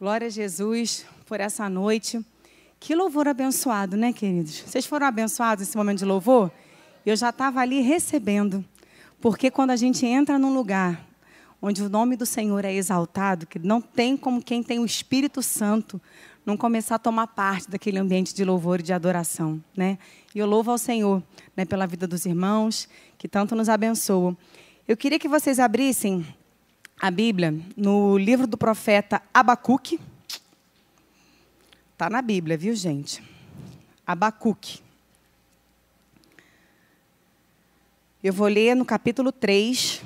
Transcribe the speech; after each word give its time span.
Glória 0.00 0.28
a 0.28 0.30
Jesus 0.30 1.04
por 1.26 1.40
essa 1.40 1.68
noite. 1.68 2.24
Que 2.80 2.94
louvor 2.94 3.28
abençoado, 3.28 3.98
né, 3.98 4.14
queridos? 4.14 4.60
Vocês 4.60 4.86
foram 4.86 5.06
abençoados 5.06 5.66
nesse 5.66 5.76
momento 5.76 5.98
de 5.98 6.06
louvor? 6.06 6.50
Eu 7.04 7.14
já 7.14 7.28
estava 7.28 7.60
ali 7.60 7.82
recebendo. 7.82 8.64
Porque 9.20 9.50
quando 9.50 9.72
a 9.72 9.76
gente 9.76 10.06
entra 10.06 10.38
num 10.38 10.54
lugar 10.54 11.06
onde 11.60 11.82
o 11.82 11.90
nome 11.90 12.16
do 12.16 12.24
Senhor 12.24 12.64
é 12.64 12.72
exaltado, 12.72 13.46
que 13.46 13.58
não 13.58 13.78
tem 13.78 14.16
como 14.16 14.42
quem 14.42 14.62
tem 14.62 14.78
o 14.78 14.86
Espírito 14.86 15.42
Santo 15.42 16.00
não 16.46 16.56
começar 16.56 16.94
a 16.94 16.98
tomar 16.98 17.26
parte 17.26 17.68
daquele 17.68 17.98
ambiente 17.98 18.34
de 18.34 18.42
louvor 18.42 18.80
e 18.80 18.82
de 18.82 18.94
adoração, 18.94 19.62
né? 19.76 19.98
E 20.34 20.38
eu 20.38 20.46
louvo 20.46 20.70
ao 20.70 20.78
Senhor, 20.78 21.22
né, 21.54 21.66
pela 21.66 21.86
vida 21.86 22.06
dos 22.06 22.24
irmãos 22.24 22.88
que 23.18 23.28
tanto 23.28 23.54
nos 23.54 23.68
abençoam. 23.68 24.34
Eu 24.88 24.96
queria 24.96 25.18
que 25.18 25.28
vocês 25.28 25.60
abrissem 25.60 26.26
a 27.00 27.10
Bíblia 27.10 27.58
no 27.74 28.18
livro 28.18 28.46
do 28.46 28.58
profeta 28.58 29.22
Abacuque. 29.32 29.98
Está 31.92 32.10
na 32.10 32.20
Bíblia, 32.20 32.58
viu, 32.58 32.74
gente? 32.74 33.22
Abacuque. 34.06 34.80
Eu 38.22 38.34
vou 38.34 38.48
ler 38.48 38.76
no 38.76 38.84
capítulo 38.84 39.32
3. 39.32 40.02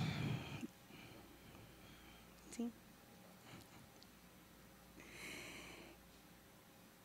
Sim. 2.52 2.72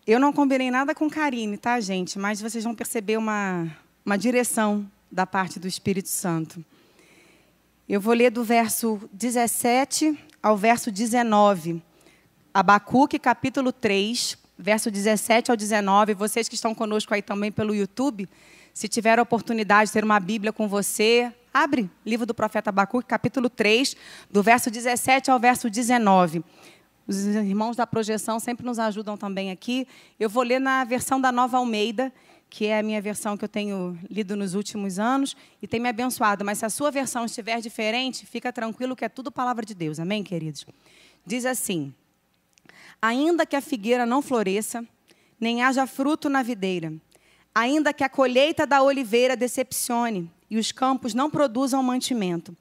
Eu 0.05 0.19
não 0.19 0.31
combinei 0.31 0.69
nada 0.69 0.93
com 0.93 1.09
Karine, 1.09 1.57
tá, 1.57 1.79
gente? 1.79 2.19
Mas 2.19 2.39
vocês 2.39 2.63
vão 2.63 2.75
perceber 2.75 3.17
uma, 3.17 3.75
uma 4.05 4.17
direção 4.19 4.89
da 5.11 5.25
parte 5.25 5.59
do 5.59 5.67
Espírito 5.67 6.09
Santo. 6.09 6.63
Eu 7.89 7.99
vou 7.99 8.13
ler 8.13 8.29
do 8.29 8.43
verso 8.43 9.01
17 9.11 10.15
ao 10.43 10.55
verso 10.55 10.91
19. 10.91 11.81
Abacuque, 12.53 13.17
capítulo 13.17 13.73
3, 13.73 14.37
verso 14.55 14.91
17 14.91 15.49
ao 15.49 15.57
19. 15.57 16.13
Vocês 16.13 16.47
que 16.47 16.53
estão 16.53 16.75
conosco 16.75 17.15
aí 17.15 17.23
também 17.23 17.51
pelo 17.51 17.73
YouTube, 17.73 18.29
se 18.75 18.87
tiver 18.87 19.17
a 19.17 19.23
oportunidade 19.23 19.87
de 19.87 19.93
ter 19.93 20.03
uma 20.03 20.19
Bíblia 20.19 20.53
com 20.53 20.67
você, 20.67 21.33
abre 21.51 21.89
livro 22.05 22.27
do 22.27 22.33
profeta 22.35 22.69
Abacuque, 22.69 23.07
capítulo 23.07 23.49
3, 23.49 23.95
do 24.29 24.43
verso 24.43 24.69
17 24.69 25.31
ao 25.31 25.39
verso 25.39 25.67
19. 25.67 26.43
Os 27.07 27.25
irmãos 27.25 27.75
da 27.75 27.87
projeção 27.87 28.39
sempre 28.39 28.63
nos 28.63 28.77
ajudam 28.77 29.17
também 29.17 29.49
aqui. 29.49 29.87
Eu 30.19 30.29
vou 30.29 30.43
ler 30.43 30.59
na 30.59 30.83
versão 30.83 31.19
da 31.19 31.31
Nova 31.31 31.57
Almeida 31.57 32.13
que 32.49 32.65
é 32.65 32.79
a 32.79 32.83
minha 32.83 33.01
versão 33.01 33.37
que 33.37 33.45
eu 33.45 33.49
tenho 33.49 33.97
lido 34.09 34.35
nos 34.35 34.55
últimos 34.55 34.97
anos 34.97 35.37
e 35.61 35.67
tem 35.67 35.79
me 35.79 35.87
abençoado. 35.87 36.43
Mas 36.43 36.57
se 36.57 36.65
a 36.65 36.69
sua 36.69 36.89
versão 36.89 37.25
estiver 37.25 37.61
diferente, 37.61 38.25
fica 38.25 38.51
tranquilo 38.51 38.95
que 38.95 39.05
é 39.05 39.09
tudo 39.09 39.31
palavra 39.31 39.65
de 39.65 39.75
Deus. 39.75 39.99
Amém, 39.99 40.23
queridos? 40.23 40.65
Diz 41.25 41.45
assim: 41.45 41.93
Ainda 43.01 43.45
que 43.45 43.55
a 43.55 43.61
figueira 43.61 44.05
não 44.05 44.21
floresça, 44.21 44.83
nem 45.39 45.61
haja 45.61 45.85
fruto 45.85 46.27
na 46.27 46.41
videira, 46.41 46.91
ainda 47.53 47.93
que 47.93 48.03
a 48.03 48.09
colheita 48.09 48.65
da 48.65 48.81
oliveira 48.81 49.37
decepcione 49.37 50.29
e 50.49 50.57
os 50.57 50.71
campos 50.71 51.13
não 51.13 51.29
produzam 51.29 51.83
mantimento, 51.83 52.57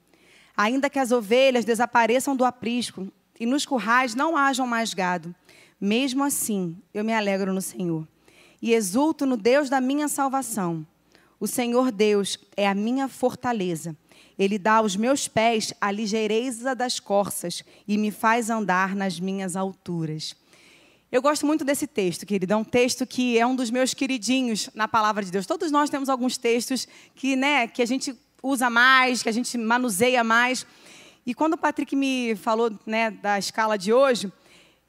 ainda 0.55 0.89
que 0.89 0.99
as 0.99 1.11
ovelhas 1.11 1.65
desapareçam 1.65 2.35
do 2.35 2.45
aprisco 2.45 3.11
e 3.39 3.45
nos 3.45 3.65
currais 3.65 4.13
não 4.13 4.37
hajam 4.37 4.67
mais 4.67 4.93
gado, 4.93 5.33
mesmo 5.81 6.23
assim 6.23 6.77
eu 6.93 7.03
me 7.03 7.13
alegro 7.13 7.53
no 7.53 7.61
Senhor 7.61 8.07
e 8.61 8.73
exulto 8.73 9.25
no 9.25 9.37
Deus 9.37 9.69
da 9.69 9.79
minha 9.79 10.07
salvação. 10.07 10.85
O 11.39 11.47
Senhor 11.47 11.91
Deus 11.91 12.37
é 12.57 12.67
a 12.67 12.75
minha 12.75 13.07
fortaleza. 13.07 13.95
Ele 14.37 14.57
dá 14.57 14.75
aos 14.75 14.95
meus 14.95 15.27
pés 15.27 15.73
a 15.79 15.91
ligeireza 15.91 16.75
das 16.75 16.99
corças 16.99 17.63
e 17.87 17.97
me 17.97 18.11
faz 18.11 18.49
andar 18.49 18.95
nas 18.95 19.19
minhas 19.19 19.55
alturas. 19.55 20.35
Eu 21.11 21.21
gosto 21.21 21.45
muito 21.45 21.65
desse 21.65 21.87
texto, 21.87 22.25
querido. 22.25 22.53
É 22.53 22.55
um 22.55 22.63
texto 22.63 23.05
que 23.05 23.37
é 23.39 23.45
um 23.45 23.55
dos 23.55 23.71
meus 23.71 23.93
queridinhos 23.93 24.69
na 24.75 24.87
palavra 24.87 25.23
de 25.23 25.31
Deus. 25.31 25.45
Todos 25.45 25.71
nós 25.71 25.89
temos 25.89 26.07
alguns 26.07 26.37
textos 26.37 26.87
que, 27.15 27.35
né, 27.35 27.67
que 27.67 27.81
a 27.81 27.85
gente 27.85 28.15
usa 28.43 28.69
mais, 28.69 29.23
que 29.23 29.29
a 29.29 29.31
gente 29.31 29.57
manuseia 29.57 30.23
mais. 30.23 30.65
E 31.25 31.33
quando 31.33 31.53
o 31.53 31.57
Patrick 31.57 31.95
me 31.95 32.35
falou 32.35 32.71
né, 32.85 33.11
da 33.11 33.39
escala 33.39 33.77
de 33.77 33.91
hoje, 33.91 34.31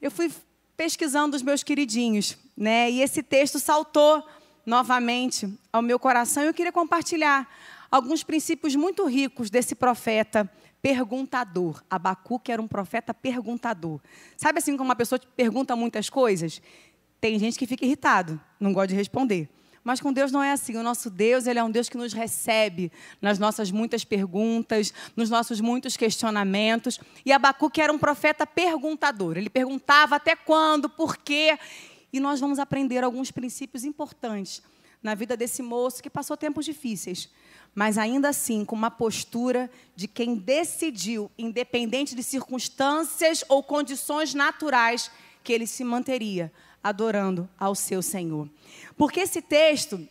eu 0.00 0.10
fui 0.10 0.30
pesquisando 0.76 1.36
os 1.36 1.42
meus 1.42 1.62
queridinhos, 1.62 2.36
né? 2.60 2.90
E 2.90 3.00
esse 3.00 3.22
texto 3.22 3.58
saltou 3.58 4.22
novamente 4.66 5.48
ao 5.72 5.80
meu 5.80 5.98
coração. 5.98 6.42
E 6.44 6.46
eu 6.46 6.52
queria 6.52 6.70
compartilhar 6.70 7.48
alguns 7.90 8.22
princípios 8.22 8.76
muito 8.76 9.06
ricos 9.06 9.48
desse 9.48 9.74
profeta 9.74 10.48
perguntador. 10.82 11.82
Abacuque 11.88 12.52
era 12.52 12.60
um 12.60 12.68
profeta 12.68 13.14
perguntador. 13.14 13.98
Sabe 14.36 14.58
assim 14.58 14.76
como 14.76 14.90
uma 14.90 14.96
pessoa 14.96 15.18
te 15.18 15.26
pergunta 15.34 15.74
muitas 15.74 16.10
coisas? 16.10 16.60
Tem 17.18 17.38
gente 17.38 17.58
que 17.58 17.66
fica 17.66 17.86
irritado, 17.86 18.38
não 18.60 18.74
gosta 18.74 18.88
de 18.88 18.94
responder. 18.94 19.48
Mas 19.82 20.00
com 20.00 20.12
Deus 20.12 20.30
não 20.30 20.42
é 20.42 20.52
assim. 20.52 20.76
O 20.76 20.82
nosso 20.82 21.08
Deus, 21.08 21.46
ele 21.46 21.58
é 21.58 21.64
um 21.64 21.70
Deus 21.70 21.88
que 21.88 21.96
nos 21.96 22.12
recebe 22.12 22.92
nas 23.20 23.38
nossas 23.38 23.70
muitas 23.70 24.04
perguntas, 24.04 24.92
nos 25.16 25.30
nossos 25.30 25.60
muitos 25.60 25.96
questionamentos. 25.96 27.00
E 27.24 27.32
Abacuque 27.32 27.80
era 27.80 27.92
um 27.92 27.98
profeta 27.98 28.46
perguntador. 28.46 29.38
Ele 29.38 29.48
perguntava 29.48 30.16
até 30.16 30.36
quando, 30.36 30.88
por 30.88 31.16
quê. 31.16 31.58
E 32.12 32.20
nós 32.20 32.40
vamos 32.40 32.58
aprender 32.58 33.04
alguns 33.04 33.30
princípios 33.30 33.84
importantes 33.84 34.62
na 35.02 35.14
vida 35.14 35.36
desse 35.36 35.62
moço 35.62 36.02
que 36.02 36.10
passou 36.10 36.36
tempos 36.36 36.64
difíceis, 36.64 37.28
mas 37.74 37.96
ainda 37.96 38.28
assim 38.28 38.64
com 38.64 38.76
uma 38.76 38.90
postura 38.90 39.70
de 39.96 40.06
quem 40.06 40.34
decidiu, 40.34 41.30
independente 41.38 42.14
de 42.14 42.22
circunstâncias 42.22 43.44
ou 43.48 43.62
condições 43.62 44.34
naturais, 44.34 45.10
que 45.42 45.52
ele 45.52 45.66
se 45.66 45.84
manteria 45.84 46.52
adorando 46.82 47.48
ao 47.58 47.74
seu 47.74 48.02
Senhor. 48.02 48.48
Porque 48.96 49.20
esse 49.20 49.40
texto, 49.40 50.06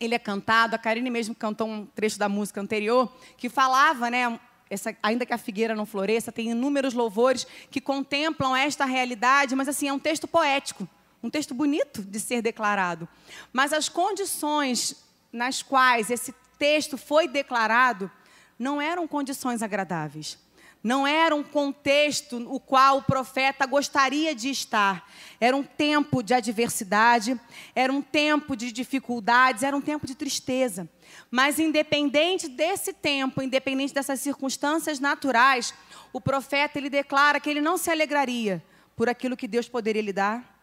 ele 0.00 0.14
é 0.14 0.18
cantado, 0.18 0.74
a 0.74 0.78
Karine 0.78 1.10
mesmo 1.10 1.34
cantou 1.34 1.68
um 1.68 1.86
trecho 1.86 2.18
da 2.18 2.28
música 2.28 2.60
anterior, 2.60 3.12
que 3.36 3.48
falava, 3.48 4.10
né, 4.10 4.40
essa, 4.68 4.96
ainda 5.02 5.24
que 5.24 5.32
a 5.32 5.38
figueira 5.38 5.74
não 5.74 5.86
floresça, 5.86 6.32
tem 6.32 6.50
inúmeros 6.50 6.94
louvores 6.94 7.46
que 7.70 7.80
contemplam 7.80 8.56
esta 8.56 8.84
realidade, 8.84 9.54
mas 9.54 9.68
assim, 9.68 9.88
é 9.88 9.92
um 9.92 9.98
texto 9.98 10.26
poético, 10.26 10.88
um 11.26 11.30
texto 11.30 11.54
bonito 11.54 12.02
de 12.02 12.18
ser 12.20 12.40
declarado. 12.40 13.08
Mas 13.52 13.72
as 13.72 13.88
condições 13.88 14.96
nas 15.32 15.62
quais 15.62 16.10
esse 16.10 16.34
texto 16.58 16.96
foi 16.96 17.28
declarado 17.28 18.10
não 18.58 18.80
eram 18.80 19.06
condições 19.06 19.62
agradáveis 19.62 20.38
não 20.86 21.04
era 21.04 21.34
um 21.34 21.42
contexto 21.42 22.36
o 22.48 22.60
qual 22.60 22.98
o 22.98 23.02
profeta 23.02 23.66
gostaria 23.66 24.32
de 24.32 24.50
estar. 24.50 25.10
Era 25.40 25.56
um 25.56 25.64
tempo 25.64 26.22
de 26.22 26.32
adversidade, 26.32 27.40
era 27.74 27.92
um 27.92 28.00
tempo 28.00 28.54
de 28.54 28.70
dificuldades, 28.70 29.64
era 29.64 29.76
um 29.76 29.80
tempo 29.80 30.06
de 30.06 30.14
tristeza. 30.14 30.88
Mas 31.28 31.58
independente 31.58 32.46
desse 32.46 32.92
tempo, 32.92 33.42
independente 33.42 33.92
dessas 33.92 34.20
circunstâncias 34.20 35.00
naturais, 35.00 35.74
o 36.12 36.20
profeta 36.20 36.78
ele 36.78 36.88
declara 36.88 37.40
que 37.40 37.50
ele 37.50 37.60
não 37.60 37.76
se 37.76 37.90
alegraria 37.90 38.62
por 38.94 39.08
aquilo 39.08 39.36
que 39.36 39.48
Deus 39.48 39.68
poderia 39.68 40.02
lhe 40.02 40.12
dar, 40.12 40.55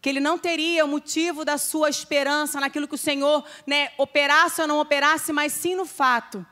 que 0.00 0.08
ele 0.08 0.20
não 0.20 0.38
teria 0.38 0.84
o 0.84 0.88
motivo 0.88 1.44
da 1.44 1.58
sua 1.58 1.90
esperança 1.90 2.60
naquilo 2.60 2.88
que 2.88 2.94
o 2.94 2.98
Senhor 2.98 3.44
né, 3.66 3.90
operasse 3.98 4.60
ou 4.60 4.66
não 4.66 4.80
operasse, 4.80 5.32
mas 5.32 5.52
sim 5.52 5.74
no 5.74 5.84
fato 5.84 6.44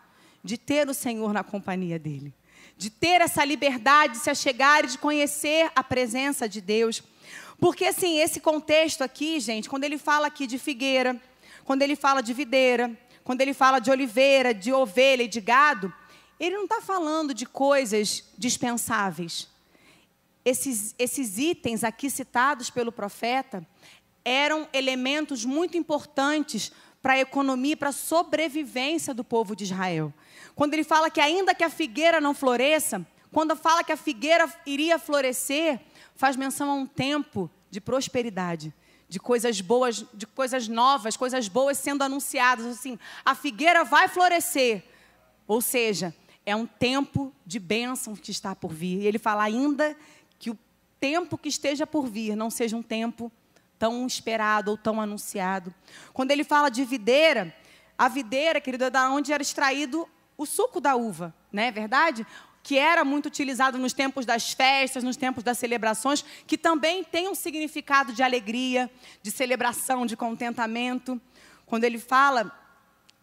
de 0.45 0.59
ter 0.59 0.89
o 0.89 0.95
Senhor 0.95 1.33
na 1.33 1.43
companhia 1.43 1.99
dele 1.99 2.35
de 2.79 2.89
ter 2.89 3.21
essa 3.21 3.45
liberdade 3.45 4.15
de 4.15 4.21
se 4.21 4.31
achegar 4.31 4.85
e 4.85 4.87
de 4.87 4.99
conhecer 4.99 5.69
a 5.75 5.83
presença 5.83 6.49
de 6.49 6.61
Deus. 6.61 7.03
Porque, 7.59 7.87
assim, 7.87 8.21
esse 8.21 8.41
contexto 8.41 9.03
aqui, 9.03 9.41
gente, 9.41 9.69
quando 9.69 9.83
ele 9.83 9.99
fala 9.99 10.29
aqui 10.29 10.47
de 10.47 10.59
figueira, 10.61 11.21
quando 11.65 11.83
ele 11.83 11.97
fala 11.97 12.23
de 12.23 12.33
videira, 12.33 12.97
quando 13.25 13.41
ele 13.41 13.53
fala 13.53 13.81
de 13.81 13.91
oliveira, 13.91 14.55
de 14.55 14.73
ovelha 14.73 15.25
e 15.25 15.29
de 15.29 15.41
gado, 15.41 15.93
ele 16.39 16.55
não 16.55 16.65
está 16.65 16.81
falando 16.81 17.35
de 17.35 17.45
coisas 17.45 18.23
dispensáveis. 18.39 19.49
Esses, 20.49 20.95
esses 20.99 21.37
itens 21.37 21.85
aqui 21.85 22.09
citados 22.09 22.71
pelo 22.71 22.91
profeta 22.91 23.67
eram 24.25 24.67
elementos 24.73 25.45
muito 25.45 25.77
importantes 25.77 26.73
para 27.03 27.13
a 27.13 27.19
economia 27.19 27.75
e 27.75 27.77
para 27.77 27.91
a 27.91 27.93
sobrevivência 27.93 29.13
do 29.13 29.23
povo 29.23 29.55
de 29.55 29.65
Israel. 29.65 30.11
Quando 30.55 30.73
ele 30.73 30.85
fala 30.85 31.11
que 31.11 31.21
ainda 31.21 31.55
que 31.55 31.63
a 31.63 31.69
figueira 31.69 32.19
não 32.19 32.33
floresça, 32.33 33.07
quando 33.31 33.55
fala 33.55 33.85
que 33.85 33.93
a 33.93 33.97
figueira 33.97 34.51
iria 34.65 34.99
florescer, 34.99 35.81
faz 36.15 36.35
menção 36.35 36.71
a 36.71 36.75
um 36.75 36.87
tempo 36.87 37.51
de 37.71 37.79
prosperidade, 37.79 38.73
de 39.07 39.21
coisas 39.21 39.61
boas, 39.61 40.03
de 40.15 40.27
coisas 40.27 40.67
novas, 40.67 41.15
coisas 41.15 41.47
boas 41.47 41.77
sendo 41.77 42.03
anunciadas. 42.03 42.65
Assim, 42.65 42.99
a 43.23 43.35
figueira 43.35 43.85
vai 43.85 44.09
florescer. 44.09 44.83
Ou 45.47 45.61
seja, 45.61 46.15
é 46.47 46.57
um 46.57 46.65
tempo 46.65 47.31
de 47.45 47.59
bênção 47.59 48.17
que 48.17 48.31
está 48.31 48.57
por 48.57 48.73
vir. 48.73 49.03
E 49.03 49.07
ele 49.07 49.19
fala 49.19 49.43
ainda 49.43 49.95
tempo 51.01 51.39
que 51.39 51.49
esteja 51.49 51.87
por 51.87 52.07
vir 52.07 52.37
não 52.37 52.51
seja 52.51 52.77
um 52.77 52.83
tempo 52.83 53.31
tão 53.79 54.07
esperado 54.07 54.71
ou 54.71 54.77
tão 54.77 55.01
anunciado. 55.01 55.73
Quando 56.13 56.31
ele 56.31 56.45
fala 56.45 56.69
de 56.69 56.85
videira, 56.85 57.55
a 57.97 58.09
videira, 58.09 58.61
querido, 58.61 58.85
é 58.85 58.91
da 58.91 59.11
onde 59.11 59.33
era 59.33 59.43
extraído 59.43 60.09
o 60.37 60.47
suco 60.47 60.81
da 60.81 60.97
uva, 60.97 61.35
não 61.53 61.63
é 61.63 61.71
verdade? 61.71 62.27
que 62.69 62.77
era 62.77 63.03
muito 63.03 63.27
utilizado 63.27 63.79
nos 63.79 63.95
tempos 63.95 64.27
das 64.27 64.53
festas, 64.53 65.03
nos 65.03 65.17
tempos 65.17 65.43
das 65.43 65.57
celebrações, 65.57 66.23
que 66.47 66.59
também 66.59 67.03
tem 67.03 67.27
um 67.27 67.35
significado 67.35 68.13
de 68.13 68.23
alegria, 68.23 68.91
de 69.23 69.31
celebração, 69.31 70.05
de 70.05 70.15
contentamento. 70.15 71.19
Quando 71.65 71.85
ele 71.85 71.99
fala 71.99 72.53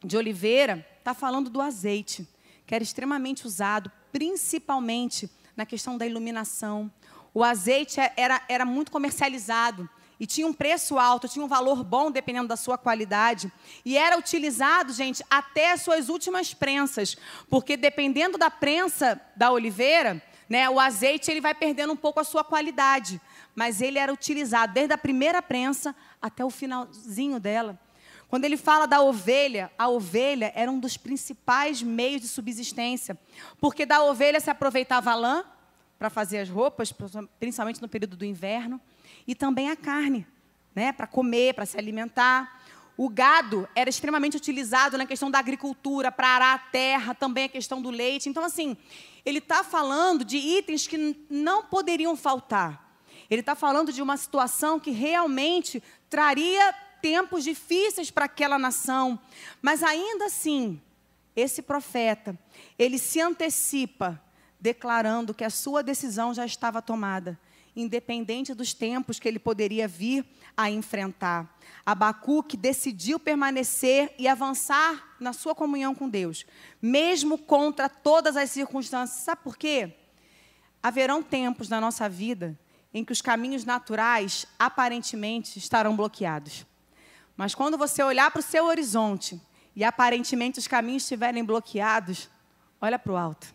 de 0.04 0.18
oliveira, 0.18 0.84
está 0.98 1.14
falando 1.14 1.48
do 1.48 1.62
azeite, 1.62 2.28
que 2.66 2.74
era 2.74 2.84
extremamente 2.84 3.46
usado, 3.46 3.92
principalmente 4.12 5.30
na 5.56 5.64
questão 5.64 5.96
da 5.96 6.08
iluminação. 6.08 6.92
O 7.36 7.44
azeite 7.44 8.00
era, 8.16 8.42
era 8.48 8.64
muito 8.64 8.90
comercializado 8.90 9.90
e 10.18 10.26
tinha 10.26 10.48
um 10.48 10.54
preço 10.54 10.98
alto, 10.98 11.28
tinha 11.28 11.44
um 11.44 11.50
valor 11.50 11.84
bom 11.84 12.10
dependendo 12.10 12.48
da 12.48 12.56
sua 12.56 12.78
qualidade. 12.78 13.52
E 13.84 13.98
era 13.98 14.18
utilizado, 14.18 14.94
gente, 14.94 15.22
até 15.30 15.74
as 15.74 15.82
suas 15.82 16.08
últimas 16.08 16.54
prensas, 16.54 17.18
porque 17.50 17.76
dependendo 17.76 18.38
da 18.38 18.50
prensa 18.50 19.20
da 19.36 19.52
oliveira, 19.52 20.24
né, 20.48 20.70
o 20.70 20.80
azeite 20.80 21.30
ele 21.30 21.42
vai 21.42 21.54
perdendo 21.54 21.92
um 21.92 21.98
pouco 21.98 22.22
a 22.22 22.24
sua 22.24 22.42
qualidade. 22.42 23.20
Mas 23.54 23.82
ele 23.82 24.00
era 24.00 24.14
utilizado 24.14 24.74
desde 24.74 24.94
a 24.94 24.98
primeira 24.98 25.42
prensa 25.42 25.94
até 26.22 26.46
o 26.46 26.50
finalzinho 26.50 27.38
dela. 27.38 27.78
Quando 28.30 28.46
ele 28.46 28.56
fala 28.56 28.86
da 28.86 29.02
ovelha, 29.02 29.70
a 29.78 29.90
ovelha 29.90 30.54
era 30.56 30.72
um 30.72 30.80
dos 30.80 30.96
principais 30.96 31.84
meios 31.84 32.22
de 32.22 32.30
subsistência, 32.30 33.20
porque 33.60 33.86
da 33.86 34.02
ovelha 34.04 34.40
se 34.40 34.50
aproveitava 34.50 35.12
a 35.12 35.16
lã 35.16 35.46
para 36.06 36.10
fazer 36.12 36.38
as 36.38 36.50
roupas, 36.50 36.94
principalmente 37.40 37.82
no 37.82 37.90
período 37.90 38.16
do 38.16 38.24
inverno 38.24 38.80
e 39.26 39.34
também 39.34 39.72
a 39.72 39.76
carne, 39.76 40.28
né, 40.76 40.92
para 40.92 41.08
comer, 41.08 41.56
para 41.56 41.66
se 41.66 41.80
alimentar. 41.80 42.62
O 42.96 43.10
gado 43.10 43.68
era 43.74 43.90
extremamente 43.90 44.38
utilizado 44.38 45.00
na 45.00 45.06
questão 45.08 45.32
da 45.32 45.40
agricultura, 45.40 46.12
para 46.12 46.28
arar 46.28 46.54
a 46.54 46.60
terra, 46.60 47.16
também 47.16 47.46
a 47.46 47.50
questão 47.50 47.82
do 47.82 47.90
leite. 47.90 48.30
Então, 48.30 48.44
assim, 48.44 48.78
ele 49.26 49.40
está 49.40 49.64
falando 49.64 50.24
de 50.24 50.38
itens 50.38 50.86
que 50.86 51.18
não 51.28 51.64
poderiam 51.64 52.16
faltar. 52.16 52.96
Ele 53.28 53.42
está 53.42 53.56
falando 53.56 53.92
de 53.92 54.04
uma 54.04 54.16
situação 54.16 54.80
que 54.80 54.92
realmente 54.92 55.82
traria 56.08 56.72
tempos 57.02 57.44
difíceis 57.44 58.12
para 58.12 58.26
aquela 58.26 58.60
nação. 58.60 59.20
Mas 59.60 59.82
ainda 59.82 60.26
assim, 60.26 60.80
esse 61.36 61.64
profeta, 61.64 62.38
ele 62.78 63.00
se 63.00 63.20
antecipa, 63.20 64.22
declarando 64.66 65.32
que 65.32 65.44
a 65.44 65.50
sua 65.52 65.84
decisão 65.84 66.34
já 66.34 66.44
estava 66.44 66.82
tomada 66.82 67.38
independente 67.76 68.54
dos 68.54 68.74
tempos 68.74 69.20
que 69.20 69.28
ele 69.28 69.38
poderia 69.38 69.86
vir 69.86 70.26
a 70.56 70.72
enfrentar. 70.72 71.60
Abacuque 71.86 72.56
decidiu 72.56 73.20
permanecer 73.20 74.16
e 74.18 74.30
avançar 74.30 75.16
na 75.20 75.34
sua 75.34 75.54
comunhão 75.54 75.94
com 75.94 76.08
Deus, 76.08 76.46
mesmo 76.82 77.38
contra 77.38 77.90
todas 77.90 78.38
as 78.38 78.50
circunstâncias. 78.50 79.20
Sabe 79.20 79.42
por 79.44 79.58
quê? 79.58 79.94
Haverão 80.82 81.22
tempos 81.22 81.68
na 81.68 81.82
nossa 81.82 82.08
vida 82.08 82.58
em 82.94 83.04
que 83.04 83.12
os 83.12 83.22
caminhos 83.22 83.66
naturais 83.66 84.48
aparentemente 84.58 85.60
estarão 85.60 85.98
bloqueados. 85.98 86.66
Mas 87.36 87.54
quando 87.54 87.78
você 87.78 88.02
olhar 88.02 88.32
para 88.32 88.40
o 88.40 88.44
seu 88.44 88.66
horizonte 88.66 89.40
e 89.76 89.84
aparentemente 89.84 90.60
os 90.60 90.68
caminhos 90.68 91.04
estiverem 91.04 91.44
bloqueados, 91.44 92.30
olha 92.80 92.98
para 92.98 93.12
o 93.12 93.18
alto 93.18 93.54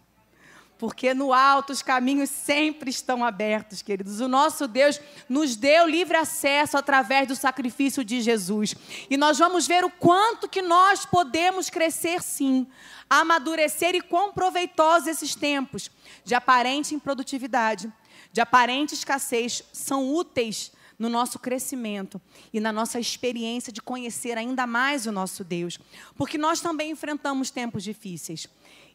porque 0.80 1.12
no 1.12 1.30
alto 1.34 1.74
os 1.74 1.82
caminhos 1.82 2.30
sempre 2.30 2.88
estão 2.88 3.22
abertos, 3.22 3.82
queridos. 3.82 4.18
O 4.18 4.26
nosso 4.26 4.66
Deus 4.66 4.98
nos 5.28 5.54
deu 5.54 5.86
livre 5.86 6.16
acesso 6.16 6.74
através 6.78 7.28
do 7.28 7.36
sacrifício 7.36 8.02
de 8.02 8.22
Jesus. 8.22 8.74
E 9.10 9.18
nós 9.18 9.38
vamos 9.38 9.66
ver 9.66 9.84
o 9.84 9.90
quanto 9.90 10.48
que 10.48 10.62
nós 10.62 11.04
podemos 11.04 11.68
crescer 11.68 12.22
sim, 12.22 12.66
amadurecer 13.10 13.94
e 13.94 14.00
quão 14.00 14.32
proveitosos 14.32 15.06
esses 15.06 15.34
tempos 15.34 15.90
de 16.24 16.34
aparente 16.34 16.94
improdutividade, 16.94 17.92
de 18.32 18.40
aparente 18.40 18.94
escassez 18.94 19.62
são 19.74 20.10
úteis 20.14 20.72
no 20.98 21.10
nosso 21.10 21.38
crescimento 21.38 22.18
e 22.54 22.58
na 22.58 22.72
nossa 22.72 22.98
experiência 22.98 23.70
de 23.70 23.82
conhecer 23.82 24.38
ainda 24.38 24.66
mais 24.66 25.04
o 25.04 25.12
nosso 25.12 25.44
Deus. 25.44 25.78
Porque 26.14 26.38
nós 26.38 26.60
também 26.60 26.90
enfrentamos 26.90 27.50
tempos 27.50 27.84
difíceis. 27.84 28.48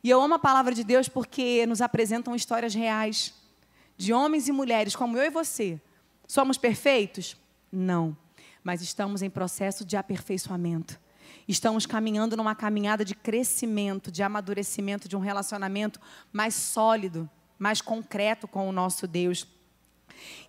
E 0.06 0.10
eu 0.12 0.22
amo 0.22 0.36
a 0.36 0.40
palavra 0.40 0.72
de 0.72 0.84
Deus 0.84 1.10
porque 1.10 1.66
nos 1.66 1.82
apresentam 1.82 2.36
histórias 2.36 2.76
reais 2.76 3.34
de 3.98 4.14
homens 4.14 4.48
e 4.48 4.52
mulheres 4.52 4.96
como 4.96 5.18
eu 5.18 5.24
e 5.24 5.32
você. 5.32 5.82
Somos 6.28 6.60
perfeitos? 6.60 7.36
Não. 7.72 8.16
Mas 8.64 8.84
estamos 8.84 9.24
em 9.24 9.32
processo 9.32 9.84
de 9.84 9.98
aperfeiçoamento. 9.98 11.00
Estamos 11.48 11.88
caminhando 11.88 12.38
numa 12.38 12.54
caminhada 12.54 13.04
de 13.04 13.16
crescimento, 13.16 14.12
de 14.12 14.22
amadurecimento, 14.22 15.10
de 15.10 15.18
um 15.18 15.20
relacionamento 15.20 16.00
mais 16.32 16.54
sólido, 16.54 17.28
mais 17.58 17.82
concreto 17.82 18.48
com 18.48 18.70
o 18.70 18.72
nosso 18.72 19.08
Deus. 19.08 19.48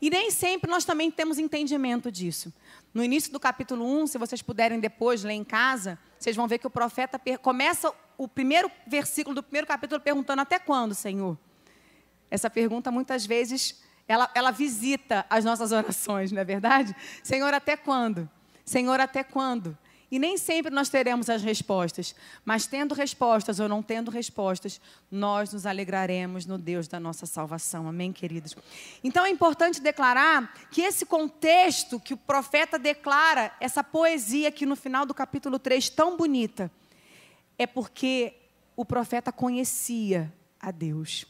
E 0.01 0.11
nem 0.11 0.31
sempre 0.31 0.71
nós 0.71 0.85
também 0.85 1.11
temos 1.11 1.39
entendimento 1.39 2.11
disso. 2.11 2.53
No 2.93 3.03
início 3.03 3.33
do 3.33 3.41
capítulo 3.41 3.85
1, 4.03 4.07
se 4.09 4.19
vocês 4.19 4.43
puderem 4.43 4.81
depois 4.81 5.23
ler 5.23 5.35
em 5.35 5.45
casa, 5.45 5.99
vocês 6.19 6.35
vão 6.35 6.49
ver 6.49 6.59
que 6.59 6.67
o 6.67 6.71
profeta 6.71 7.21
começa 7.43 7.93
o 8.19 8.27
primeiro 8.27 8.71
versículo 8.87 9.35
do 9.35 9.43
primeiro 9.43 9.67
capítulo 9.67 10.01
perguntando: 10.01 10.43
Até 10.43 10.59
quando, 10.59 10.95
Senhor? 10.95 11.39
Essa 12.31 12.51
pergunta 12.51 12.91
muitas 12.91 13.25
vezes 13.27 13.83
ela, 14.09 14.31
ela 14.35 14.51
visita 14.51 15.27
as 15.29 15.45
nossas 15.45 15.73
orações, 15.73 16.31
não 16.33 16.41
é 16.41 16.45
verdade? 16.45 16.95
Senhor, 17.23 17.53
até 17.53 17.77
quando? 17.77 18.29
Senhor, 18.65 19.01
até 19.01 19.23
quando? 19.23 19.77
E 20.09 20.21
nem 20.21 20.39
sempre 20.39 20.73
nós 20.73 20.89
teremos 20.89 21.29
as 21.29 21.43
respostas, 21.43 22.15
mas 22.45 22.67
tendo 22.67 22.95
respostas 22.95 23.59
ou 23.59 23.69
não 23.69 23.83
tendo 23.83 24.09
respostas, 24.09 24.81
nós 25.11 25.53
nos 25.53 25.67
alegraremos 25.67 26.47
no 26.47 26.57
Deus 26.57 26.87
da 26.87 27.01
nossa 27.01 27.27
salvação. 27.27 27.89
Amém, 27.89 28.13
queridos? 28.13 28.55
Então 29.03 29.27
é 29.27 29.31
importante 29.31 29.81
declarar 29.81 30.55
que 30.71 30.81
esse 30.83 31.05
contexto 31.05 31.99
que 31.99 32.15
o 32.15 32.17
profeta 32.17 32.79
declara, 32.79 33.53
essa 33.61 33.83
poesia 33.83 34.49
aqui 34.49 34.65
no 34.65 34.77
final 34.77 35.05
do 35.05 35.13
capítulo 35.13 35.59
3, 35.59 35.89
tão 35.91 36.17
bonita, 36.17 36.71
é 37.59 37.67
porque 37.67 38.35
o 38.77 38.85
profeta 38.85 39.33
conhecia 39.33 40.33
a 40.61 40.71
Deus. 40.71 41.27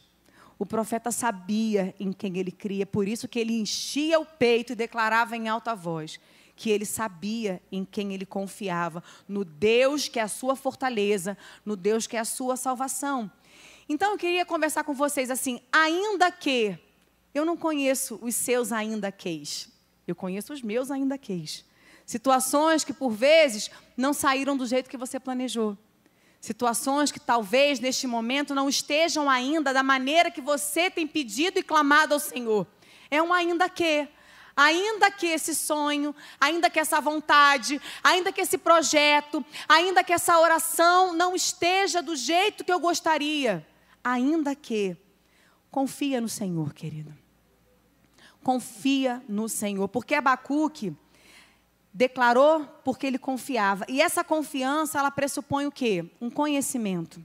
O 0.59 0.65
profeta 0.67 1.11
sabia 1.11 1.95
em 1.99 2.11
quem 2.11 2.37
ele 2.37 2.51
cria, 2.51 2.85
por 2.85 3.07
isso 3.07 3.27
que 3.27 3.39
ele 3.39 3.59
enchia 3.59 4.19
o 4.19 4.25
peito 4.25 4.73
e 4.73 4.75
declarava 4.75 5.35
em 5.35 5.47
alta 5.47 5.73
voz 5.73 6.19
que 6.57 6.71
ele 6.71 6.85
sabia 6.85 7.61
em 7.71 7.85
quem 7.85 8.13
ele 8.13 8.25
confiava, 8.25 9.03
no 9.27 9.45
Deus 9.45 10.09
que 10.09 10.19
é 10.19 10.23
a 10.23 10.27
sua 10.27 10.55
fortaleza, 10.55 11.37
no 11.63 11.75
Deus 11.77 12.07
que 12.07 12.17
é 12.17 12.19
a 12.19 12.25
sua 12.25 12.57
salvação. 12.57 13.31
Então 13.87 14.11
eu 14.11 14.17
queria 14.17 14.45
conversar 14.45 14.83
com 14.83 14.93
vocês 14.93 15.29
assim, 15.29 15.61
ainda 15.71 16.29
que 16.31 16.77
eu 17.33 17.45
não 17.45 17.55
conheço 17.55 18.19
os 18.21 18.35
seus 18.35 18.71
ainda 18.71 19.11
queis, 19.11 19.69
eu 20.07 20.15
conheço 20.15 20.51
os 20.51 20.61
meus 20.61 20.89
ainda 20.89 21.17
queis. 21.17 21.63
Situações 22.05 22.83
que 22.83 22.93
por 22.93 23.11
vezes 23.11 23.69
não 23.95 24.13
saíram 24.13 24.57
do 24.57 24.65
jeito 24.65 24.89
que 24.89 24.97
você 24.97 25.19
planejou. 25.19 25.77
Situações 26.41 27.11
que 27.11 27.19
talvez 27.19 27.79
neste 27.79 28.07
momento 28.07 28.55
não 28.55 28.69
estejam 28.69 29.29
ainda 29.29 29.73
da 29.73 29.83
maneira 29.83 30.31
que 30.31 30.41
você 30.41 30.89
tem 30.89 31.05
pedido 31.05 31.59
e 31.59 31.63
clamado 31.63 32.13
ao 32.13 32.19
Senhor. 32.19 32.65
É 33.11 33.21
um 33.21 33.33
ainda 33.33 33.69
que. 33.69 34.07
Ainda 34.57 35.11
que 35.11 35.27
esse 35.27 35.53
sonho, 35.53 36.15
ainda 36.41 36.67
que 36.67 36.79
essa 36.79 36.99
vontade, 36.99 37.79
ainda 38.03 38.31
que 38.31 38.41
esse 38.41 38.57
projeto, 38.57 39.45
ainda 39.69 40.03
que 40.03 40.11
essa 40.11 40.39
oração 40.39 41.13
não 41.13 41.35
esteja 41.35 42.01
do 42.01 42.15
jeito 42.15 42.65
que 42.65 42.73
eu 42.73 42.79
gostaria, 42.79 43.65
ainda 44.03 44.55
que. 44.55 44.97
Confia 45.69 46.19
no 46.19 46.29
Senhor, 46.29 46.73
querido. 46.73 47.13
Confia 48.41 49.21
no 49.29 49.47
Senhor, 49.47 49.87
porque 49.89 50.15
Abacuque 50.15 50.95
declarou 51.93 52.65
porque 52.83 53.05
ele 53.05 53.19
confiava. 53.19 53.85
E 53.87 54.01
essa 54.01 54.23
confiança, 54.23 54.97
ela 54.97 55.11
pressupõe 55.11 55.67
o 55.67 55.71
quê? 55.71 56.09
Um 56.19 56.29
conhecimento. 56.29 57.23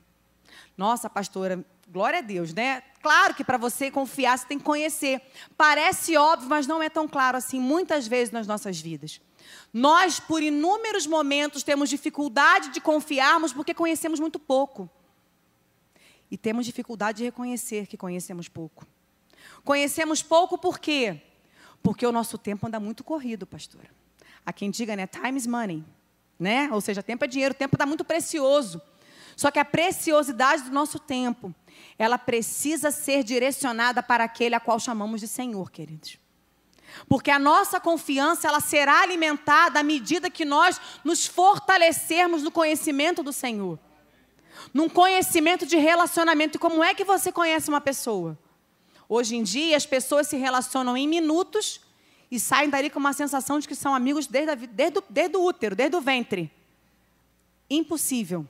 Nossa, 0.77 1.09
pastora, 1.09 1.65
glória 1.93 2.21
a 2.21 2.23
Deus, 2.23 2.55
né? 2.55 2.83
Claro 3.03 3.35
que 3.35 3.45
para 3.45 3.59
você 3.59 3.91
confiar, 3.91 4.39
você 4.39 4.47
tem 4.47 4.59
que 4.59 4.65
conhecer. 4.65 5.21
Parece 5.59 6.17
óbvio, 6.17 6.49
mas 6.49 6.67
não 6.67 6.83
é 6.83 6.89
tão 6.89 7.07
claro 7.07 7.37
assim, 7.37 7.61
muitas 7.61 8.09
vezes 8.09 8.33
nas 8.33 8.47
nossas 8.47 8.81
vidas. 8.81 9.21
Nós, 9.73 10.19
por 10.19 10.43
inúmeros 10.43 11.07
momentos, 11.07 11.63
temos 11.63 11.91
dificuldade 11.91 12.71
de 12.71 12.81
confiarmos 12.81 13.53
porque 13.53 13.75
conhecemos 13.75 14.19
muito 14.19 14.39
pouco. 14.39 14.89
E 16.31 16.39
temos 16.39 16.65
dificuldade 16.65 17.19
de 17.19 17.25
reconhecer 17.25 17.87
que 17.87 17.97
conhecemos 17.99 18.49
pouco. 18.49 18.87
Conhecemos 19.63 20.23
pouco 20.23 20.57
por 20.57 20.79
quê? 20.79 21.21
Porque 21.83 22.07
o 22.07 22.13
nosso 22.13 22.39
tempo 22.39 22.67
anda 22.67 22.81
muito 22.81 23.05
corrido, 23.05 23.47
pastora. 23.47 23.91
Há 24.47 24.53
quem 24.53 24.71
diga, 24.71 24.97
né, 24.97 25.07
time 25.07 25.37
is 25.37 25.47
money, 25.47 25.85
né? 26.39 26.71
Ou 26.73 26.81
seja, 26.81 27.03
tempo 27.03 27.23
é 27.25 27.29
dinheiro, 27.29 27.53
o 27.53 27.59
tempo 27.59 27.75
está 27.75 27.85
muito 27.85 28.03
precioso. 28.03 28.81
Só 29.37 29.51
que 29.51 29.59
a 29.59 29.65
preciosidade 29.65 30.63
do 30.63 30.71
nosso 30.71 30.99
tempo, 30.99 31.55
ela 31.99 32.19
precisa 32.19 32.91
ser 32.91 33.23
direcionada 33.23 34.03
para 34.03 34.25
aquele 34.25 34.55
a 34.55 34.61
qual 34.61 34.79
chamamos 34.81 35.21
de 35.21 35.29
Senhor, 35.29 35.71
queridos. 35.71 36.19
Porque 37.09 37.31
a 37.31 37.39
nossa 37.39 37.81
confiança, 37.81 38.49
ela 38.49 38.61
será 38.61 39.03
alimentada 39.03 39.81
à 39.81 39.83
medida 39.83 40.31
que 40.31 40.45
nós 40.45 40.81
nos 41.03 41.27
fortalecermos 41.27 42.43
no 42.43 42.51
conhecimento 42.51 43.23
do 43.23 43.33
Senhor. 43.33 43.79
num 44.73 44.89
conhecimento 44.89 45.67
de 45.67 45.77
relacionamento. 45.77 46.57
E 46.57 46.59
como 46.59 46.85
é 46.85 46.95
que 46.95 47.05
você 47.05 47.33
conhece 47.33 47.69
uma 47.69 47.81
pessoa? 47.81 48.39
Hoje 49.09 49.37
em 49.37 49.43
dia, 49.43 49.77
as 49.77 49.87
pessoas 49.87 50.29
se 50.29 50.37
relacionam 50.37 50.97
em 50.97 51.09
minutos 51.09 51.81
e 52.31 52.41
saem 52.41 52.71
dali 52.71 52.89
com 52.89 52.99
uma 52.99 53.13
sensação 53.13 53.59
de 53.59 53.69
que 53.69 53.75
são 53.75 53.95
amigos 53.95 54.27
desde, 54.27 54.51
a, 54.51 54.55
desde, 54.55 55.03
desde 55.09 55.37
o 55.37 55.45
útero, 55.45 55.77
desde 55.77 55.97
o 55.97 56.01
ventre. 56.01 56.51
Impossível. 57.69 58.47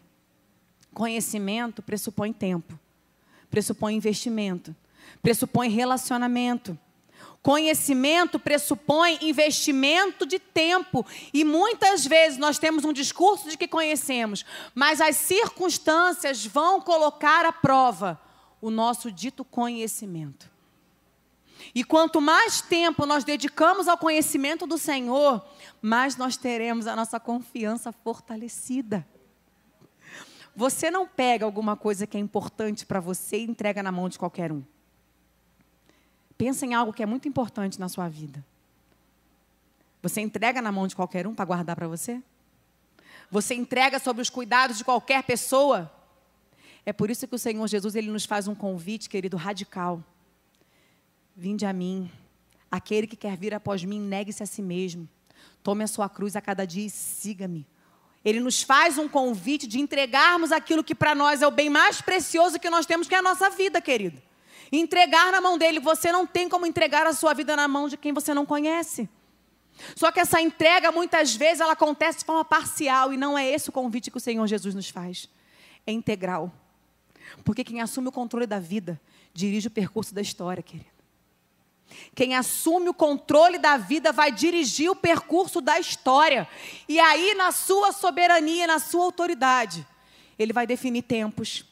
Conhecimento 0.94 1.82
pressupõe 1.82 2.32
tempo, 2.32 2.78
pressupõe 3.52 3.94
investimento, 3.94 4.74
pressupõe 5.22 5.68
relacionamento. 5.68 6.76
Conhecimento 7.42 8.38
pressupõe 8.38 9.18
investimento 9.20 10.24
de 10.24 10.38
tempo. 10.38 11.04
E 11.34 11.44
muitas 11.44 12.06
vezes 12.06 12.38
nós 12.38 12.58
temos 12.58 12.84
um 12.84 12.92
discurso 12.92 13.50
de 13.50 13.58
que 13.58 13.68
conhecemos, 13.68 14.44
mas 14.74 15.00
as 15.00 15.16
circunstâncias 15.16 16.46
vão 16.46 16.80
colocar 16.80 17.44
à 17.44 17.52
prova 17.52 18.18
o 18.60 18.70
nosso 18.70 19.10
dito 19.10 19.44
conhecimento. 19.44 20.50
E 21.74 21.84
quanto 21.84 22.20
mais 22.20 22.62
tempo 22.62 23.04
nós 23.04 23.24
dedicamos 23.24 23.86
ao 23.86 23.98
conhecimento 23.98 24.66
do 24.66 24.78
Senhor, 24.78 25.44
mais 25.80 26.16
nós 26.16 26.36
teremos 26.36 26.86
a 26.86 26.96
nossa 26.96 27.20
confiança 27.20 27.92
fortalecida. 27.92 29.06
Você 30.54 30.90
não 30.90 31.06
pega 31.06 31.44
alguma 31.44 31.76
coisa 31.76 32.06
que 32.06 32.16
é 32.16 32.20
importante 32.20 32.84
para 32.84 33.00
você 33.00 33.38
e 33.38 33.44
entrega 33.44 33.82
na 33.82 33.90
mão 33.90 34.08
de 34.08 34.18
qualquer 34.18 34.52
um. 34.52 34.62
Pensa 36.36 36.66
em 36.66 36.74
algo 36.74 36.92
que 36.92 37.02
é 37.02 37.06
muito 37.06 37.28
importante 37.28 37.80
na 37.80 37.88
sua 37.88 38.08
vida. 38.08 38.44
Você 40.02 40.20
entrega 40.20 40.60
na 40.60 40.72
mão 40.72 40.86
de 40.86 40.96
qualquer 40.96 41.26
um 41.26 41.34
para 41.34 41.44
guardar 41.44 41.76
para 41.76 41.88
você? 41.88 42.22
Você 43.30 43.54
entrega 43.54 43.98
sobre 43.98 44.20
os 44.20 44.28
cuidados 44.28 44.76
de 44.76 44.84
qualquer 44.84 45.22
pessoa? 45.22 45.90
É 46.84 46.92
por 46.92 47.10
isso 47.10 47.26
que 47.26 47.34
o 47.34 47.38
Senhor 47.38 47.66
Jesus 47.66 47.94
ele 47.94 48.10
nos 48.10 48.24
faz 48.24 48.48
um 48.48 48.54
convite, 48.54 49.08
querido, 49.08 49.36
radical. 49.36 50.04
Vinde 51.34 51.64
a 51.64 51.72
mim. 51.72 52.10
Aquele 52.70 53.06
que 53.06 53.16
quer 53.16 53.36
vir 53.36 53.54
após 53.54 53.84
mim, 53.84 54.00
negue-se 54.00 54.42
a 54.42 54.46
si 54.46 54.60
mesmo. 54.60 55.08
Tome 55.62 55.84
a 55.84 55.86
sua 55.86 56.08
cruz 56.08 56.34
a 56.34 56.40
cada 56.40 56.66
dia 56.66 56.86
e 56.86 56.90
siga-me. 56.90 57.66
Ele 58.24 58.40
nos 58.40 58.62
faz 58.62 58.98
um 58.98 59.08
convite 59.08 59.66
de 59.66 59.80
entregarmos 59.80 60.52
aquilo 60.52 60.84
que 60.84 60.94
para 60.94 61.14
nós 61.14 61.42
é 61.42 61.46
o 61.46 61.50
bem 61.50 61.68
mais 61.68 62.00
precioso 62.00 62.58
que 62.58 62.70
nós 62.70 62.86
temos, 62.86 63.08
que 63.08 63.14
é 63.14 63.18
a 63.18 63.22
nossa 63.22 63.50
vida, 63.50 63.80
querido 63.80 64.22
entregar 64.72 65.30
na 65.30 65.40
mão 65.40 65.58
dele. 65.58 65.78
Você 65.78 66.10
não 66.10 66.26
tem 66.26 66.48
como 66.48 66.66
entregar 66.66 67.06
a 67.06 67.12
sua 67.12 67.34
vida 67.34 67.54
na 67.54 67.68
mão 67.68 67.88
de 67.88 67.96
quem 67.96 68.12
você 68.12 68.32
não 68.32 68.46
conhece. 68.46 69.08
Só 69.94 70.10
que 70.10 70.20
essa 70.20 70.40
entrega, 70.40 70.90
muitas 70.90 71.34
vezes, 71.34 71.60
ela 71.60 71.72
acontece 71.72 72.20
de 72.20 72.24
forma 72.24 72.44
parcial 72.44 73.12
e 73.12 73.16
não 73.16 73.36
é 73.36 73.48
esse 73.48 73.68
o 73.68 73.72
convite 73.72 74.10
que 74.10 74.16
o 74.16 74.20
Senhor 74.20 74.46
Jesus 74.46 74.74
nos 74.74 74.88
faz. 74.88 75.28
É 75.86 75.92
integral. 75.92 76.52
Porque 77.44 77.64
quem 77.64 77.80
assume 77.80 78.08
o 78.08 78.12
controle 78.12 78.46
da 78.46 78.58
vida 78.58 79.00
dirige 79.34 79.68
o 79.68 79.70
percurso 79.70 80.14
da 80.14 80.20
história, 80.20 80.62
querido. 80.62 80.91
Quem 82.14 82.34
assume 82.34 82.88
o 82.88 82.94
controle 82.94 83.58
da 83.58 83.76
vida 83.76 84.12
vai 84.12 84.30
dirigir 84.30 84.90
o 84.90 84.96
percurso 84.96 85.60
da 85.60 85.78
história. 85.78 86.48
E 86.88 86.98
aí, 87.00 87.34
na 87.34 87.52
sua 87.52 87.92
soberania, 87.92 88.66
na 88.66 88.78
sua 88.78 89.04
autoridade, 89.04 89.86
ele 90.38 90.52
vai 90.52 90.66
definir 90.66 91.02
tempos, 91.02 91.64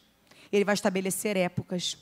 ele 0.53 0.65
vai 0.65 0.75
estabelecer 0.75 1.37
épocas, 1.37 1.97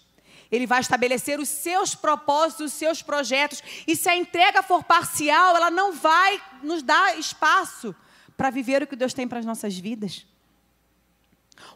ele 0.51 0.67
vai 0.67 0.81
estabelecer 0.81 1.39
os 1.39 1.49
seus 1.49 1.95
propósitos, 1.95 2.67
os 2.67 2.73
seus 2.73 3.03
projetos. 3.03 3.63
E 3.87 3.95
se 3.95 4.09
a 4.09 4.17
entrega 4.17 4.63
for 4.63 4.83
parcial, 4.83 5.57
ela 5.57 5.71
não 5.71 5.93
vai 5.93 6.41
nos 6.63 6.83
dar 6.83 7.19
espaço 7.19 7.95
para 8.37 8.51
viver 8.51 8.83
o 8.83 8.87
que 8.87 8.97
Deus 8.97 9.13
tem 9.13 9.27
para 9.29 9.41
as 9.41 9.45
nossas 9.45 9.77
vidas. 9.77 10.27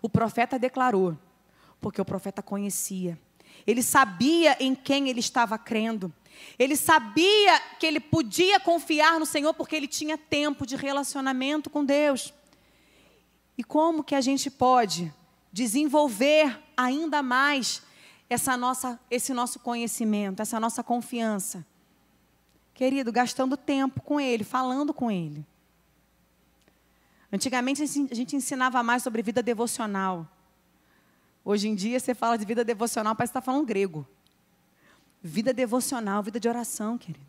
O 0.01 0.09
profeta 0.09 0.59
declarou, 0.59 1.19
porque 1.81 2.01
o 2.01 2.05
profeta 2.05 2.43
conhecia. 2.43 3.19
Ele 3.67 3.83
sabia 3.83 4.57
em 4.61 4.75
quem 4.75 5.09
ele 5.09 5.21
estava 5.21 5.59
crendo. 5.59 6.13
Ele 6.59 6.77
sabia 6.77 7.61
que 7.79 7.87
ele 7.87 8.01
podia 8.01 8.61
confiar 8.61 9.19
no 9.19 9.27
Senhor 9.27 9.55
porque 9.55 9.77
ele 9.77 9.89
tinha 9.89 10.17
tempo 10.17 10.67
de 10.67 10.77
relacionamento 10.77 11.71
com 11.71 11.85
Deus. 11.85 12.33
E 13.57 13.65
como 13.65 14.05
que 14.05 14.15
a 14.15 14.21
gente 14.21 14.51
pode 14.51 15.13
desenvolver 15.53 16.59
ainda 16.77 17.23
mais 17.23 17.83
essa 18.29 18.57
nossa, 18.57 18.99
esse 19.11 19.35
nosso 19.35 19.59
conhecimento, 19.59 20.41
essa 20.41 20.59
nossa 20.59 20.83
confiança. 20.83 21.65
Querido, 22.75 23.13
gastando 23.13 23.57
tempo 23.57 24.01
com 24.01 24.19
Ele, 24.19 24.45
falando 24.45 24.95
com 24.95 25.11
Ele. 25.11 25.47
Antigamente 27.31 27.83
a 27.83 28.15
gente 28.15 28.37
ensinava 28.37 28.83
mais 28.83 29.03
sobre 29.03 29.23
vida 29.23 29.43
devocional. 29.43 30.27
Hoje 31.45 31.69
em 31.69 31.75
dia 31.75 31.99
você 31.99 32.15
fala 32.15 32.37
de 32.37 32.45
vida 32.45 32.65
devocional, 32.65 33.15
parece 33.15 33.33
que 33.33 33.39
está 33.39 33.45
falando 33.45 33.67
grego. 33.67 34.07
Vida 35.23 35.53
devocional, 35.53 36.23
vida 36.23 36.41
de 36.41 36.49
oração, 36.49 36.99
querido. 36.99 37.25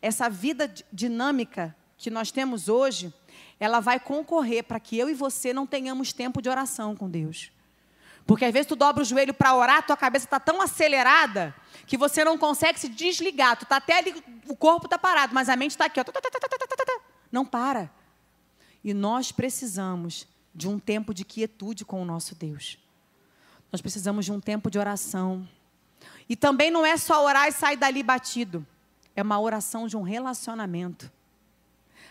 Essa 0.00 0.28
vida 0.28 0.72
dinâmica 0.92 1.74
que 1.96 2.10
nós 2.10 2.30
temos 2.30 2.68
hoje, 2.68 3.12
ela 3.58 3.80
vai 3.80 3.98
concorrer 3.98 4.62
para 4.62 4.78
que 4.78 4.98
eu 4.98 5.08
e 5.08 5.14
você 5.14 5.52
não 5.52 5.66
tenhamos 5.66 6.12
tempo 6.12 6.42
de 6.42 6.48
oração 6.48 6.94
com 6.94 7.08
Deus. 7.10 7.50
Porque 8.26 8.44
às 8.44 8.52
vezes 8.52 8.66
tu 8.66 8.76
dobra 8.76 9.02
o 9.02 9.04
joelho 9.04 9.34
para 9.34 9.54
orar, 9.54 9.86
tua 9.86 9.96
cabeça 9.96 10.26
está 10.26 10.40
tão 10.40 10.60
acelerada 10.60 11.54
que 11.86 11.96
você 11.96 12.24
não 12.24 12.38
consegue 12.38 12.80
se 12.80 12.88
desligar. 12.88 13.56
Tu 13.56 13.64
está 13.64 13.76
até 13.76 13.98
ali, 13.98 14.22
o 14.48 14.56
corpo 14.56 14.86
está 14.86 14.98
parado, 14.98 15.34
mas 15.34 15.48
a 15.48 15.56
mente 15.56 15.72
está 15.72 15.86
aqui, 15.86 16.00
ó, 16.00 16.04
não 17.30 17.44
para. 17.44 17.90
E 18.82 18.94
nós 18.94 19.30
precisamos 19.30 20.26
de 20.54 20.68
um 20.68 20.78
tempo 20.78 21.12
de 21.12 21.24
quietude 21.24 21.84
com 21.84 22.00
o 22.00 22.04
nosso 22.04 22.34
Deus. 22.34 22.78
Nós 23.72 23.80
precisamos 23.80 24.24
de 24.24 24.32
um 24.32 24.40
tempo 24.40 24.70
de 24.70 24.78
oração. 24.78 25.46
E 26.28 26.34
também 26.36 26.70
não 26.70 26.84
é 26.84 26.96
só 26.96 27.24
orar 27.24 27.48
e 27.48 27.52
sair 27.52 27.76
dali 27.76 28.02
batido. 28.02 28.66
É 29.14 29.22
uma 29.22 29.38
oração 29.38 29.86
de 29.86 29.96
um 29.96 30.02
relacionamento. 30.02 31.10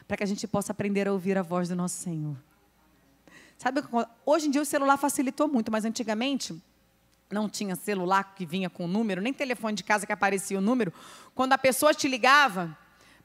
Para 0.08 0.18
que 0.18 0.24
a 0.24 0.28
gente 0.28 0.48
possa 0.48 0.72
aprender 0.72 1.08
a 1.08 1.14
ouvir 1.14 1.38
a 1.38 1.42
voz 1.42 1.70
do 1.70 1.76
nosso 1.76 1.96
Senhor. 1.96 2.36
Sabe, 3.58 3.82
hoje 4.26 4.48
em 4.48 4.52
dia 4.52 4.62
o 4.62 4.66
celular 4.66 4.98
facilitou 4.98 5.48
muito, 5.48 5.72
mas 5.72 5.86
antigamente 5.86 6.62
não 7.32 7.50
tinha 7.50 7.76
celular 7.76 8.36
que 8.36 8.46
vinha 8.46 8.70
com 8.70 8.88
número, 8.88 9.22
nem 9.22 9.34
telefone 9.34 9.76
de 9.76 9.84
casa 9.84 10.06
que 10.06 10.12
aparecia 10.12 10.58
o 10.58 10.62
número. 10.62 10.94
Quando 11.34 11.54
a 11.54 11.58
pessoa 11.58 11.94
te 11.94 12.08
ligava, 12.08 12.78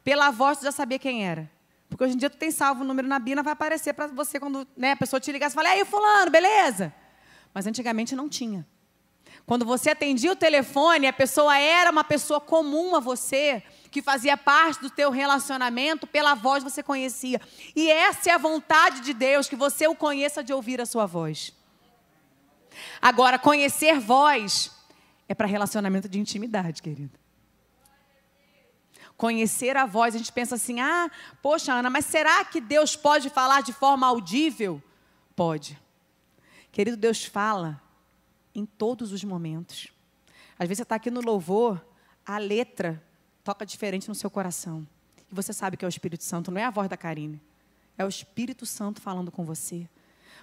pela 0.02 0.30
voz 0.30 0.58
tu 0.58 0.64
já 0.64 0.72
sabia 0.72 0.98
quem 0.98 1.26
era. 1.26 1.50
Porque 1.88 2.04
hoje 2.04 2.14
em 2.14 2.16
dia 2.16 2.30
tu 2.30 2.36
tem 2.36 2.50
salvo 2.50 2.82
o 2.82 2.84
número 2.84 3.08
na 3.08 3.18
Bina, 3.18 3.42
vai 3.42 3.52
aparecer 3.52 3.92
para 3.94 4.06
você 4.06 4.38
quando 4.38 4.66
né, 4.76 4.92
a 4.92 4.96
pessoa 4.96 5.20
te 5.20 5.32
ligar, 5.32 5.50
você 5.50 5.54
fala, 5.54 5.70
aí 5.70 5.84
fulano, 5.84 6.30
beleza? 6.30 6.92
Mas 7.52 7.66
antigamente 7.66 8.14
não 8.14 8.28
tinha. 8.28 8.66
Quando 9.48 9.64
você 9.64 9.88
atendia 9.88 10.30
o 10.30 10.36
telefone, 10.36 11.06
a 11.06 11.12
pessoa 11.12 11.58
era 11.58 11.90
uma 11.90 12.04
pessoa 12.04 12.38
comum 12.38 12.94
a 12.94 13.00
você, 13.00 13.62
que 13.90 14.02
fazia 14.02 14.36
parte 14.36 14.78
do 14.82 14.90
teu 14.90 15.10
relacionamento, 15.10 16.06
pela 16.06 16.34
voz 16.34 16.62
você 16.62 16.82
conhecia. 16.82 17.40
E 17.74 17.90
essa 17.90 18.28
é 18.28 18.34
a 18.34 18.36
vontade 18.36 19.00
de 19.00 19.14
Deus, 19.14 19.48
que 19.48 19.56
você 19.56 19.88
o 19.88 19.96
conheça 19.96 20.44
de 20.44 20.52
ouvir 20.52 20.82
a 20.82 20.84
sua 20.84 21.06
voz. 21.06 21.54
Agora, 23.00 23.38
conhecer 23.38 23.98
voz 23.98 24.70
é 25.26 25.34
para 25.34 25.46
relacionamento 25.46 26.10
de 26.10 26.20
intimidade, 26.20 26.82
querido. 26.82 27.18
Conhecer 29.16 29.78
a 29.78 29.86
voz, 29.86 30.14
a 30.14 30.18
gente 30.18 30.30
pensa 30.30 30.56
assim: 30.56 30.78
ah, 30.78 31.10
poxa, 31.40 31.72
Ana, 31.72 31.88
mas 31.88 32.04
será 32.04 32.44
que 32.44 32.60
Deus 32.60 32.94
pode 32.96 33.30
falar 33.30 33.62
de 33.62 33.72
forma 33.72 34.06
audível? 34.06 34.82
Pode. 35.34 35.80
Querido, 36.70 36.98
Deus 36.98 37.24
fala 37.24 37.87
em 38.58 38.66
todos 38.66 39.12
os 39.12 39.22
momentos. 39.24 39.88
Às 40.58 40.68
vezes 40.68 40.78
você 40.78 40.82
está 40.82 40.96
aqui 40.96 41.10
no 41.10 41.20
louvor, 41.20 41.84
a 42.26 42.38
letra 42.38 43.02
toca 43.44 43.64
diferente 43.64 44.08
no 44.08 44.14
seu 44.14 44.28
coração. 44.28 44.86
E 45.30 45.34
você 45.34 45.52
sabe 45.52 45.76
que 45.76 45.84
é 45.84 45.88
o 45.88 45.90
Espírito 45.90 46.24
Santo, 46.24 46.50
não 46.50 46.60
é 46.60 46.64
a 46.64 46.70
voz 46.70 46.88
da 46.88 46.96
Karine. 46.96 47.40
É 47.96 48.04
o 48.04 48.08
Espírito 48.08 48.66
Santo 48.66 49.00
falando 49.00 49.30
com 49.30 49.44
você. 49.44 49.88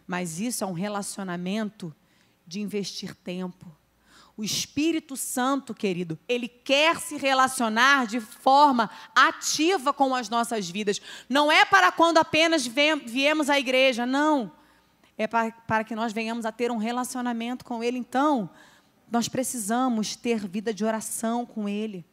Mas 0.08 0.40
isso 0.40 0.64
é 0.64 0.68
um 0.68 0.74
relacionamento 0.74 1.94
de 2.46 2.62
investir 2.62 3.16
tempo. 3.16 3.66
O 4.38 4.44
Espírito 4.44 5.16
Santo, 5.16 5.74
querido, 5.74 6.20
ele 6.28 6.48
quer 6.48 7.00
se 7.00 7.16
relacionar 7.16 8.06
de 8.06 8.20
forma 8.20 8.90
ativa 9.16 9.94
com 9.94 10.14
as 10.14 10.28
nossas 10.28 10.70
vidas. 10.70 11.02
Não 11.30 11.50
é 11.50 11.64
para 11.64 11.92
quando 11.92 12.18
apenas 12.18 12.68
viemos 12.68 13.50
à 13.50 13.58
igreja, 13.58 14.06
não. 14.06 14.52
É 15.18 15.28
para, 15.28 15.52
para 15.52 15.84
que 15.84 15.96
nós 15.96 16.12
venhamos 16.12 16.46
a 16.46 16.52
ter 16.52 16.72
um 16.72 16.78
relacionamento 16.78 17.64
com 17.64 17.84
Ele. 17.84 17.98
Então, 17.98 18.50
nós 19.10 19.28
precisamos 19.30 20.16
ter 20.16 20.48
vida 20.48 20.74
de 20.74 20.84
oração 20.84 21.46
com 21.46 21.70
Ele. 21.70 22.06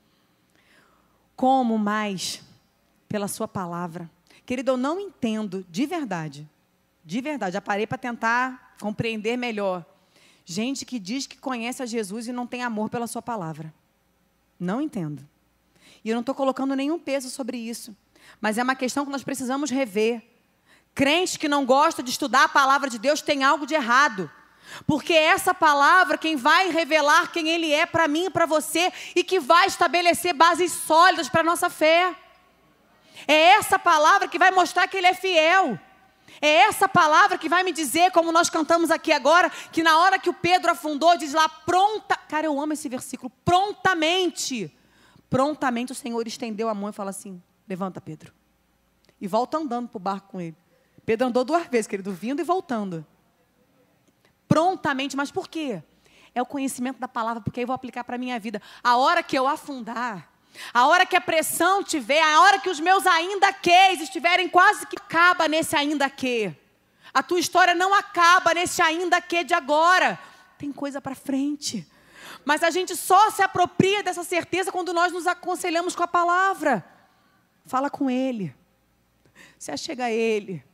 Como 1.35 1.78
mais? 1.78 2.42
Pela 3.09 3.28
Sua 3.28 3.49
palavra. 3.49 4.11
Querido, 4.47 4.73
eu 4.73 4.76
não 4.76 5.00
entendo 5.00 5.64
de 5.71 5.87
verdade, 5.87 6.49
de 7.04 7.21
verdade, 7.21 7.54
já 7.54 7.61
parei 7.61 7.87
para 7.87 7.99
tentar 7.99 8.76
compreender 8.80 9.37
melhor. 9.37 9.85
Gente 10.44 10.85
que 10.85 10.99
diz 10.99 11.26
que 11.26 11.38
conhece 11.38 11.82
a 11.82 11.87
Jesus 11.87 12.26
e 12.26 12.32
não 12.32 12.47
tem 12.47 12.62
amor 12.62 12.90
pela 12.90 13.06
Sua 13.06 13.23
palavra. 13.23 13.73
Não 14.59 14.80
entendo. 14.80 15.26
E 16.04 16.11
eu 16.11 16.14
não 16.14 16.21
estou 16.21 16.35
colocando 16.35 16.75
nenhum 16.75 16.99
peso 16.99 17.30
sobre 17.30 17.56
isso. 17.56 17.97
Mas 18.40 18.59
é 18.59 18.62
uma 18.62 18.75
questão 18.75 19.04
que 19.04 19.11
nós 19.11 19.23
precisamos 19.23 19.71
rever. 19.71 20.23
Crente 20.94 21.38
que 21.38 21.49
não 21.49 21.64
gosta 21.64 22.02
de 22.02 22.11
estudar 22.11 22.44
a 22.44 22.49
palavra 22.49 22.90
de 22.90 22.99
Deus 22.99 23.22
tem 23.22 23.42
algo 23.42 23.66
de 23.66 23.75
errado. 23.75 24.30
Porque 24.87 25.12
é 25.12 25.25
essa 25.25 25.54
palavra 25.54 26.18
quem 26.18 26.37
vai 26.37 26.70
revelar 26.70 27.30
quem 27.32 27.49
ele 27.49 27.72
é 27.72 27.87
para 27.87 28.08
mim 28.08 28.26
e 28.26 28.30
para 28.30 28.46
você 28.46 28.92
e 29.14 29.22
que 29.22 29.40
vai 29.40 29.66
estabelecer 29.66 30.34
bases 30.34 30.72
sólidas 30.72 31.28
para 31.28 31.42
nossa 31.42 31.68
fé. 31.68 32.14
É 33.26 33.50
essa 33.52 33.78
palavra 33.78 34.28
que 34.28 34.38
vai 34.38 34.50
mostrar 34.50 34.88
que 34.88 34.96
ele 34.96 35.06
é 35.06 35.14
fiel. 35.14 35.78
É 36.40 36.49
essa 36.62 36.88
palavra 36.88 37.38
que 37.38 37.49
vai 37.49 37.62
me 37.62 37.72
dizer, 37.72 38.11
como 38.11 38.32
nós 38.32 38.49
cantamos 38.49 38.90
aqui 38.90 39.12
agora, 39.12 39.50
que 39.70 39.82
na 39.82 39.99
hora 39.99 40.18
que 40.18 40.30
o 40.30 40.34
Pedro 40.34 40.70
afundou, 40.70 41.16
diz 41.16 41.32
lá, 41.32 41.49
pronta. 41.49 42.16
Cara, 42.16 42.46
eu 42.46 42.61
amo 42.61 42.72
esse 42.72 42.88
versículo. 42.88 43.30
Prontamente. 43.44 44.75
Prontamente 45.28 45.92
o 45.92 45.94
Senhor 45.94 46.26
estendeu 46.26 46.68
a 46.68 46.75
mão 46.75 46.90
e 46.90 46.92
falou 46.92 47.11
assim: 47.11 47.40
Levanta, 47.68 48.00
Pedro. 48.00 48.32
E 49.20 49.26
volta 49.26 49.58
andando 49.58 49.88
para 49.88 49.96
o 49.96 50.00
barco 50.00 50.28
com 50.32 50.40
ele. 50.40 50.56
Pedro 51.04 51.28
andou 51.28 51.44
duas 51.44 51.66
vezes, 51.66 51.87
querido, 51.87 52.12
vindo 52.12 52.40
e 52.40 52.44
voltando. 52.44 53.04
Prontamente, 54.47 55.16
mas 55.16 55.30
por 55.30 55.49
quê? 55.49 55.82
É 56.35 56.40
o 56.40 56.47
conhecimento 56.47 56.99
da 56.99 57.09
palavra, 57.09 57.42
porque 57.42 57.61
aí 57.61 57.64
eu 57.64 57.66
vou 57.66 57.75
aplicar 57.75 58.04
para 58.04 58.16
a 58.16 58.18
minha 58.18 58.38
vida. 58.38 58.62
A 58.82 58.97
hora 58.97 59.23
que 59.23 59.37
eu 59.37 59.47
afundar, 59.47 60.30
a 60.73 60.87
hora 60.87 61.06
que 61.06 61.16
a 61.16 61.21
pressão 61.21 61.82
tiver, 61.82 62.23
a 62.23 62.40
hora 62.42 62.59
que 62.59 62.71
os 62.71 62.80
meus 62.80 63.06
ainda 63.06 63.52
quês 63.52 64.00
estiverem 64.00 64.49
quase 64.49 64.87
que 64.87 64.97
acaba 64.97 65.49
nesse 65.49 65.75
ainda 65.75 66.09
que. 66.09 66.54
A 67.12 67.23
tua 67.23 67.40
história 67.40 67.75
não 67.75 67.92
acaba 67.92 68.54
nesse 68.54 68.80
ainda 68.80 69.21
que 69.21 69.44
de 69.44 69.52
agora. 69.52 70.18
Tem 70.56 70.73
coisa 70.73 71.00
para 71.00 71.14
frente. 71.14 71.87
Mas 72.44 72.62
a 72.62 72.71
gente 72.71 72.97
só 72.97 73.30
se 73.30 73.42
apropria 73.42 74.02
dessa 74.02 74.25
certeza 74.25 74.73
quando 74.73 74.92
nós 74.92 75.12
nos 75.12 75.26
aconselhamos 75.26 75.94
com 75.94 76.02
a 76.02 76.09
palavra. 76.09 76.85
Fala 77.66 77.90
com 77.90 78.11
ele. 78.11 78.54
Se 79.59 79.71
achega 79.71 80.06
a 80.06 80.11
ele. 80.11 80.64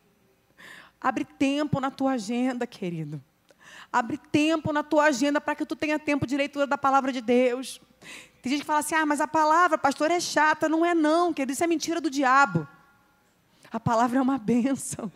Abre 1.01 1.25
tempo 1.25 1.81
na 1.81 1.91
tua 1.91 2.13
agenda, 2.13 2.67
querido. 2.67 3.23
Abre 3.93 4.19
tempo 4.19 4.73
na 4.73 4.83
tua 4.83 5.05
agenda 5.05 5.41
para 5.41 5.55
que 5.55 5.65
tu 5.65 5.77
tenha 5.77 5.99
tempo 5.99 6.27
de 6.27 6.37
leitura 6.37 6.67
da 6.67 6.77
palavra 6.77 7.13
de 7.13 7.21
Deus. 7.21 7.81
Tem 8.43 8.51
gente 8.51 8.61
que 8.61 8.67
fala 8.67 8.81
assim: 8.81 8.95
ah, 8.95 9.07
mas 9.07 9.21
a 9.21 9.29
palavra, 9.29 9.79
pastor, 9.79 10.11
é 10.11 10.21
chata. 10.21 10.69
Não 10.69 10.85
é, 10.85 10.95
não, 10.95 11.33
querido. 11.33 11.53
Isso 11.53 11.65
é 11.65 11.67
mentira 11.67 12.01
do 12.01 12.11
diabo. 12.11 12.67
A 13.71 13.79
palavra 13.79 14.19
é 14.19 14.23
uma 14.23 14.39
bênção. 14.39 15.11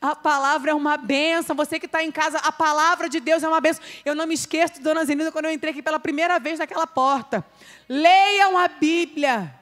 A 0.00 0.14
palavra 0.14 0.70
é 0.70 0.74
uma 0.74 0.96
bênção. 0.96 1.56
Você 1.56 1.78
que 1.78 1.86
está 1.86 2.02
em 2.02 2.12
casa, 2.12 2.38
a 2.38 2.52
palavra 2.52 3.08
de 3.08 3.20
Deus 3.20 3.42
é 3.42 3.48
uma 3.48 3.60
bênção. 3.60 3.82
Eu 4.04 4.14
não 4.14 4.26
me 4.26 4.34
esqueço 4.34 4.82
Dona 4.82 5.04
Zenilda 5.04 5.32
quando 5.32 5.46
eu 5.46 5.52
entrei 5.52 5.72
aqui 5.72 5.82
pela 5.82 5.98
primeira 5.98 6.38
vez 6.38 6.58
naquela 6.58 6.86
porta. 6.86 7.44
Leiam 7.88 8.58
a 8.58 8.68
Bíblia. 8.68 9.54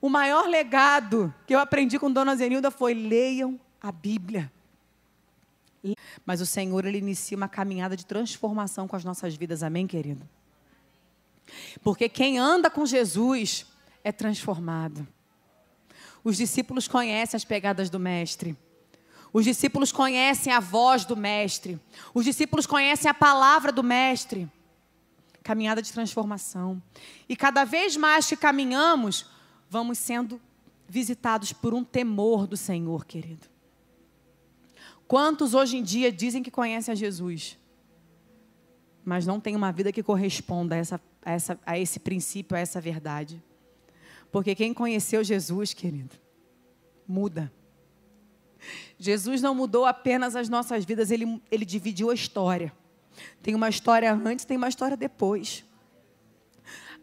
O 0.00 0.08
maior 0.08 0.46
legado 0.46 1.34
que 1.46 1.54
eu 1.54 1.58
aprendi 1.58 1.98
com 1.98 2.10
Dona 2.10 2.36
Zenilda 2.36 2.70
foi: 2.70 2.94
leiam 2.94 3.58
a 3.80 3.90
Bíblia. 3.90 4.52
Mas 6.24 6.40
o 6.40 6.46
Senhor, 6.46 6.84
Ele 6.84 6.98
inicia 6.98 7.36
uma 7.36 7.48
caminhada 7.48 7.96
de 7.96 8.04
transformação 8.04 8.86
com 8.86 8.96
as 8.96 9.04
nossas 9.04 9.34
vidas, 9.34 9.62
amém, 9.62 9.86
querido? 9.86 10.28
Porque 11.82 12.08
quem 12.08 12.38
anda 12.38 12.68
com 12.68 12.84
Jesus 12.84 13.66
é 14.04 14.12
transformado. 14.12 15.06
Os 16.22 16.36
discípulos 16.36 16.86
conhecem 16.86 17.36
as 17.36 17.44
pegadas 17.44 17.88
do 17.88 17.98
Mestre. 17.98 18.56
Os 19.32 19.44
discípulos 19.44 19.92
conhecem 19.92 20.52
a 20.52 20.60
voz 20.60 21.04
do 21.04 21.16
Mestre. 21.16 21.80
Os 22.12 22.24
discípulos 22.24 22.66
conhecem 22.66 23.10
a 23.10 23.14
palavra 23.14 23.70
do 23.70 23.82
Mestre. 23.82 24.50
Caminhada 25.42 25.80
de 25.80 25.92
transformação. 25.92 26.82
E 27.28 27.36
cada 27.36 27.64
vez 27.64 27.96
mais 27.96 28.26
que 28.26 28.36
caminhamos, 28.36 29.26
vamos 29.68 29.98
sendo 29.98 30.40
visitados 30.88 31.52
por 31.52 31.74
um 31.74 31.84
temor 31.84 32.46
do 32.46 32.56
Senhor, 32.56 33.04
querido. 33.04 33.46
Quantos 35.06 35.54
hoje 35.54 35.76
em 35.76 35.82
dia 35.82 36.10
dizem 36.10 36.42
que 36.42 36.50
conhecem 36.50 36.92
a 36.92 36.94
Jesus, 36.94 37.58
mas 39.04 39.26
não 39.26 39.40
têm 39.40 39.56
uma 39.56 39.72
vida 39.72 39.92
que 39.92 40.02
corresponda 40.02 40.74
a, 40.74 40.78
essa, 40.78 41.00
a, 41.24 41.32
essa, 41.32 41.60
a 41.64 41.78
esse 41.78 42.00
princípio, 42.00 42.56
a 42.56 42.60
essa 42.60 42.80
verdade? 42.80 43.42
Porque 44.30 44.54
quem 44.54 44.74
conheceu 44.74 45.24
Jesus, 45.24 45.72
querido, 45.72 46.14
muda. 47.06 47.52
Jesus 48.98 49.40
não 49.40 49.54
mudou 49.54 49.86
apenas 49.86 50.36
as 50.36 50.48
nossas 50.48 50.84
vidas, 50.84 51.10
ele, 51.10 51.40
ele 51.50 51.64
dividiu 51.64 52.10
a 52.10 52.14
história. 52.14 52.72
Tem 53.42 53.54
uma 53.54 53.68
história 53.68 54.12
antes, 54.12 54.44
tem 54.44 54.56
uma 54.56 54.68
história 54.68 54.96
depois. 54.96 55.64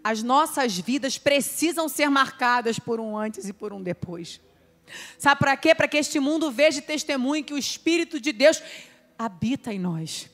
As 0.06 0.22
nossas 0.22 0.78
vidas 0.78 1.18
precisam 1.18 1.90
ser 1.90 2.12
marcadas 2.12 2.78
por 2.78 3.00
um 3.00 3.18
antes 3.18 3.50
e 3.50 3.52
por 3.52 3.74
um 3.74 3.82
depois. 3.82 4.40
Sabe 5.18 5.40
para 5.40 5.58
quê? 5.58 5.74
Para 5.74 5.88
que 5.88 5.98
este 5.98 6.20
mundo 6.20 6.52
veja 6.52 6.78
e 6.78 6.82
testemunhe 6.84 7.42
que 7.42 7.56
o 7.56 7.58
Espírito 7.58 8.20
de 8.20 8.32
Deus 8.32 8.62
habita 9.18 9.74
em 9.74 9.80
nós. 9.80 10.30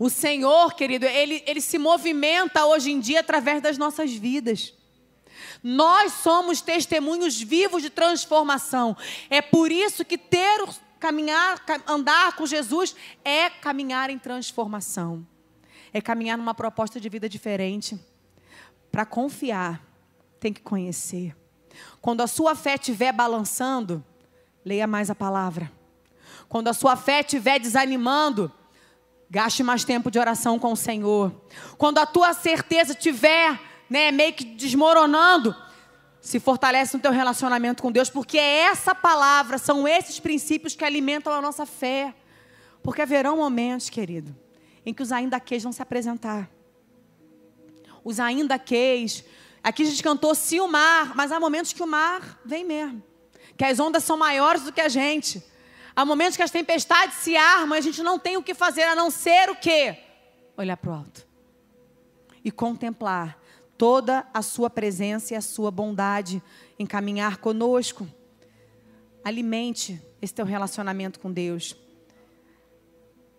O 0.00 0.10
Senhor, 0.10 0.74
querido, 0.74 1.06
ele, 1.06 1.44
ele 1.46 1.60
se 1.60 1.78
movimenta 1.78 2.66
hoje 2.66 2.90
em 2.90 2.98
dia 2.98 3.20
através 3.20 3.62
das 3.62 3.78
nossas 3.78 4.12
vidas. 4.12 4.74
Nós 5.62 6.12
somos 6.12 6.60
testemunhos 6.60 7.40
vivos 7.40 7.82
de 7.82 7.88
transformação. 7.88 8.96
É 9.30 9.40
por 9.40 9.70
isso 9.70 10.04
que 10.04 10.18
ter, 10.18 10.60
caminhar, 10.98 11.64
andar 11.86 12.34
com 12.34 12.46
Jesus 12.46 12.96
é 13.24 13.48
caminhar 13.48 14.10
em 14.10 14.18
transformação. 14.18 15.24
É 15.92 16.00
caminhar 16.00 16.36
numa 16.36 16.54
proposta 16.54 17.00
de 17.00 17.08
vida 17.08 17.28
diferente. 17.28 17.98
Para 18.90 19.06
confiar, 19.06 19.82
tem 20.38 20.52
que 20.52 20.60
conhecer. 20.60 21.34
Quando 22.00 22.20
a 22.20 22.26
sua 22.26 22.54
fé 22.54 22.74
estiver 22.74 23.12
balançando, 23.12 24.04
leia 24.64 24.86
mais 24.86 25.08
a 25.08 25.14
palavra. 25.14 25.72
Quando 26.48 26.68
a 26.68 26.74
sua 26.74 26.96
fé 26.96 27.20
estiver 27.20 27.58
desanimando, 27.58 28.52
gaste 29.30 29.62
mais 29.62 29.84
tempo 29.84 30.10
de 30.10 30.18
oração 30.18 30.58
com 30.58 30.72
o 30.72 30.76
Senhor. 30.76 31.32
Quando 31.78 31.98
a 31.98 32.06
tua 32.06 32.34
certeza 32.34 32.92
estiver 32.92 33.58
né, 33.88 34.10
meio 34.10 34.34
que 34.34 34.44
desmoronando, 34.44 35.56
se 36.20 36.38
fortalece 36.38 36.96
no 36.96 37.02
teu 37.02 37.10
relacionamento 37.10 37.82
com 37.82 37.90
Deus, 37.90 38.08
porque 38.08 38.38
é 38.38 38.64
essa 38.64 38.94
palavra, 38.94 39.58
são 39.58 39.88
esses 39.88 40.20
princípios 40.20 40.76
que 40.76 40.84
alimentam 40.84 41.32
a 41.32 41.40
nossa 41.40 41.66
fé. 41.66 42.14
Porque 42.82 43.02
haverão 43.02 43.36
momentos, 43.36 43.88
querido, 43.88 44.36
em 44.84 44.92
que 44.92 45.02
os 45.02 45.12
ainda 45.12 45.38
queis 45.38 45.62
vão 45.62 45.72
se 45.72 45.82
apresentar. 45.82 46.50
Os 48.04 48.18
ainda 48.18 48.58
queis 48.58 49.24
Aqui 49.62 49.84
a 49.84 49.86
gente 49.86 50.02
cantou 50.02 50.34
se 50.34 50.60
o 50.60 50.66
mar, 50.66 51.14
mas 51.14 51.30
há 51.30 51.38
momentos 51.38 51.72
que 51.72 51.82
o 51.82 51.86
mar 51.86 52.40
vem 52.44 52.64
mesmo. 52.64 53.02
Que 53.56 53.64
as 53.64 53.78
ondas 53.78 54.02
são 54.02 54.16
maiores 54.16 54.62
do 54.62 54.72
que 54.72 54.80
a 54.80 54.88
gente. 54.88 55.42
Há 55.94 56.04
momentos 56.04 56.36
que 56.36 56.42
as 56.42 56.50
tempestades 56.50 57.18
se 57.18 57.36
armam 57.36 57.76
e 57.76 57.78
a 57.78 57.82
gente 57.82 58.02
não 58.02 58.18
tem 58.18 58.36
o 58.36 58.42
que 58.42 58.54
fazer 58.54 58.82
a 58.82 58.96
não 58.96 59.10
ser 59.10 59.50
o 59.50 59.56
quê? 59.56 59.96
Olhar 60.56 60.76
para 60.76 60.90
o 60.90 60.94
alto. 60.94 61.26
E 62.42 62.50
contemplar 62.50 63.38
toda 63.78 64.26
a 64.34 64.42
sua 64.42 64.68
presença 64.68 65.32
e 65.32 65.36
a 65.36 65.40
sua 65.40 65.70
bondade 65.70 66.42
em 66.76 66.86
caminhar 66.86 67.36
conosco. 67.36 68.08
Alimente 69.22 70.02
esse 70.20 70.34
teu 70.34 70.44
relacionamento 70.44 71.20
com 71.20 71.30
Deus. 71.30 71.76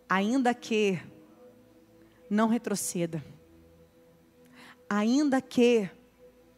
Ainda 0.07 0.53
que 0.53 0.99
não 2.33 2.47
retroceda. 2.47 3.23
Ainda 4.89 5.41
que 5.41 5.89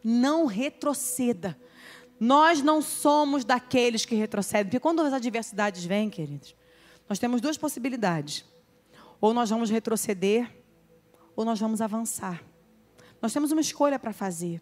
não 0.04 0.46
retroceda. 0.46 1.58
Nós 2.20 2.62
não 2.62 2.82
somos 2.82 3.44
daqueles 3.44 4.06
que 4.06 4.16
retrocedem. 4.16 4.66
Porque 4.66 4.80
quando 4.80 5.02
as 5.02 5.14
adversidades 5.14 5.84
vêm, 5.84 6.10
queridos, 6.10 6.56
nós 7.10 7.20
temos 7.20 7.42
duas 7.42 7.58
possibilidades. 7.58 8.46
Ou 9.20 9.34
nós 9.34 9.50
vamos 9.50 9.70
retroceder, 9.70 10.50
ou 11.36 11.44
nós 11.44 11.60
vamos 11.60 11.82
avançar. 11.82 12.42
Nós 13.22 13.34
temos 13.34 13.52
uma 13.52 13.62
escolha 13.62 14.00
para 14.00 14.14
fazer. 14.14 14.62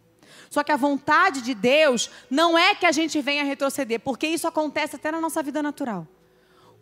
Só 0.50 0.64
que 0.64 0.72
a 0.72 0.78
vontade 0.78 1.42
de 1.42 1.54
Deus 1.54 2.10
não 2.30 2.58
é 2.58 2.74
que 2.74 2.86
a 2.86 2.92
gente 2.92 3.22
venha 3.22 3.44
retroceder, 3.44 4.00
porque 4.00 4.26
isso 4.26 4.48
acontece 4.48 4.96
até 4.96 5.12
na 5.12 5.22
nossa 5.22 5.44
vida 5.44 5.62
natural. 5.62 6.08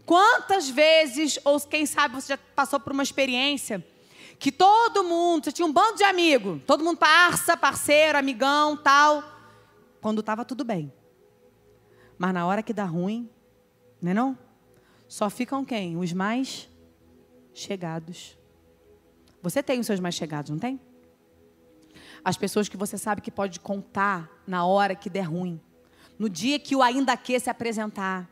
Quantas 0.06 0.70
vezes, 0.70 1.40
ou 1.44 1.60
quem 1.60 1.86
sabe 1.86 2.16
você 2.16 2.34
já 2.34 2.38
passou 2.56 2.80
por 2.80 2.94
uma 2.94 3.04
experiência 3.04 3.86
que 4.42 4.52
todo 4.52 5.04
mundo, 5.04 5.44
você 5.44 5.52
tinha 5.52 5.68
um 5.68 5.72
bando 5.72 5.98
de 5.98 6.04
amigos, 6.04 6.60
todo 6.66 6.84
mundo 6.84 6.98
parça, 6.98 7.56
parceiro, 7.56 8.18
amigão, 8.18 8.76
tal, 8.76 9.24
quando 10.02 10.22
estava 10.22 10.44
tudo 10.44 10.66
bem. 10.66 10.92
Mas 12.18 12.34
na 12.34 12.48
hora 12.48 12.64
que 12.64 12.74
dá 12.74 12.84
ruim, 12.84 13.30
né 14.02 14.16
não? 14.16 14.36
Só 15.08 15.30
ficam 15.30 15.64
quem? 15.64 15.96
Os 15.96 16.12
mais 16.12 16.68
chegados. 17.54 18.36
Você 19.44 19.62
tem 19.62 19.80
os 19.80 19.86
seus 19.86 20.00
mais 20.00 20.16
chegados, 20.16 20.50
não 20.50 20.58
tem? 20.58 20.82
As 22.26 22.36
pessoas 22.36 22.68
que 22.68 22.76
você 22.76 22.98
sabe 22.98 23.22
que 23.22 23.30
pode 23.30 23.60
contar 23.60 24.28
na 24.48 24.66
hora 24.66 24.96
que 24.96 25.08
der 25.08 25.22
ruim. 25.22 25.62
No 26.18 26.28
dia 26.28 26.58
que 26.58 26.76
o 26.76 26.82
ainda 26.82 27.16
que 27.16 27.40
se 27.40 27.50
apresentar. 27.52 28.28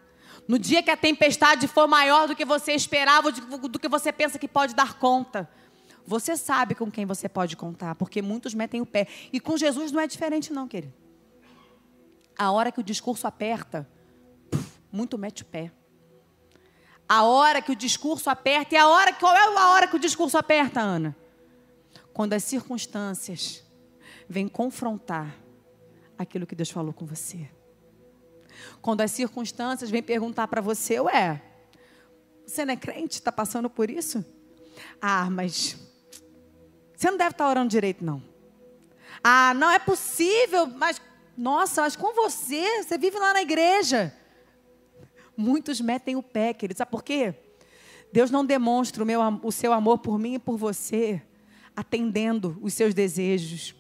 No 0.48 0.58
dia 0.58 0.82
que 0.82 0.89
a 0.89 0.98
tempestade 0.98 1.67
for 1.67 1.88
maior 1.88 2.28
do 2.28 2.36
que 2.36 2.45
você 2.45 2.72
esperava, 2.72 3.32
do 3.32 3.78
que 3.78 3.88
você 3.88 4.12
pensa 4.12 4.39
que 4.39 4.48
pode 4.48 4.74
dar 4.74 4.98
conta. 4.98 5.48
Você 6.05 6.35
sabe 6.35 6.75
com 6.75 6.89
quem 6.89 7.05
você 7.05 7.29
pode 7.29 7.55
contar, 7.55 7.95
porque 7.95 8.21
muitos 8.21 8.53
metem 8.53 8.81
o 8.81 8.85
pé. 8.85 9.07
E 9.31 9.39
com 9.39 9.57
Jesus 9.57 9.91
não 9.91 10.01
é 10.01 10.07
diferente, 10.07 10.51
não, 10.51 10.67
querido. 10.67 10.93
A 12.38 12.51
hora 12.51 12.71
que 12.71 12.79
o 12.79 12.83
discurso 12.83 13.27
aperta, 13.27 13.88
muito 14.91 15.17
mete 15.17 15.43
o 15.43 15.45
pé. 15.45 15.71
A 17.07 17.23
hora 17.23 17.62
que 17.62 17.71
o 17.71 17.75
discurso 17.75 18.29
aperta, 18.29 18.75
e 18.75 18.77
a 18.77 18.88
hora 18.88 19.13
qual 19.13 19.35
é 19.35 19.39
a 19.39 19.69
hora 19.71 19.88
que 19.88 19.95
o 19.95 19.99
discurso 19.99 20.38
aperta, 20.38 20.79
Ana? 20.79 21.15
Quando 22.13 22.33
as 22.33 22.43
circunstâncias 22.43 23.63
vêm 24.27 24.47
confrontar 24.47 25.35
aquilo 26.17 26.45
que 26.45 26.55
Deus 26.55 26.69
falou 26.69 26.93
com 26.93 27.05
você. 27.05 27.49
Quando 28.81 29.01
as 29.01 29.12
circunstâncias 29.12 29.89
vêm 29.89 30.03
perguntar 30.03 30.47
para 30.47 30.62
você, 30.62 30.99
ué, 30.99 31.41
você 32.45 32.65
não 32.65 32.73
é 32.73 32.77
crente? 32.77 33.15
Está 33.15 33.31
passando 33.31 33.69
por 33.69 33.89
isso? 33.89 34.23
Ah, 35.01 35.29
mas 35.29 35.77
você 36.99 37.09
não 37.09 37.17
deve 37.17 37.31
estar 37.31 37.47
orando 37.47 37.69
direito, 37.69 38.03
não. 38.03 38.21
Ah, 39.23 39.53
não 39.53 39.71
é 39.71 39.79
possível, 39.79 40.67
mas 40.67 41.01
nossa, 41.38 41.83
mas 41.83 41.95
com 41.95 42.13
você, 42.13 42.83
você 42.83 42.97
vive 42.97 43.17
lá 43.17 43.31
na 43.33 43.41
igreja. 43.41 44.13
Muitos 45.35 45.79
metem 45.79 46.17
o 46.17 46.21
pé, 46.21 46.53
querido. 46.53 46.77
Sabe 46.77 46.91
por 46.91 47.01
quê? 47.01 47.33
Deus 48.12 48.29
não 48.29 48.43
demonstra 48.43 49.01
o, 49.01 49.05
meu, 49.05 49.21
o 49.43 49.49
seu 49.49 49.71
amor 49.71 49.99
por 49.99 50.19
mim 50.19 50.33
e 50.33 50.39
por 50.39 50.57
você 50.57 51.21
atendendo 51.73 52.59
os 52.62 52.73
seus 52.73 52.93
desejos, 52.93 53.73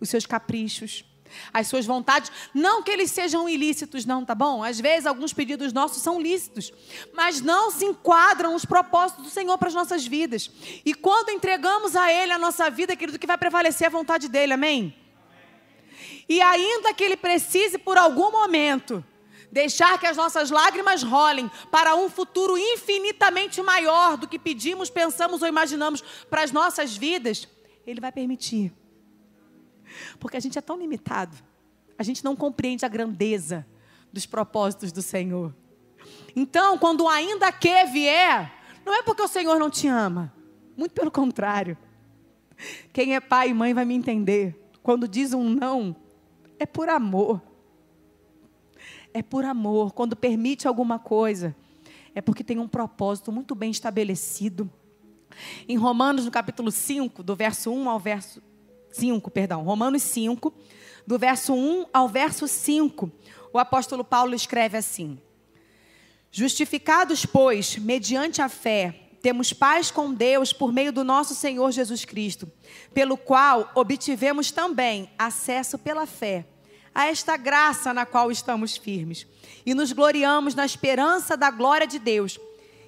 os 0.00 0.08
seus 0.08 0.26
caprichos, 0.26 1.04
as 1.52 1.66
suas 1.66 1.86
vontades. 1.86 2.30
Não 2.54 2.82
que 2.82 2.90
eles 2.90 3.10
sejam 3.10 3.48
ilícitos, 3.48 4.04
não, 4.04 4.24
tá 4.24 4.34
bom? 4.34 4.62
Às 4.62 4.80
vezes 4.80 5.06
alguns 5.06 5.32
pedidos 5.32 5.72
nossos 5.72 6.02
são 6.02 6.20
lícitos, 6.20 6.72
mas 7.12 7.40
não 7.40 7.70
se 7.70 7.84
enquadram 7.84 8.54
os 8.54 8.64
propósitos 8.64 9.24
do 9.24 9.30
Senhor 9.30 9.56
para 9.58 9.68
as 9.68 9.74
nossas 9.74 10.06
vidas. 10.06 10.50
E 10.84 10.94
quando 10.94 11.30
entregamos 11.30 11.96
a 11.96 12.12
Ele 12.12 12.32
a 12.32 12.38
nossa 12.38 12.70
vida, 12.70 12.96
querido, 12.96 13.18
que 13.18 13.26
vai 13.26 13.38
prevalecer 13.38 13.86
a 13.86 13.90
vontade 13.90 14.28
dele, 14.28 14.52
amém? 14.52 14.94
E 16.28 16.40
ainda 16.40 16.92
que 16.92 17.02
Ele 17.02 17.16
precise 17.16 17.78
por 17.78 17.96
algum 17.96 18.30
momento 18.30 19.04
deixar 19.50 19.98
que 19.98 20.06
as 20.06 20.16
nossas 20.16 20.50
lágrimas 20.50 21.02
rolem 21.02 21.50
para 21.70 21.94
um 21.94 22.08
futuro 22.08 22.56
infinitamente 22.58 23.62
maior 23.62 24.16
do 24.16 24.28
que 24.28 24.38
pedimos, 24.38 24.90
pensamos 24.90 25.42
ou 25.42 25.48
imaginamos 25.48 26.02
para 26.28 26.42
as 26.42 26.52
nossas 26.52 26.96
vidas, 26.96 27.48
Ele 27.86 28.00
vai 28.00 28.12
permitir. 28.12 28.72
Porque 30.18 30.36
a 30.36 30.40
gente 30.40 30.58
é 30.58 30.60
tão 30.60 30.78
limitado, 30.78 31.36
a 31.98 32.02
gente 32.02 32.24
não 32.24 32.34
compreende 32.34 32.84
a 32.84 32.88
grandeza 32.88 33.66
dos 34.12 34.26
propósitos 34.26 34.92
do 34.92 35.02
Senhor. 35.02 35.54
Então, 36.34 36.78
quando 36.78 37.06
ainda 37.08 37.50
que 37.52 37.84
vier, 37.86 38.52
não 38.84 38.94
é 38.94 39.02
porque 39.02 39.22
o 39.22 39.28
Senhor 39.28 39.58
não 39.58 39.70
te 39.70 39.86
ama, 39.86 40.32
muito 40.76 40.92
pelo 40.92 41.10
contrário. 41.10 41.76
Quem 42.92 43.14
é 43.14 43.20
pai 43.20 43.50
e 43.50 43.54
mãe 43.54 43.74
vai 43.74 43.84
me 43.84 43.94
entender. 43.94 44.70
Quando 44.82 45.06
diz 45.06 45.32
um 45.32 45.48
não, 45.48 45.94
é 46.58 46.66
por 46.66 46.88
amor 46.88 47.40
é 49.12 49.22
por 49.22 49.44
amor. 49.44 49.92
Quando 49.92 50.16
permite 50.16 50.66
alguma 50.66 50.98
coisa, 50.98 51.54
é 52.14 52.20
porque 52.20 52.44
tem 52.44 52.58
um 52.58 52.68
propósito 52.68 53.32
muito 53.32 53.54
bem 53.54 53.70
estabelecido. 53.70 54.70
Em 55.68 55.76
Romanos, 55.76 56.24
no 56.24 56.30
capítulo 56.30 56.70
5, 56.70 57.22
do 57.22 57.36
verso 57.36 57.70
1 57.70 57.88
ao 57.88 57.98
verso 57.98 58.42
5, 58.90 59.30
perdão, 59.30 59.62
Romanos 59.62 60.02
5, 60.02 60.52
do 61.06 61.18
verso 61.18 61.54
1 61.54 61.86
ao 61.92 62.08
verso 62.08 62.46
5, 62.46 63.10
o 63.52 63.58
apóstolo 63.58 64.04
Paulo 64.04 64.34
escreve 64.34 64.76
assim: 64.76 65.18
Justificados, 66.30 67.24
pois, 67.24 67.76
mediante 67.78 68.42
a 68.42 68.48
fé, 68.48 69.08
temos 69.22 69.52
paz 69.52 69.90
com 69.90 70.12
Deus 70.12 70.52
por 70.52 70.72
meio 70.72 70.92
do 70.92 71.02
nosso 71.02 71.34
Senhor 71.34 71.70
Jesus 71.72 72.04
Cristo, 72.04 72.50
pelo 72.94 73.16
qual 73.16 73.70
obtivemos 73.74 74.50
também 74.50 75.10
acesso 75.18 75.78
pela 75.78 76.06
fé 76.06 76.46
a 76.94 77.06
esta 77.06 77.36
graça 77.36 77.94
na 77.94 78.04
qual 78.04 78.30
estamos 78.30 78.76
firmes 78.76 79.24
e 79.64 79.72
nos 79.72 79.92
gloriamos 79.92 80.54
na 80.54 80.66
esperança 80.66 81.36
da 81.36 81.48
glória 81.50 81.86
de 81.86 81.98
Deus. 81.98 82.40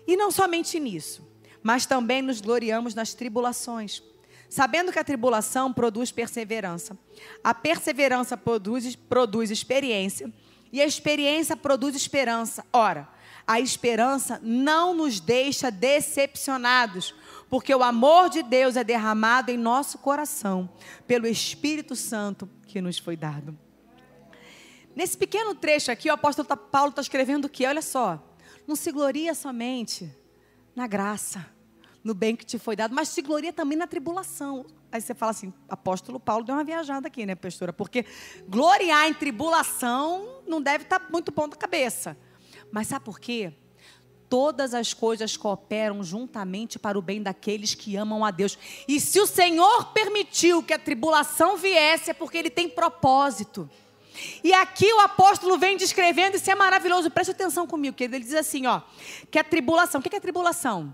E 0.04 0.16
não 0.16 0.32
somente 0.32 0.80
nisso, 0.80 1.26
mas 1.62 1.86
também 1.86 2.20
nos 2.20 2.40
gloriamos 2.40 2.92
nas 2.92 3.14
tribulações, 3.14 4.02
sabendo 4.50 4.92
que 4.92 4.98
a 4.98 5.04
tribulação 5.04 5.72
produz 5.72 6.10
perseverança. 6.10 6.98
A 7.42 7.54
perseverança 7.54 8.36
produz, 8.36 8.96
produz 8.96 9.50
experiência, 9.50 10.30
e 10.72 10.82
a 10.82 10.86
experiência 10.86 11.56
produz 11.56 11.94
esperança. 11.96 12.64
Ora, 12.72 13.08
a 13.46 13.60
esperança 13.60 14.40
não 14.42 14.92
nos 14.92 15.20
deixa 15.20 15.70
decepcionados, 15.70 17.14
porque 17.48 17.74
o 17.74 17.82
amor 17.82 18.28
de 18.28 18.42
Deus 18.42 18.76
é 18.76 18.84
derramado 18.84 19.50
em 19.50 19.56
nosso 19.56 19.98
coração 19.98 20.68
pelo 21.06 21.26
Espírito 21.26 21.96
Santo 21.96 22.48
que 22.66 22.80
nos 22.80 22.98
foi 22.98 23.16
dado. 23.16 23.56
Nesse 24.94 25.16
pequeno 25.16 25.54
trecho 25.54 25.90
aqui, 25.90 26.10
o 26.10 26.12
apóstolo 26.12 26.46
tá, 26.46 26.56
Paulo 26.56 26.90
está 26.90 27.02
escrevendo 27.02 27.46
o 27.46 27.48
quê? 27.48 27.66
Olha 27.66 27.82
só. 27.82 28.22
Não 28.66 28.76
se 28.76 28.92
gloria 28.92 29.34
somente 29.34 30.10
na 30.74 30.86
graça, 30.86 31.46
no 32.02 32.14
bem 32.14 32.34
que 32.34 32.44
te 32.44 32.58
foi 32.58 32.74
dado, 32.74 32.94
mas 32.94 33.08
se 33.08 33.22
gloria 33.22 33.52
também 33.52 33.76
na 33.76 33.86
tribulação. 33.86 34.64
Aí 34.90 35.00
você 35.00 35.14
fala 35.14 35.30
assim, 35.30 35.52
apóstolo 35.68 36.18
Paulo 36.18 36.44
deu 36.44 36.54
uma 36.54 36.64
viajada 36.64 37.06
aqui, 37.08 37.24
né, 37.24 37.34
pastora? 37.34 37.72
Porque 37.72 38.04
gloriar 38.48 39.08
em 39.08 39.14
tribulação 39.14 40.42
não 40.46 40.60
deve 40.60 40.84
estar 40.84 40.98
tá 40.98 41.08
muito 41.10 41.30
bom 41.30 41.48
da 41.48 41.56
cabeça. 41.56 42.16
Mas 42.72 42.88
sabe 42.88 43.04
por 43.04 43.20
quê? 43.20 43.52
Todas 44.28 44.74
as 44.74 44.94
coisas 44.94 45.36
cooperam 45.36 46.02
juntamente 46.02 46.78
para 46.78 46.98
o 46.98 47.02
bem 47.02 47.22
daqueles 47.22 47.74
que 47.74 47.96
amam 47.96 48.24
a 48.24 48.30
Deus. 48.30 48.56
E 48.86 49.00
se 49.00 49.20
o 49.20 49.26
Senhor 49.26 49.92
permitiu 49.92 50.62
que 50.62 50.72
a 50.72 50.78
tribulação 50.78 51.56
viesse, 51.56 52.10
é 52.10 52.14
porque 52.14 52.38
Ele 52.38 52.50
tem 52.50 52.68
propósito. 52.68 53.68
E 54.42 54.52
aqui 54.52 54.92
o 54.92 55.00
apóstolo 55.00 55.58
vem 55.58 55.76
descrevendo, 55.76 56.36
isso 56.36 56.50
é 56.50 56.54
maravilhoso, 56.54 57.10
preste 57.10 57.30
atenção 57.30 57.66
comigo, 57.66 57.96
que 57.96 58.04
ele 58.04 58.20
diz 58.20 58.34
assim, 58.34 58.66
ó, 58.66 58.82
que 59.30 59.38
a 59.38 59.44
tribulação, 59.44 60.00
o 60.00 60.02
que 60.02 60.14
é 60.14 60.20
tribulação? 60.20 60.92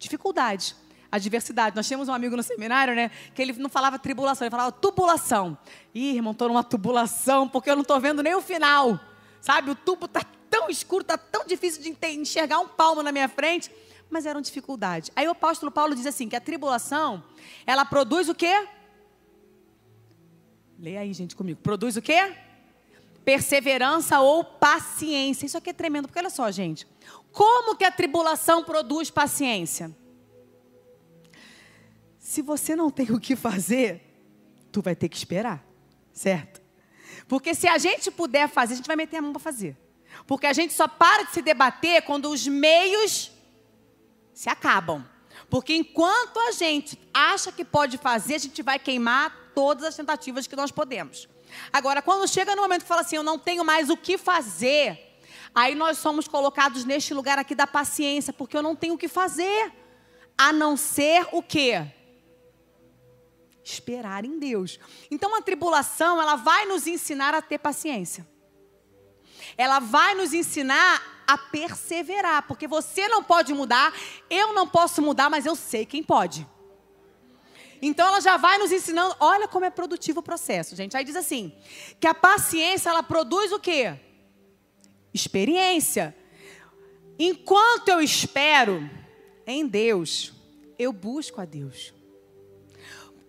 Dificuldade, 0.00 0.74
adversidade. 1.12 1.76
Nós 1.76 1.86
tínhamos 1.86 2.08
um 2.08 2.14
amigo 2.14 2.34
no 2.34 2.42
seminário, 2.42 2.94
né, 2.94 3.10
que 3.34 3.42
ele 3.42 3.52
não 3.52 3.68
falava 3.68 3.98
tribulação, 3.98 4.46
ele 4.46 4.50
falava 4.50 4.72
tubulação. 4.72 5.56
Ih, 5.94 6.16
irmão, 6.16 6.32
estou 6.32 6.48
numa 6.48 6.64
tubulação, 6.64 7.46
porque 7.46 7.70
eu 7.70 7.76
não 7.76 7.82
estou 7.82 8.00
vendo 8.00 8.22
nem 8.22 8.34
o 8.34 8.40
final, 8.40 8.98
sabe? 9.42 9.70
O 9.70 9.74
tubo 9.74 10.06
está 10.06 10.24
tão 10.48 10.70
escuro, 10.70 11.02
está 11.02 11.18
tão 11.18 11.46
difícil 11.46 11.82
de 11.82 11.94
enxergar 12.08 12.58
um 12.60 12.66
palmo 12.66 13.02
na 13.02 13.12
minha 13.12 13.28
frente, 13.28 13.70
mas 14.08 14.24
era 14.24 14.38
uma 14.38 14.42
dificuldade. 14.42 15.12
Aí 15.14 15.28
o 15.28 15.32
apóstolo 15.32 15.70
Paulo 15.70 15.94
diz 15.94 16.06
assim, 16.06 16.28
que 16.28 16.34
a 16.34 16.40
tribulação, 16.40 17.22
ela 17.66 17.84
produz 17.84 18.28
o 18.30 18.34
quê? 18.34 18.66
Leia 20.78 21.00
aí, 21.00 21.12
gente, 21.12 21.36
comigo. 21.36 21.60
Produz 21.62 21.98
o 21.98 22.02
quê? 22.02 22.34
Perseverança 23.22 24.18
ou 24.20 24.42
paciência. 24.42 25.44
Isso 25.44 25.58
aqui 25.58 25.68
é 25.68 25.74
tremendo, 25.74 26.08
porque 26.08 26.18
olha 26.18 26.30
só, 26.30 26.50
gente. 26.50 26.88
Como 27.32 27.76
que 27.76 27.84
a 27.84 27.90
tribulação 27.92 28.64
produz 28.64 29.10
paciência? 29.10 29.94
Se 32.18 32.42
você 32.42 32.76
não 32.76 32.90
tem 32.90 33.10
o 33.12 33.20
que 33.20 33.34
fazer, 33.34 34.02
tu 34.70 34.82
vai 34.82 34.94
ter 34.94 35.08
que 35.08 35.16
esperar, 35.16 35.64
certo? 36.12 36.60
Porque 37.26 37.54
se 37.54 37.68
a 37.68 37.78
gente 37.78 38.10
puder 38.10 38.48
fazer, 38.48 38.74
a 38.74 38.76
gente 38.76 38.86
vai 38.86 38.96
meter 38.96 39.16
a 39.16 39.22
mão 39.22 39.32
para 39.32 39.40
fazer. 39.40 39.76
Porque 40.26 40.46
a 40.46 40.52
gente 40.52 40.72
só 40.72 40.88
para 40.88 41.24
de 41.24 41.32
se 41.32 41.42
debater 41.42 42.02
quando 42.02 42.30
os 42.30 42.46
meios 42.46 43.30
se 44.32 44.48
acabam. 44.48 45.04
Porque 45.48 45.74
enquanto 45.74 46.38
a 46.38 46.52
gente 46.52 46.98
acha 47.12 47.50
que 47.50 47.64
pode 47.64 47.98
fazer, 47.98 48.36
a 48.36 48.38
gente 48.38 48.62
vai 48.62 48.78
queimar 48.78 49.52
todas 49.54 49.84
as 49.84 49.96
tentativas 49.96 50.46
que 50.46 50.56
nós 50.56 50.70
podemos. 50.70 51.28
Agora, 51.72 52.00
quando 52.00 52.28
chega 52.28 52.54
no 52.54 52.62
momento 52.62 52.82
que 52.82 52.88
fala 52.88 53.00
assim, 53.00 53.16
eu 53.16 53.22
não 53.22 53.38
tenho 53.38 53.64
mais 53.64 53.90
o 53.90 53.96
que 53.96 54.16
fazer, 54.16 55.09
aí 55.54 55.74
nós 55.74 55.98
somos 55.98 56.28
colocados 56.28 56.84
neste 56.84 57.12
lugar 57.14 57.38
aqui 57.38 57.54
da 57.54 57.66
paciência, 57.66 58.32
porque 58.32 58.56
eu 58.56 58.62
não 58.62 58.76
tenho 58.76 58.94
o 58.94 58.98
que 58.98 59.08
fazer, 59.08 59.72
a 60.36 60.52
não 60.52 60.76
ser 60.76 61.28
o 61.32 61.42
quê? 61.42 61.86
Esperar 63.62 64.24
em 64.24 64.38
Deus. 64.38 64.78
Então 65.10 65.36
a 65.36 65.42
tribulação, 65.42 66.20
ela 66.20 66.36
vai 66.36 66.66
nos 66.66 66.86
ensinar 66.86 67.34
a 67.34 67.42
ter 67.42 67.58
paciência. 67.58 68.26
Ela 69.56 69.78
vai 69.78 70.14
nos 70.14 70.32
ensinar 70.32 71.24
a 71.26 71.36
perseverar, 71.38 72.46
porque 72.46 72.66
você 72.66 73.06
não 73.08 73.22
pode 73.22 73.52
mudar, 73.52 73.92
eu 74.28 74.52
não 74.52 74.66
posso 74.66 75.00
mudar, 75.00 75.30
mas 75.30 75.46
eu 75.46 75.54
sei 75.54 75.86
quem 75.86 76.02
pode. 76.02 76.46
Então 77.82 78.08
ela 78.08 78.20
já 78.20 78.36
vai 78.36 78.58
nos 78.58 78.72
ensinando, 78.72 79.16
olha 79.20 79.48
como 79.48 79.64
é 79.64 79.70
produtivo 79.70 80.20
o 80.20 80.22
processo, 80.22 80.76
gente. 80.76 80.96
Aí 80.96 81.04
diz 81.04 81.16
assim, 81.16 81.54
que 81.98 82.06
a 82.06 82.14
paciência 82.14 82.90
ela 82.90 83.02
produz 83.02 83.52
o 83.52 83.58
quê? 83.58 83.98
Experiência. 85.12 86.16
Enquanto 87.18 87.88
eu 87.88 88.00
espero 88.00 88.88
em 89.46 89.66
Deus, 89.66 90.32
eu 90.78 90.92
busco 90.92 91.40
a 91.40 91.44
Deus. 91.44 91.92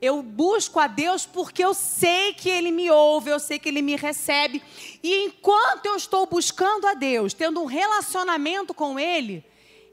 Eu 0.01 0.23
busco 0.23 0.79
a 0.79 0.87
Deus 0.87 1.27
porque 1.27 1.63
eu 1.63 1.75
sei 1.75 2.33
que 2.33 2.49
Ele 2.49 2.71
me 2.71 2.89
ouve, 2.89 3.29
eu 3.29 3.39
sei 3.39 3.59
que 3.59 3.69
Ele 3.69 3.83
me 3.83 3.95
recebe. 3.95 4.61
E 5.03 5.25
enquanto 5.25 5.85
eu 5.85 5.95
estou 5.95 6.25
buscando 6.25 6.87
a 6.87 6.95
Deus, 6.95 7.33
tendo 7.33 7.61
um 7.61 7.65
relacionamento 7.65 8.73
com 8.73 8.99
Ele, 8.99 9.45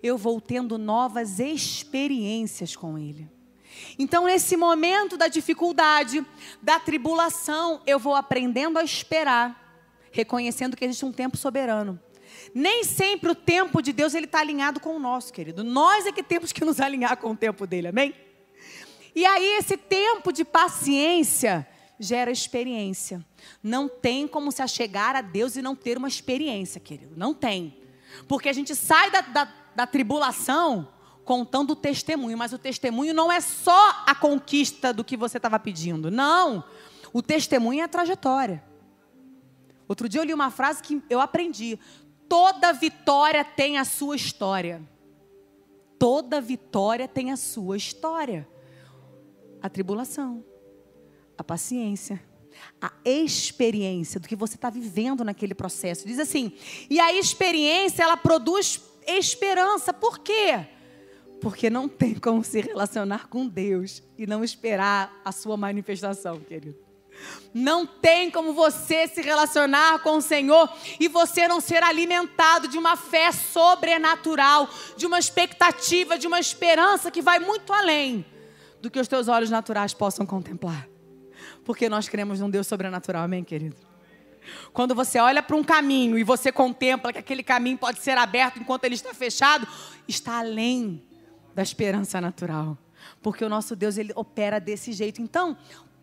eu 0.03 0.16
vou 0.16 0.40
tendo 0.40 0.79
novas 0.79 1.38
experiências 1.38 2.74
com 2.74 2.96
Ele. 2.96 3.29
Então, 3.98 4.24
nesse 4.24 4.57
momento 4.57 5.16
da 5.16 5.29
dificuldade, 5.29 6.24
da 6.62 6.81
tribulação, 6.81 7.83
eu 7.87 7.98
vou 7.98 8.14
aprendendo 8.14 8.79
a 8.79 8.85
esperar. 8.85 9.67
Reconhecendo 10.18 10.76
que 10.76 10.85
existe 10.85 11.04
um 11.04 11.12
tempo 11.12 11.37
soberano. 11.37 11.98
Nem 12.54 12.85
sempre 12.85 13.31
o 13.31 13.35
tempo 13.35 13.81
de 13.81 13.92
Deus 13.92 14.14
ele 14.14 14.26
está 14.26 14.40
alinhado 14.40 14.81
com 14.81 14.96
o 14.96 14.98
nosso, 14.98 15.33
querido. 15.33 15.62
Nós 15.62 16.07
é 16.07 16.12
que 16.12 16.22
temos 16.22 16.52
que 16.52 16.64
nos 16.64 16.81
alinhar 16.81 17.16
com 17.16 17.31
o 17.31 17.37
tempo 17.37 17.66
dele, 17.66 17.88
amém? 17.88 18.14
E 19.14 19.24
aí 19.24 19.59
esse 19.59 19.76
tempo 19.76 20.33
de 20.33 20.44
paciência 20.44 21.66
gera 21.98 22.31
experiência. 22.31 23.24
Não 23.62 23.88
tem 23.88 24.26
como 24.28 24.52
se 24.52 24.62
achegar 24.62 25.16
a 25.16 25.20
Deus 25.20 25.57
e 25.57 25.62
não 25.62 25.74
ter 25.74 25.96
uma 25.96 26.09
experiência, 26.09 26.81
querido. 26.81 27.14
Não 27.16 27.33
tem. 27.33 27.78
Porque 28.26 28.48
a 28.48 28.52
gente 28.52 28.74
sai 28.74 29.11
da, 29.11 29.20
da, 29.20 29.48
da 29.74 29.87
tribulação 29.87 30.88
contando 31.24 31.72
o 31.72 31.76
testemunho, 31.76 32.38
mas 32.38 32.52
o 32.52 32.59
testemunho 32.59 33.12
não 33.12 33.31
é 33.31 33.40
só 33.40 34.04
a 34.07 34.14
conquista 34.14 34.92
do 34.92 35.04
que 35.04 35.16
você 35.16 35.37
estava 35.37 35.59
pedindo. 35.59 36.11
Não. 36.11 36.64
O 37.12 37.22
testemunho 37.22 37.81
é 37.81 37.85
a 37.85 37.88
trajetória. 37.88 38.67
Outro 39.88 40.09
dia 40.09 40.20
eu 40.20 40.24
li 40.24 40.35
uma 40.35 40.51
frase 40.51 40.83
que 40.83 41.03
eu 41.09 41.20
aprendi: 41.20 41.79
toda 42.29 42.72
vitória 42.72 43.42
tem 43.42 43.79
a 43.79 43.85
sua 43.85 44.14
história. 44.14 44.83
Toda 45.98 46.40
vitória 46.40 47.09
tem 47.09 47.33
a 47.33 47.37
sua 47.37 47.77
história. 47.77 48.46
A 49.61 49.68
tribulação, 49.68 50.44
a 51.37 51.42
paciência, 51.42 52.22
a 52.81 52.92
experiência 53.05 54.20
do 54.20 54.29
que 54.29 54.37
você 54.37 54.55
está 54.55 54.70
vivendo 54.70 55.24
naquele 55.24 55.55
processo. 55.55 56.07
Diz 56.07 56.18
assim: 56.18 56.53
e 56.88 57.01
a 57.01 57.12
experiência 57.12 58.03
ela 58.03 58.16
produz 58.16 58.81
esperança. 59.07 59.92
Por 59.92 60.18
quê? 60.18 60.66
Porque 61.40 61.70
não 61.70 61.88
tem 61.88 62.14
como 62.14 62.44
se 62.44 62.61
relacionar 62.61 63.29
com 63.29 63.48
Deus 63.48 64.03
e 64.16 64.27
não 64.27 64.44
esperar 64.44 65.20
a 65.24 65.33
sua 65.33 65.57
manifestação, 65.57 66.38
querido. 66.40 66.88
Não 67.52 67.87
tem 67.87 68.31
como 68.31 68.52
você 68.52 69.09
se 69.09 69.20
relacionar 69.22 70.00
com 70.00 70.18
o 70.18 70.22
Senhor 70.22 70.70
e 71.00 71.09
você 71.09 71.48
não 71.48 71.61
ser 71.61 71.83
alimentado 71.83 72.68
de 72.68 72.76
uma 72.78 72.96
fé 72.96 73.33
sobrenatural, 73.33 74.68
de 74.96 75.07
uma 75.07 75.18
expectativa, 75.18 76.18
de 76.18 76.26
uma 76.26 76.38
esperança 76.38 77.11
que 77.11 77.22
vai 77.22 77.38
muito 77.38 77.72
além 77.72 78.24
do 78.81 78.90
que 78.90 79.00
os 79.00 79.09
teus 79.09 79.28
olhos 79.28 79.50
naturais 79.50 79.94
possam 79.94 80.24
contemplar. 80.24 80.88
Porque 81.64 81.88
nós 81.88 82.09
cremos 82.09 82.40
num 82.40 82.50
Deus 82.50 82.66
sobrenatural, 82.66 83.24
amém, 83.24 83.42
querido? 83.44 83.76
Quando 84.72 84.94
você 84.94 85.18
olha 85.18 85.42
para 85.42 85.57
um 85.57 85.64
caminho 85.64 86.18
e 86.18 86.24
você 86.24 86.50
contempla 86.50 87.12
que 87.12 87.18
aquele 87.18 87.42
caminho 87.42 87.76
pode 87.76 87.98
ser 87.98 88.16
aberto 88.16 88.59
enquanto 88.59 88.85
ele 88.85 88.94
está 88.94 89.12
fechado, 89.12 89.66
está 90.07 90.38
além 90.38 91.02
da 91.54 91.62
esperança 91.62 92.20
natural. 92.20 92.78
Porque 93.22 93.44
o 93.44 93.48
nosso 93.48 93.74
Deus, 93.74 93.96
ele 93.96 94.12
opera 94.14 94.59
desse 94.59 94.92
jeito. 94.92 95.20
Então, 95.20 95.57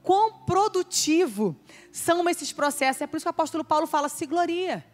quão 0.06 0.32
produtivo 0.46 1.56
são 1.91 2.30
esses 2.30 2.54
processos. 2.54 3.02
É 3.02 3.08
por 3.08 3.18
isso 3.18 3.26
que 3.26 3.30
o 3.30 3.32
apóstolo 3.32 3.65
Paulo 3.65 3.88
fala: 3.88 4.08
se 4.08 4.26
gloria. 4.26 4.86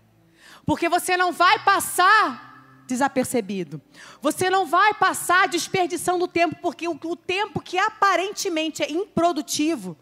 Porque 0.66 0.88
você 0.90 1.18
não 1.18 1.32
vai 1.32 1.64
passar 1.64 2.50
desapercebido. 2.88 3.82
Você 4.22 4.50
não 4.50 4.66
vai 4.66 4.94
passar 4.94 5.48
desperdiçando 5.48 6.28
tempo, 6.28 6.56
porque 6.62 6.88
o, 6.88 7.00
o 7.04 7.16
tempo 7.16 7.62
que 7.62 7.78
aparentemente 7.78 8.84
é 8.84 8.92
improdutivo 8.92 9.98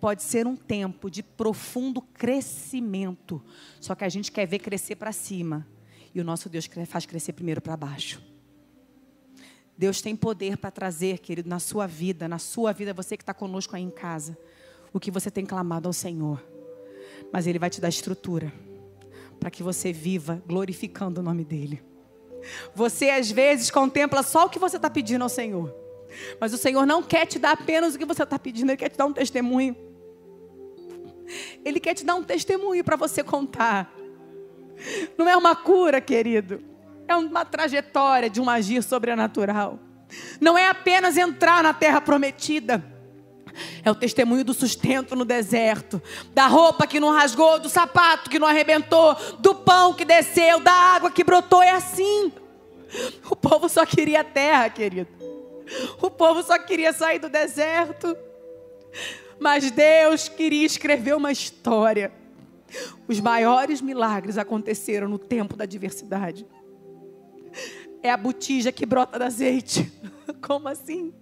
pode 0.00 0.22
ser 0.22 0.46
um 0.46 0.56
tempo 0.56 1.10
de 1.10 1.22
profundo 1.22 2.00
crescimento. 2.00 3.42
Só 3.80 3.94
que 3.94 4.04
a 4.04 4.08
gente 4.08 4.30
quer 4.32 4.46
ver 4.46 4.60
crescer 4.60 4.96
para 4.96 5.12
cima. 5.12 5.66
E 6.14 6.20
o 6.20 6.24
nosso 6.24 6.48
Deus 6.48 6.68
faz 6.86 7.04
crescer 7.06 7.32
primeiro 7.32 7.60
para 7.60 7.76
baixo. 7.76 8.22
Deus 9.78 10.02
tem 10.02 10.16
poder 10.16 10.56
para 10.56 10.72
trazer, 10.72 11.20
querido, 11.20 11.48
na 11.48 11.60
sua 11.60 11.86
vida, 11.86 12.26
na 12.26 12.40
sua 12.40 12.72
vida, 12.72 12.92
você 12.92 13.16
que 13.16 13.22
está 13.22 13.32
conosco 13.32 13.76
aí 13.76 13.82
em 13.82 13.90
casa, 13.90 14.36
o 14.92 14.98
que 14.98 15.08
você 15.08 15.30
tem 15.30 15.46
clamado 15.46 15.88
ao 15.88 15.92
Senhor. 15.92 16.42
Mas 17.32 17.46
Ele 17.46 17.60
vai 17.60 17.70
te 17.70 17.80
dar 17.80 17.88
estrutura 17.88 18.52
para 19.38 19.52
que 19.52 19.62
você 19.62 19.92
viva 19.92 20.42
glorificando 20.48 21.20
o 21.20 21.22
nome 21.22 21.44
dEle. 21.44 21.80
Você 22.74 23.08
às 23.08 23.30
vezes 23.30 23.70
contempla 23.70 24.24
só 24.24 24.46
o 24.46 24.50
que 24.50 24.58
você 24.58 24.78
está 24.78 24.90
pedindo 24.90 25.22
ao 25.22 25.28
Senhor. 25.28 25.72
Mas 26.40 26.52
o 26.52 26.58
Senhor 26.58 26.84
não 26.84 27.00
quer 27.00 27.24
te 27.26 27.38
dar 27.38 27.52
apenas 27.52 27.94
o 27.94 27.98
que 27.98 28.04
você 28.04 28.24
está 28.24 28.36
pedindo, 28.36 28.70
Ele 28.70 28.76
quer 28.76 28.88
te 28.88 28.98
dar 28.98 29.06
um 29.06 29.12
testemunho. 29.12 29.76
Ele 31.64 31.78
quer 31.78 31.94
te 31.94 32.04
dar 32.04 32.16
um 32.16 32.24
testemunho 32.24 32.82
para 32.82 32.96
você 32.96 33.22
contar. 33.22 33.94
Não 35.16 35.28
é 35.28 35.36
uma 35.36 35.54
cura, 35.54 36.00
querido 36.00 36.64
é 37.08 37.16
uma 37.16 37.44
trajetória 37.44 38.28
de 38.28 38.40
um 38.40 38.48
agir 38.48 38.82
sobrenatural. 38.82 39.78
Não 40.40 40.56
é 40.56 40.68
apenas 40.68 41.16
entrar 41.16 41.62
na 41.62 41.72
terra 41.72 42.00
prometida. 42.00 42.84
É 43.82 43.90
o 43.90 43.94
testemunho 43.94 44.44
do 44.44 44.54
sustento 44.54 45.16
no 45.16 45.24
deserto, 45.24 46.00
da 46.32 46.46
roupa 46.46 46.86
que 46.86 47.00
não 47.00 47.10
rasgou, 47.10 47.58
do 47.58 47.68
sapato 47.68 48.30
que 48.30 48.38
não 48.38 48.46
arrebentou, 48.46 49.16
do 49.40 49.54
pão 49.54 49.94
que 49.94 50.04
desceu, 50.04 50.60
da 50.60 50.72
água 50.72 51.10
que 51.10 51.24
brotou. 51.24 51.62
É 51.62 51.70
assim. 51.70 52.30
O 53.28 53.34
povo 53.34 53.68
só 53.68 53.84
queria 53.84 54.22
terra, 54.22 54.70
querido. 54.70 55.08
O 56.00 56.10
povo 56.10 56.42
só 56.42 56.58
queria 56.58 56.92
sair 56.92 57.18
do 57.18 57.28
deserto. 57.28 58.16
Mas 59.40 59.70
Deus 59.70 60.28
queria 60.28 60.66
escrever 60.66 61.16
uma 61.16 61.32
história. 61.32 62.12
Os 63.08 63.18
maiores 63.18 63.80
milagres 63.80 64.38
aconteceram 64.38 65.08
no 65.08 65.18
tempo 65.18 65.56
da 65.56 65.64
adversidade 65.64 66.46
é 68.02 68.10
a 68.10 68.16
botija 68.16 68.72
que 68.72 68.86
brota 68.86 69.18
do 69.18 69.24
azeite. 69.24 69.92
Como 70.40 70.68
assim? 70.68 71.12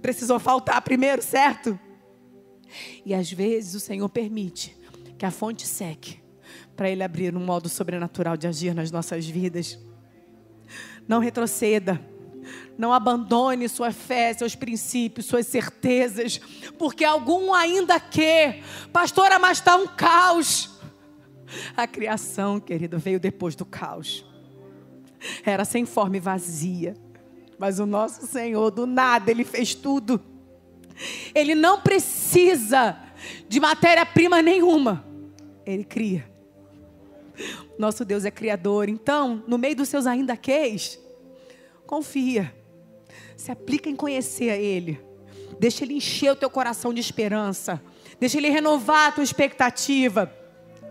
Precisou 0.00 0.38
faltar 0.38 0.80
primeiro, 0.82 1.22
certo? 1.22 1.78
E 3.04 3.14
às 3.14 3.30
vezes 3.30 3.74
o 3.74 3.80
Senhor 3.80 4.08
permite 4.08 4.76
que 5.16 5.24
a 5.24 5.30
fonte 5.30 5.66
seque 5.66 6.20
para 6.76 6.88
Ele 6.88 7.02
abrir 7.02 7.34
um 7.34 7.44
modo 7.44 7.68
sobrenatural 7.68 8.36
de 8.36 8.46
agir 8.46 8.74
nas 8.74 8.90
nossas 8.90 9.26
vidas. 9.26 9.78
Não 11.06 11.18
retroceda. 11.18 12.00
Não 12.78 12.92
abandone 12.92 13.68
sua 13.68 13.90
fé, 13.92 14.32
seus 14.32 14.54
princípios, 14.54 15.26
suas 15.26 15.46
certezas, 15.46 16.38
porque 16.78 17.04
algum 17.04 17.52
ainda 17.52 17.98
que, 17.98 18.62
pastora, 18.92 19.38
mas 19.38 19.58
está 19.58 19.76
um 19.76 19.86
caos. 19.86 20.78
A 21.76 21.86
criação, 21.86 22.60
querido, 22.60 22.98
veio 22.98 23.18
depois 23.18 23.54
do 23.56 23.66
caos 23.66 24.24
era 25.44 25.64
sem 25.64 25.84
forma 25.84 26.16
e 26.16 26.20
vazia. 26.20 26.94
Mas 27.58 27.78
o 27.78 27.86
nosso 27.86 28.26
Senhor, 28.26 28.70
do 28.70 28.86
nada, 28.86 29.30
Ele 29.30 29.44
fez 29.44 29.74
tudo. 29.74 30.20
Ele 31.34 31.54
não 31.54 31.80
precisa 31.80 32.96
de 33.48 33.60
matéria-prima 33.60 34.40
nenhuma. 34.40 35.04
Ele 35.66 35.84
cria. 35.84 36.30
Nosso 37.78 38.04
Deus 38.04 38.24
é 38.24 38.30
criador. 38.30 38.88
Então, 38.88 39.42
no 39.46 39.58
meio 39.58 39.76
dos 39.76 39.88
seus 39.88 40.06
ainda 40.06 40.36
queis, 40.36 40.98
confia. 41.86 42.54
Se 43.36 43.52
aplica 43.52 43.88
em 43.88 43.96
conhecer 43.96 44.50
a 44.50 44.56
Ele. 44.56 45.00
Deixa 45.58 45.84
Ele 45.84 45.94
encher 45.94 46.32
o 46.32 46.36
teu 46.36 46.50
coração 46.50 46.92
de 46.92 47.00
esperança. 47.00 47.82
Deixa 48.18 48.38
Ele 48.38 48.50
renovar 48.50 49.08
a 49.08 49.12
tua 49.12 49.24
expectativa. 49.24 50.32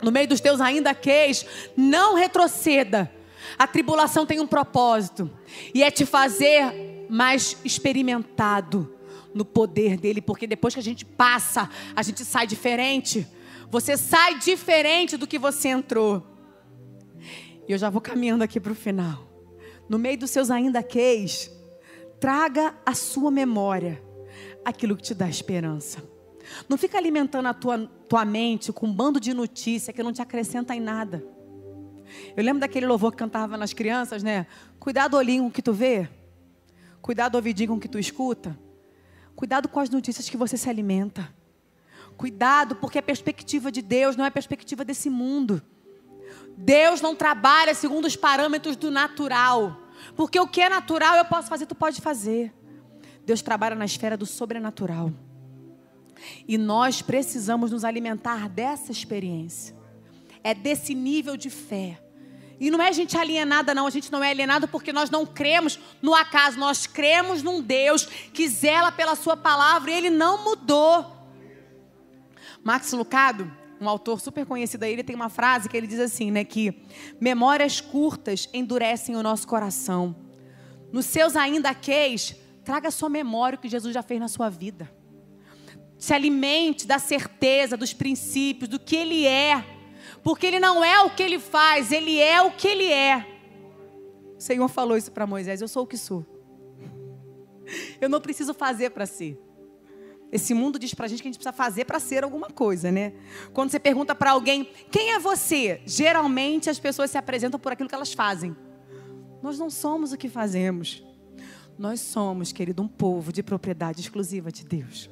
No 0.02 0.12
meio 0.12 0.28
dos 0.28 0.40
teus 0.40 0.62
ainda 0.62 0.94
queis, 0.94 1.46
não 1.76 2.16
retroceda 2.16 3.12
a 3.58 3.68
tribulação 3.68 4.26
tem 4.26 4.40
um 4.40 4.48
propósito 4.48 5.30
e 5.74 5.84
é 5.84 5.92
te 5.92 6.06
fazer 6.06 7.06
mais 7.10 7.58
experimentado 7.64 8.94
no 9.34 9.46
poder 9.46 9.98
dele, 9.98 10.22
porque 10.22 10.48
depois 10.48 10.74
que 10.74 10.80
a 10.80 10.84
gente 10.84 11.06
passa, 11.06 11.70
a 11.96 12.02
gente 12.02 12.26
sai 12.26 12.48
diferente. 12.48 13.28
Você 13.70 13.96
sai 13.96 14.40
diferente 14.40 15.18
do 15.18 15.28
que 15.28 15.38
você 15.38 15.70
entrou. 15.70 16.26
E 17.68 17.72
eu 17.72 17.78
já 17.78 17.90
vou 17.90 18.02
caminhando 18.02 18.44
aqui 18.44 18.60
para 18.60 18.72
o 18.72 18.76
final. 18.76 19.28
No 19.88 20.00
meio 20.00 20.18
dos 20.18 20.32
seus 20.32 20.50
ainda 20.50 20.82
queis, 20.82 21.52
traga 22.20 22.76
a 22.86 22.94
sua 22.94 23.30
memória 23.30 24.02
aquilo 24.66 24.96
que 24.96 25.04
te 25.04 25.14
dá 25.14 25.30
esperança. 25.30 26.04
Não 26.68 26.78
fica 26.78 26.98
alimentando 26.98 27.48
a 27.48 27.54
tua, 27.54 27.78
tua 28.08 28.26
mente 28.26 28.72
com 28.72 28.88
um 28.88 28.94
bando 28.94 29.20
de 29.20 29.34
notícia 29.34 29.94
que 29.94 30.04
não 30.04 30.14
te 30.14 30.22
acrescenta 30.22 30.76
em 30.76 30.80
nada. 30.80 31.24
Eu 32.36 32.44
lembro 32.44 32.60
daquele 32.60 32.86
louvor 32.86 33.12
que 33.12 33.18
cantava 33.18 33.58
nas 33.58 33.74
crianças, 33.74 34.24
né? 34.24 34.48
Cuidado 34.80 35.18
olhinho 35.18 35.44
com 35.44 35.50
o 35.50 35.52
que 35.52 35.62
tu 35.62 35.74
vê. 35.74 36.10
Cuidado 37.02 37.36
ouvidinho 37.36 37.70
com 37.70 37.76
o 37.76 37.80
que 37.80 37.88
tu 37.88 38.00
escuta. 38.00 38.58
Cuidado 39.36 39.70
com 39.70 39.80
as 39.80 39.90
notícias 39.90 40.30
que 40.30 40.38
você 40.38 40.58
se 40.58 40.70
alimenta. 40.70 41.34
Cuidado, 42.18 42.76
porque 42.76 42.98
a 42.98 43.04
perspectiva 43.04 43.72
de 43.72 43.82
Deus 43.82 44.16
não 44.16 44.26
é 44.26 44.30
a 44.30 44.32
perspectiva 44.32 44.84
desse 44.84 45.10
mundo. 45.10 45.62
Deus 46.58 47.02
não 47.02 47.16
trabalha 47.16 47.76
segundo 47.76 48.06
os 48.06 48.16
parâmetros 48.16 48.76
do 48.76 48.90
natural. 48.90 49.78
Porque 50.16 50.40
o 50.40 50.48
que 50.48 50.62
é 50.62 50.70
natural 50.70 51.16
eu 51.16 51.26
posso 51.26 51.48
fazer, 51.48 51.68
tu 51.68 51.76
pode 51.76 52.02
fazer. 52.02 52.54
Deus 53.26 53.42
trabalha 53.42 53.76
na 53.76 53.86
esfera 53.86 54.18
do 54.18 54.26
sobrenatural. 54.26 55.12
E 56.48 56.58
nós 56.58 57.02
precisamos 57.02 57.72
nos 57.72 57.84
alimentar 57.84 58.50
dessa 58.50 58.92
experiência 58.92 59.77
é 60.48 60.54
desse 60.54 60.96
nível 60.96 61.36
de 61.36 61.50
fé. 61.50 62.00
E 62.58 62.72
não 62.72 62.82
é 62.82 62.94
gente 62.94 63.18
alienada, 63.18 63.76
não. 63.76 63.86
A 63.86 63.90
gente 63.90 64.10
não 64.10 64.24
é 64.24 64.30
alienado 64.32 64.66
porque 64.66 64.94
nós 64.94 65.10
não 65.10 65.26
cremos 65.26 65.78
no 66.02 66.16
acaso. 66.16 66.58
Nós 66.58 66.88
cremos 66.88 67.44
num 67.44 67.62
Deus 67.62 68.06
que 68.06 68.48
zela 68.48 68.90
pela 68.90 69.16
Sua 69.16 69.36
palavra 69.36 69.92
e 69.92 69.94
Ele 69.94 70.10
não 70.10 70.46
mudou. 70.46 71.06
Max 72.64 72.94
Lucado, 72.94 73.52
um 73.80 73.90
autor 73.90 74.22
super 74.22 74.46
conhecido 74.46 74.84
aí, 74.84 74.94
ele 74.94 75.04
tem 75.04 75.16
uma 75.16 75.30
frase 75.30 75.70
que 75.70 75.78
ele 75.78 75.86
diz 75.86 76.00
assim, 76.00 76.32
né, 76.32 76.44
que 76.44 76.74
memórias 77.22 77.80
curtas 77.80 78.50
endurecem 78.54 79.16
o 79.16 79.24
nosso 79.24 79.48
coração. 79.48 80.16
Nos 80.92 81.06
seus 81.06 81.36
ainda 81.36 81.74
queis, 81.76 82.36
traga 82.64 82.88
a 82.88 82.92
sua 82.92 83.10
memória 83.10 83.58
o 83.58 83.62
que 83.62 83.70
Jesus 83.70 83.94
já 83.94 84.02
fez 84.02 84.20
na 84.20 84.28
sua 84.28 84.50
vida. 84.50 84.92
Se 85.98 86.14
alimente 86.14 86.88
da 86.88 87.00
certeza, 87.00 87.78
dos 87.78 87.94
princípios, 87.94 88.70
do 88.70 88.80
que 88.80 88.96
ele 88.96 89.26
é. 89.26 89.77
Porque 90.28 90.46
ele 90.46 90.60
não 90.60 90.84
é 90.84 91.02
o 91.04 91.10
que 91.10 91.24
ele 91.24 91.40
faz, 91.40 91.90
ele 91.90 92.20
é 92.20 92.42
o 92.42 92.52
que 92.52 92.68
ele 92.68 92.92
é. 92.92 93.26
O 94.38 94.42
Senhor 94.42 94.68
falou 94.68 94.98
isso 94.98 95.10
para 95.10 95.26
Moisés: 95.26 95.62
Eu 95.62 95.70
sou 95.70 95.84
o 95.84 95.88
que 95.88 95.98
sou. 95.98 96.26
Eu 98.02 98.10
não 98.10 98.20
preciso 98.20 98.54
fazer 98.54 98.90
para 98.90 99.06
ser. 99.06 99.42
Esse 100.30 100.54
mundo 100.54 100.78
diz 100.78 100.94
pra 100.94 101.08
gente 101.08 101.22
que 101.22 101.30
a 101.30 101.32
gente 101.32 101.38
precisa 101.38 101.54
fazer 101.54 101.86
para 101.86 101.98
ser 101.98 102.26
alguma 102.26 102.50
coisa, 102.50 102.92
né? 102.92 103.14
Quando 103.54 103.72
você 103.72 103.80
pergunta 103.80 104.14
para 104.14 104.32
alguém, 104.32 104.70
quem 104.92 105.14
é 105.14 105.20
você? 105.20 105.80
Geralmente 105.86 106.70
as 106.70 106.78
pessoas 106.78 107.10
se 107.10 107.18
apresentam 107.18 107.58
por 107.58 107.72
aquilo 107.72 107.88
que 107.88 107.96
elas 107.96 108.12
fazem. 108.12 108.54
Nós 109.42 109.58
não 109.58 109.70
somos 109.70 110.12
o 110.12 110.18
que 110.18 110.28
fazemos. 110.28 111.06
Nós 111.80 112.02
somos, 112.02 112.52
querido, 112.52 112.84
um 112.84 112.88
povo 112.90 113.32
de 113.32 113.42
propriedade 113.42 114.02
exclusiva 114.02 114.52
de 114.52 114.66
Deus. 114.66 115.10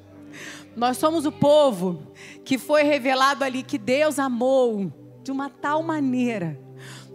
Nós 0.76 0.98
somos 0.98 1.26
o 1.26 1.32
povo 1.32 2.12
que 2.44 2.58
foi 2.58 2.84
revelado 2.84 3.46
ali 3.46 3.64
que 3.64 3.78
Deus 3.78 4.20
amou 4.20 5.05
de 5.26 5.32
uma 5.32 5.50
tal 5.50 5.84
maneira. 5.84 6.58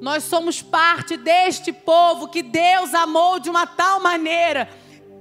Nós 0.00 0.24
somos 0.24 0.60
parte 0.60 1.16
deste 1.16 1.72
povo 1.72 2.28
que 2.28 2.42
Deus 2.42 2.92
amou 2.92 3.38
de 3.40 3.48
uma 3.48 3.66
tal 3.66 4.00
maneira 4.00 4.68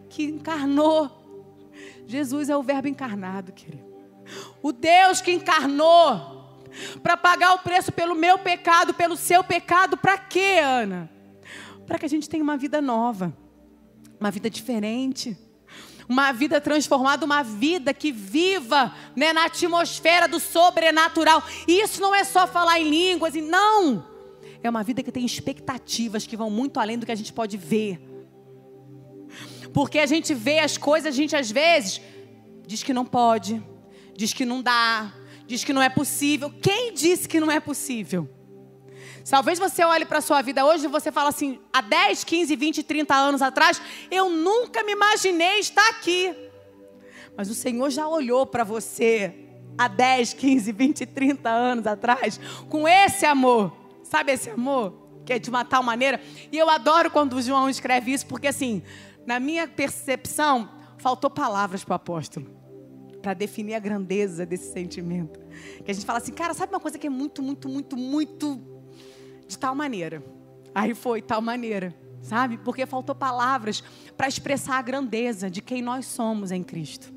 que 0.09 0.23
encarnou 0.23 1.19
Jesus 2.09 2.49
é 2.49 2.57
o 2.57 2.63
Verbo 2.63 2.87
encarnado, 2.87 3.51
querido. 3.51 3.85
O 4.63 4.71
Deus 4.71 5.21
que 5.21 5.31
encarnou 5.31 6.57
para 7.03 7.15
pagar 7.15 7.53
o 7.53 7.59
preço 7.59 7.91
pelo 7.91 8.15
meu 8.15 8.39
pecado, 8.39 8.95
pelo 8.95 9.15
seu 9.15 9.43
pecado, 9.43 9.95
para 9.95 10.17
quê, 10.17 10.59
Ana? 10.59 11.07
Para 11.85 11.99
que 11.99 12.07
a 12.07 12.09
gente 12.09 12.27
tenha 12.27 12.43
uma 12.43 12.57
vida 12.57 12.81
nova, 12.81 13.31
uma 14.19 14.31
vida 14.31 14.49
diferente, 14.49 15.37
uma 16.09 16.31
vida 16.31 16.59
transformada, 16.59 17.23
uma 17.23 17.43
vida 17.43 17.93
que 17.93 18.11
viva 18.11 18.91
né, 19.15 19.31
na 19.31 19.45
atmosfera 19.45 20.27
do 20.27 20.39
sobrenatural. 20.39 21.43
E 21.67 21.79
isso 21.79 22.01
não 22.01 22.15
é 22.15 22.23
só 22.23 22.47
falar 22.47 22.79
em 22.79 22.89
línguas, 22.89 23.35
não. 23.35 24.03
É 24.63 24.69
uma 24.69 24.83
vida 24.83 25.03
que 25.03 25.11
tem 25.11 25.23
expectativas 25.23 26.25
que 26.25 26.35
vão 26.35 26.49
muito 26.49 26.79
além 26.79 26.97
do 26.97 27.05
que 27.05 27.11
a 27.11 27.15
gente 27.15 27.31
pode 27.31 27.57
ver. 27.57 28.01
Porque 29.71 29.99
a 29.99 30.07
gente 30.07 30.33
vê 30.33 30.57
as 30.57 30.77
coisas, 30.77 31.13
a 31.13 31.15
gente 31.15 31.35
às 31.35 31.51
vezes 31.51 32.01
diz 32.65 32.81
que 32.81 32.91
não 32.91 33.05
pode, 33.05 33.63
diz 34.17 34.33
que 34.33 34.45
não 34.45 34.63
dá, 34.63 35.13
diz 35.45 35.63
que 35.63 35.71
não 35.71 35.81
é 35.81 35.89
possível. 35.89 36.51
Quem 36.59 36.91
disse 36.91 37.27
que 37.27 37.39
não 37.39 37.51
é 37.51 37.59
possível? 37.59 38.27
Talvez 39.29 39.59
você 39.59 39.83
olhe 39.83 40.05
para 40.05 40.17
a 40.17 40.21
sua 40.21 40.41
vida 40.41 40.65
hoje 40.65 40.85
e 40.85 40.87
você 40.87 41.11
fala 41.11 41.29
assim: 41.29 41.59
há 41.71 41.81
10, 41.81 42.23
15, 42.23 42.55
20, 42.55 42.83
30 42.83 43.13
anos 43.15 43.41
atrás, 43.41 43.79
eu 44.09 44.29
nunca 44.29 44.83
me 44.83 44.91
imaginei 44.91 45.59
estar 45.59 45.87
aqui. 45.89 46.35
Mas 47.37 47.49
o 47.49 47.53
Senhor 47.53 47.89
já 47.91 48.07
olhou 48.07 48.45
para 48.45 48.63
você 48.63 49.33
há 49.77 49.87
10, 49.87 50.33
15, 50.33 50.71
20, 50.71 51.05
30 51.05 51.49
anos 51.49 51.87
atrás 51.87 52.39
com 52.67 52.87
esse 52.87 53.25
amor. 53.25 53.71
Sabe 54.03 54.31
esse 54.31 54.49
amor? 54.49 55.07
Que 55.23 55.33
é 55.33 55.39
de 55.39 55.49
uma 55.49 55.63
tal 55.63 55.83
maneira. 55.83 56.19
E 56.51 56.57
eu 56.57 56.69
adoro 56.69 57.11
quando 57.11 57.33
o 57.33 57.41
João 57.41 57.69
escreve 57.69 58.11
isso, 58.11 58.25
porque 58.25 58.47
assim, 58.47 58.81
na 59.27 59.39
minha 59.39 59.67
percepção, 59.67 60.69
faltou 60.97 61.29
palavras 61.29 61.83
para 61.83 61.93
o 61.93 61.95
apóstolo 61.95 62.57
para 63.21 63.33
definir 63.33 63.73
a 63.73 63.79
grandeza 63.79 64.45
desse 64.45 64.71
sentimento. 64.71 65.39
Que 65.83 65.91
a 65.91 65.93
gente 65.93 66.05
fala 66.05 66.19
assim, 66.19 66.31
cara, 66.31 66.53
sabe 66.53 66.73
uma 66.73 66.79
coisa 66.79 66.97
que 66.97 67.05
é 67.05 67.09
muito, 67.09 67.43
muito, 67.43 67.67
muito, 67.69 67.97
muito 67.97 68.78
de 69.49 69.57
tal 69.57 69.73
maneira? 69.73 70.23
Aí 70.73 70.93
foi 70.93 71.21
tal 71.21 71.41
maneira, 71.41 71.93
sabe? 72.21 72.57
Porque 72.59 72.85
faltou 72.85 73.15
palavras 73.15 73.83
para 74.15 74.27
expressar 74.27 74.77
a 74.77 74.81
grandeza 74.81 75.49
de 75.49 75.61
quem 75.61 75.81
nós 75.81 76.05
somos 76.05 76.51
em 76.51 76.63
Cristo. 76.63 77.11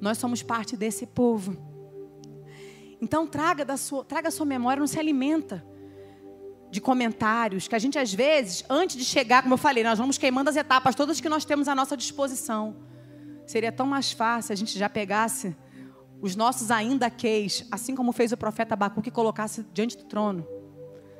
Nós 0.00 0.16
somos 0.16 0.42
parte 0.42 0.76
desse 0.76 1.06
povo. 1.06 1.56
Então 3.00 3.26
traga 3.26 3.64
da 3.64 3.76
sua, 3.76 4.02
traga 4.04 4.28
a 4.28 4.30
sua 4.30 4.46
memória, 4.46 4.80
não 4.80 4.86
se 4.86 4.98
alimenta 4.98 5.64
de 6.70 6.80
comentários, 6.80 7.68
que 7.68 7.74
a 7.74 7.78
gente 7.78 7.98
às 7.98 8.12
vezes, 8.12 8.64
antes 8.68 8.96
de 8.96 9.04
chegar, 9.04 9.42
como 9.42 9.54
eu 9.54 9.58
falei, 9.58 9.84
nós 9.84 9.98
vamos 9.98 10.18
queimando 10.18 10.50
as 10.50 10.56
etapas 10.56 10.94
todas 10.94 11.20
que 11.20 11.28
nós 11.28 11.44
temos 11.44 11.68
à 11.68 11.74
nossa 11.74 11.96
disposição. 11.96 12.76
Seria 13.46 13.70
tão 13.70 13.86
mais 13.86 14.12
fácil 14.12 14.52
a 14.54 14.56
gente 14.56 14.76
já 14.78 14.88
pegasse 14.88 15.54
os 16.20 16.34
nossos 16.34 16.70
ainda 16.70 17.10
queis, 17.10 17.66
assim 17.70 17.94
como 17.94 18.12
fez 18.12 18.32
o 18.32 18.36
profeta 18.36 18.74
Abacuque, 18.74 19.10
que 19.10 19.14
colocasse 19.14 19.64
diante 19.74 19.96
do 19.98 20.04
trono, 20.04 20.46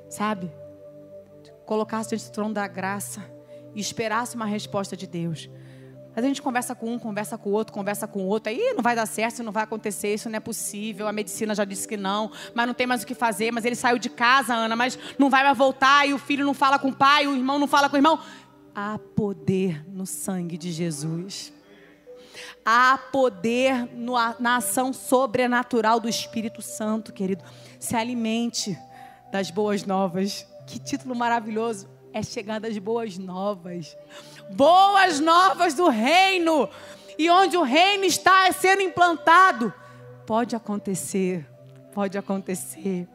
sabe? 0.08 0.50
Colocasse 1.64 2.10
diante 2.10 2.26
do 2.26 2.32
trono 2.32 2.54
da 2.54 2.66
graça 2.66 3.22
e 3.74 3.80
esperasse 3.80 4.36
uma 4.36 4.46
resposta 4.46 4.96
de 4.96 5.06
Deus. 5.06 5.50
Mas 6.16 6.24
a 6.24 6.28
gente 6.28 6.40
conversa 6.40 6.74
com 6.74 6.94
um, 6.94 6.98
conversa 6.98 7.36
com 7.36 7.50
o 7.50 7.52
outro, 7.52 7.74
conversa 7.74 8.08
com 8.08 8.20
o 8.20 8.26
outro. 8.26 8.50
Aí 8.50 8.72
não 8.74 8.82
vai 8.82 8.96
dar 8.96 9.04
certo, 9.04 9.34
isso 9.34 9.42
não 9.42 9.52
vai 9.52 9.64
acontecer, 9.64 10.14
isso 10.14 10.30
não 10.30 10.36
é 10.38 10.40
possível. 10.40 11.06
A 11.06 11.12
medicina 11.12 11.54
já 11.54 11.62
disse 11.62 11.86
que 11.86 11.94
não, 11.94 12.30
mas 12.54 12.66
não 12.66 12.72
tem 12.72 12.86
mais 12.86 13.02
o 13.02 13.06
que 13.06 13.14
fazer. 13.14 13.52
Mas 13.52 13.66
ele 13.66 13.76
saiu 13.76 13.98
de 13.98 14.08
casa, 14.08 14.54
Ana, 14.54 14.74
mas 14.74 14.98
não 15.18 15.28
vai 15.28 15.44
mais 15.44 15.58
voltar. 15.58 16.08
E 16.08 16.14
o 16.14 16.18
filho 16.18 16.42
não 16.42 16.54
fala 16.54 16.78
com 16.78 16.88
o 16.88 16.96
pai, 16.96 17.26
o 17.26 17.36
irmão 17.36 17.58
não 17.58 17.66
fala 17.66 17.90
com 17.90 17.96
o 17.96 17.98
irmão. 17.98 18.18
Há 18.74 18.98
poder 19.14 19.84
no 19.90 20.06
sangue 20.06 20.56
de 20.56 20.72
Jesus. 20.72 21.52
Há 22.64 22.96
poder 23.12 23.86
no, 23.94 24.14
na 24.40 24.56
ação 24.56 24.94
sobrenatural 24.94 26.00
do 26.00 26.08
Espírito 26.08 26.62
Santo, 26.62 27.12
querido. 27.12 27.44
Se 27.78 27.94
alimente 27.94 28.76
das 29.36 29.50
boas 29.50 29.84
novas. 29.84 30.46
Que 30.66 30.78
título 30.78 31.14
maravilhoso! 31.14 31.88
É 32.12 32.22
chegar 32.22 32.58
das 32.58 32.76
boas 32.78 33.18
novas 33.18 33.96
boas 34.50 35.20
novas 35.20 35.74
do 35.74 35.88
reino. 35.88 36.68
E 37.18 37.30
onde 37.30 37.56
o 37.56 37.62
reino 37.62 38.04
está 38.04 38.50
sendo 38.52 38.82
implantado, 38.82 39.72
pode 40.26 40.54
acontecer, 40.54 41.46
pode 41.92 42.18
acontecer. 42.18 43.08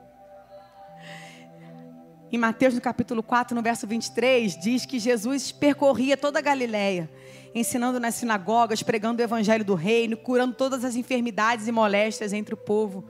Em 2.31 2.37
Mateus, 2.37 2.73
no 2.73 2.81
capítulo 2.81 3.21
4, 3.21 3.53
no 3.53 3.61
verso 3.61 3.85
23, 3.85 4.57
diz 4.57 4.85
que 4.85 4.99
Jesus 4.99 5.51
percorria 5.51 6.15
toda 6.15 6.39
a 6.39 6.41
Galiléia, 6.41 7.09
ensinando 7.53 7.99
nas 7.99 8.15
sinagogas, 8.15 8.81
pregando 8.81 9.21
o 9.21 9.23
evangelho 9.23 9.65
do 9.65 9.75
reino, 9.75 10.15
curando 10.15 10.55
todas 10.55 10.85
as 10.85 10.95
enfermidades 10.95 11.67
e 11.67 11.71
moléstias 11.71 12.31
entre 12.31 12.53
o 12.53 12.57
povo. 12.57 13.03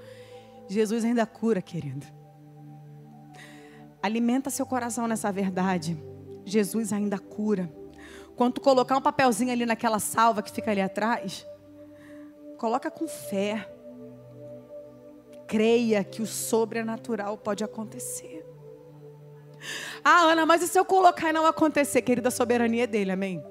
Jesus 0.68 1.06
ainda 1.06 1.26
cura, 1.26 1.62
querido. 1.62 2.21
Alimenta 4.02 4.50
seu 4.50 4.66
coração 4.66 5.08
nessa 5.08 5.32
verdade. 5.32 6.02
Jesus 6.46 6.92
ainda 6.92 7.20
cura. 7.20 7.72
Quando 8.36 8.56
tu 8.56 8.62
colocar 8.62 8.98
um 8.98 9.02
papelzinho 9.02 9.52
ali 9.52 9.66
naquela 9.66 10.00
salva 10.00 10.42
que 10.42 10.52
fica 10.52 10.72
ali 10.72 10.82
atrás, 10.82 11.46
coloca 12.58 12.90
com 12.90 13.08
fé. 13.08 13.72
Creia 15.48 16.04
que 16.04 16.22
o 16.22 16.26
sobrenatural 16.26 17.38
pode 17.38 17.64
acontecer. 17.64 18.44
Ah, 20.04 20.22
Ana, 20.22 20.46
mas 20.46 20.64
e 20.64 20.68
se 20.68 20.80
eu 20.80 20.86
colocar 20.86 21.30
e 21.30 21.34
não 21.34 21.46
acontecer? 21.46 22.02
Querida, 22.02 22.30
a 22.30 22.32
soberania 22.32 22.86
é 22.86 22.88
dele, 22.88 23.12
amém? 23.12 23.44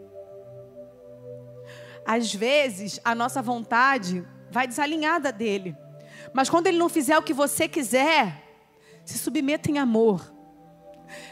Às 2.05 2.35
vezes, 2.35 2.99
a 3.05 3.15
nossa 3.15 3.41
vontade 3.41 4.27
vai 4.51 4.67
desalinhada 4.67 5.31
dele. 5.31 5.77
Mas 6.35 6.51
quando 6.51 6.67
ele 6.67 6.79
não 6.79 6.89
fizer 6.89 7.17
o 7.17 7.23
que 7.23 7.33
você 7.33 7.69
quiser, 7.69 8.43
se 9.05 9.17
submeta 9.19 9.71
em 9.71 9.79
amor 9.79 10.40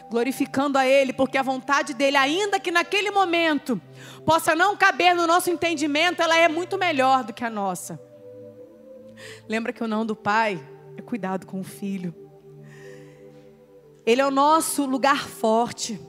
glorificando 0.09 0.77
a 0.77 0.85
Ele, 0.85 1.13
porque 1.13 1.37
a 1.37 1.43
vontade 1.43 1.93
dele, 1.93 2.17
ainda 2.17 2.59
que 2.59 2.71
naquele 2.71 3.11
momento 3.11 3.79
possa 4.25 4.55
não 4.55 4.75
caber 4.75 5.15
no 5.15 5.27
nosso 5.27 5.49
entendimento, 5.49 6.21
ela 6.21 6.37
é 6.37 6.47
muito 6.47 6.77
melhor 6.77 7.23
do 7.23 7.33
que 7.33 7.43
a 7.43 7.49
nossa. 7.49 7.99
Lembra 9.47 9.73
que 9.73 9.83
o 9.83 9.87
não 9.87 10.05
do 10.05 10.15
Pai 10.15 10.63
é 10.97 11.01
cuidado 11.01 11.45
com 11.45 11.59
o 11.59 11.63
Filho. 11.63 12.13
Ele 14.05 14.21
é 14.21 14.25
o 14.25 14.31
nosso 14.31 14.85
lugar 14.85 15.27
forte. 15.27 15.99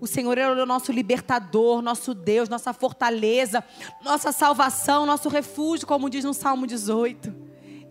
O 0.00 0.06
Senhor 0.06 0.36
é 0.38 0.50
o 0.50 0.66
nosso 0.66 0.92
libertador, 0.92 1.80
nosso 1.80 2.14
Deus, 2.14 2.48
nossa 2.48 2.72
fortaleza, 2.72 3.64
nossa 4.02 4.32
salvação, 4.32 5.06
nosso 5.06 5.28
refúgio, 5.28 5.86
como 5.86 6.10
diz 6.10 6.24
no 6.24 6.34
Salmo 6.34 6.66
18. 6.66 7.34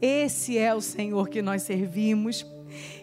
Esse 0.01 0.57
é 0.57 0.75
o 0.75 0.82
Senhor 0.82 1.30
que 1.30 1.41
nós 1.41 1.61
servimos. 1.63 2.45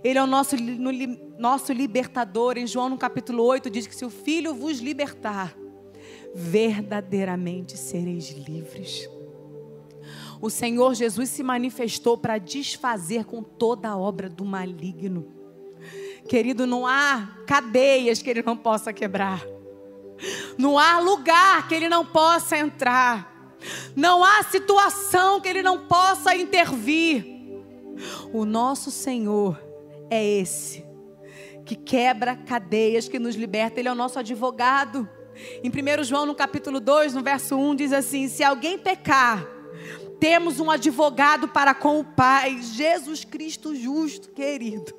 Ele 0.03 0.19
é 0.19 0.23
o 0.23 0.27
nosso, 0.27 0.57
no, 0.57 0.91
nosso 1.39 1.73
libertador. 1.73 2.57
Em 2.59 2.67
João, 2.67 2.89
no 2.89 2.99
capítulo 2.99 3.43
8, 3.45 3.71
diz 3.71 3.87
que 3.87 3.95
se 3.95 4.05
o 4.05 4.11
Filho 4.11 4.55
vos 4.55 4.79
libertar, 4.79 5.55
verdadeiramente 6.35 7.77
sereis 7.77 8.31
livres. 8.31 9.09
O 10.41 10.49
Senhor 10.49 10.95
Jesus 10.95 11.29
se 11.29 11.43
manifestou 11.43 12.17
para 12.17 12.39
desfazer 12.39 13.25
com 13.25 13.43
toda 13.43 13.91
a 13.91 13.97
obra 13.97 14.29
do 14.29 14.45
maligno. 14.45 15.27
Querido, 16.29 16.67
não 16.67 16.87
há 16.87 17.29
cadeias 17.47 18.23
que 18.23 18.31
ele 18.31 18.43
não 18.43 18.57
possa 18.57 18.93
quebrar. 18.93 19.45
Não 20.57 20.79
há 20.79 20.99
lugar 20.99 21.67
que 21.69 21.75
ele 21.75 21.89
não 21.89 22.05
possa 22.05 22.57
entrar. 22.57 23.57
Não 23.95 24.25
há 24.25 24.43
situação 24.45 25.41
que 25.41 25.49
ele 25.49 25.63
não 25.63 25.87
possa 25.87 26.35
intervir. 26.35 27.40
O 28.33 28.45
nosso 28.45 28.91
Senhor 28.91 29.61
é 30.11 30.25
esse 30.25 30.85
que 31.65 31.77
quebra 31.77 32.35
cadeias, 32.35 33.09
que 33.09 33.19
nos 33.19 33.37
liberta, 33.37 33.79
ele 33.79 33.89
é 33.89 33.93
o 33.93 33.95
nosso 33.95 34.19
advogado. 34.19 35.09
Em 35.63 35.71
1 35.71 36.03
João, 36.05 36.27
no 36.27 36.35
capítulo 36.35 36.81
2, 36.81 37.15
no 37.15 37.23
verso 37.23 37.57
1, 37.57 37.77
diz 37.77 37.93
assim: 37.93 38.29
Se 38.29 38.43
alguém 38.43 38.79
pecar, 38.79 39.47
temos 40.19 40.59
um 40.61 40.71
advogado 40.71 41.49
para 41.49 41.75
com 41.75 42.01
o 42.01 42.05
Pai, 42.05 42.61
Jesus 42.61 43.25
Cristo 43.25 43.75
justo, 43.75 44.31
querido. 44.31 44.93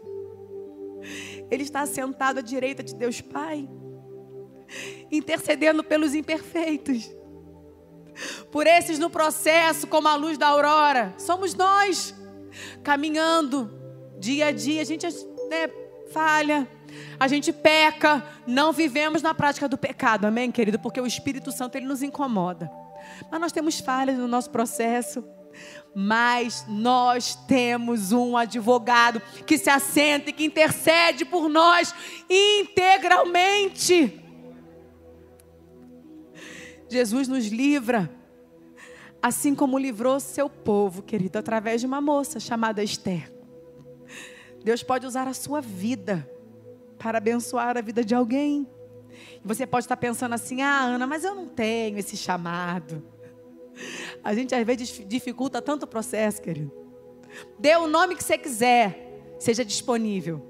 Ele 1.49 1.63
está 1.63 1.85
sentado 1.85 2.39
à 2.39 2.41
direita 2.41 2.81
de 2.81 2.95
Deus 2.95 3.19
Pai, 3.19 3.69
intercedendo 5.11 5.83
pelos 5.83 6.15
imperfeitos. 6.15 7.11
Por 8.51 8.67
esses 8.67 8.97
no 8.97 9.09
processo, 9.09 9.87
como 9.87 10.07
a 10.07 10.15
luz 10.15 10.37
da 10.37 10.47
aurora, 10.47 11.13
somos 11.17 11.53
nós, 11.53 12.15
caminhando 12.83 13.71
dia 14.19 14.47
a 14.47 14.51
dia. 14.51 14.81
A 14.81 14.85
gente 14.85 15.05
né, 15.05 15.69
falha, 16.11 16.67
a 17.19 17.27
gente 17.27 17.51
peca, 17.51 18.23
não 18.45 18.71
vivemos 18.71 19.21
na 19.21 19.33
prática 19.33 19.67
do 19.67 19.77
pecado, 19.77 20.25
amém, 20.25 20.51
querido? 20.51 20.79
Porque 20.79 20.99
o 21.01 21.07
Espírito 21.07 21.51
Santo 21.51 21.75
ele 21.75 21.85
nos 21.85 22.01
incomoda. 22.03 22.71
Mas 23.29 23.41
nós 23.41 23.51
temos 23.51 23.79
falhas 23.79 24.17
no 24.17 24.27
nosso 24.27 24.49
processo. 24.49 25.23
Mas 25.93 26.65
nós 26.67 27.35
temos 27.47 28.13
um 28.13 28.37
advogado 28.37 29.21
que 29.45 29.57
se 29.57 29.69
assenta 29.69 30.29
e 30.29 30.33
que 30.33 30.45
intercede 30.45 31.25
por 31.25 31.49
nós 31.49 31.93
integralmente. 32.29 34.17
Jesus 36.89 37.27
nos 37.27 37.47
livra, 37.47 38.09
assim 39.21 39.53
como 39.53 39.77
livrou 39.77 40.19
seu 40.19 40.49
povo, 40.49 41.01
querido, 41.01 41.37
através 41.37 41.81
de 41.81 41.87
uma 41.87 42.01
moça 42.01 42.39
chamada 42.39 42.83
Esther. 42.83 43.31
Deus 44.63 44.83
pode 44.83 45.05
usar 45.05 45.27
a 45.27 45.33
sua 45.33 45.61
vida 45.61 46.29
para 46.97 47.17
abençoar 47.17 47.77
a 47.77 47.81
vida 47.81 48.03
de 48.03 48.13
alguém. 48.13 48.67
Você 49.43 49.65
pode 49.65 49.85
estar 49.85 49.97
pensando 49.97 50.33
assim: 50.33 50.61
ah, 50.61 50.81
Ana, 50.81 51.07
mas 51.07 51.23
eu 51.23 51.35
não 51.35 51.47
tenho 51.47 51.97
esse 51.97 52.15
chamado. 52.15 53.03
A 54.23 54.33
gente 54.33 54.53
às 54.53 54.65
vezes 54.65 55.03
dificulta 55.07 55.61
tanto 55.61 55.83
o 55.83 55.87
processo, 55.87 56.41
querido. 56.41 56.71
Dê 57.57 57.75
o 57.75 57.87
nome 57.87 58.15
que 58.15 58.23
você 58.23 58.37
quiser, 58.37 59.35
seja 59.39 59.63
disponível. 59.63 60.47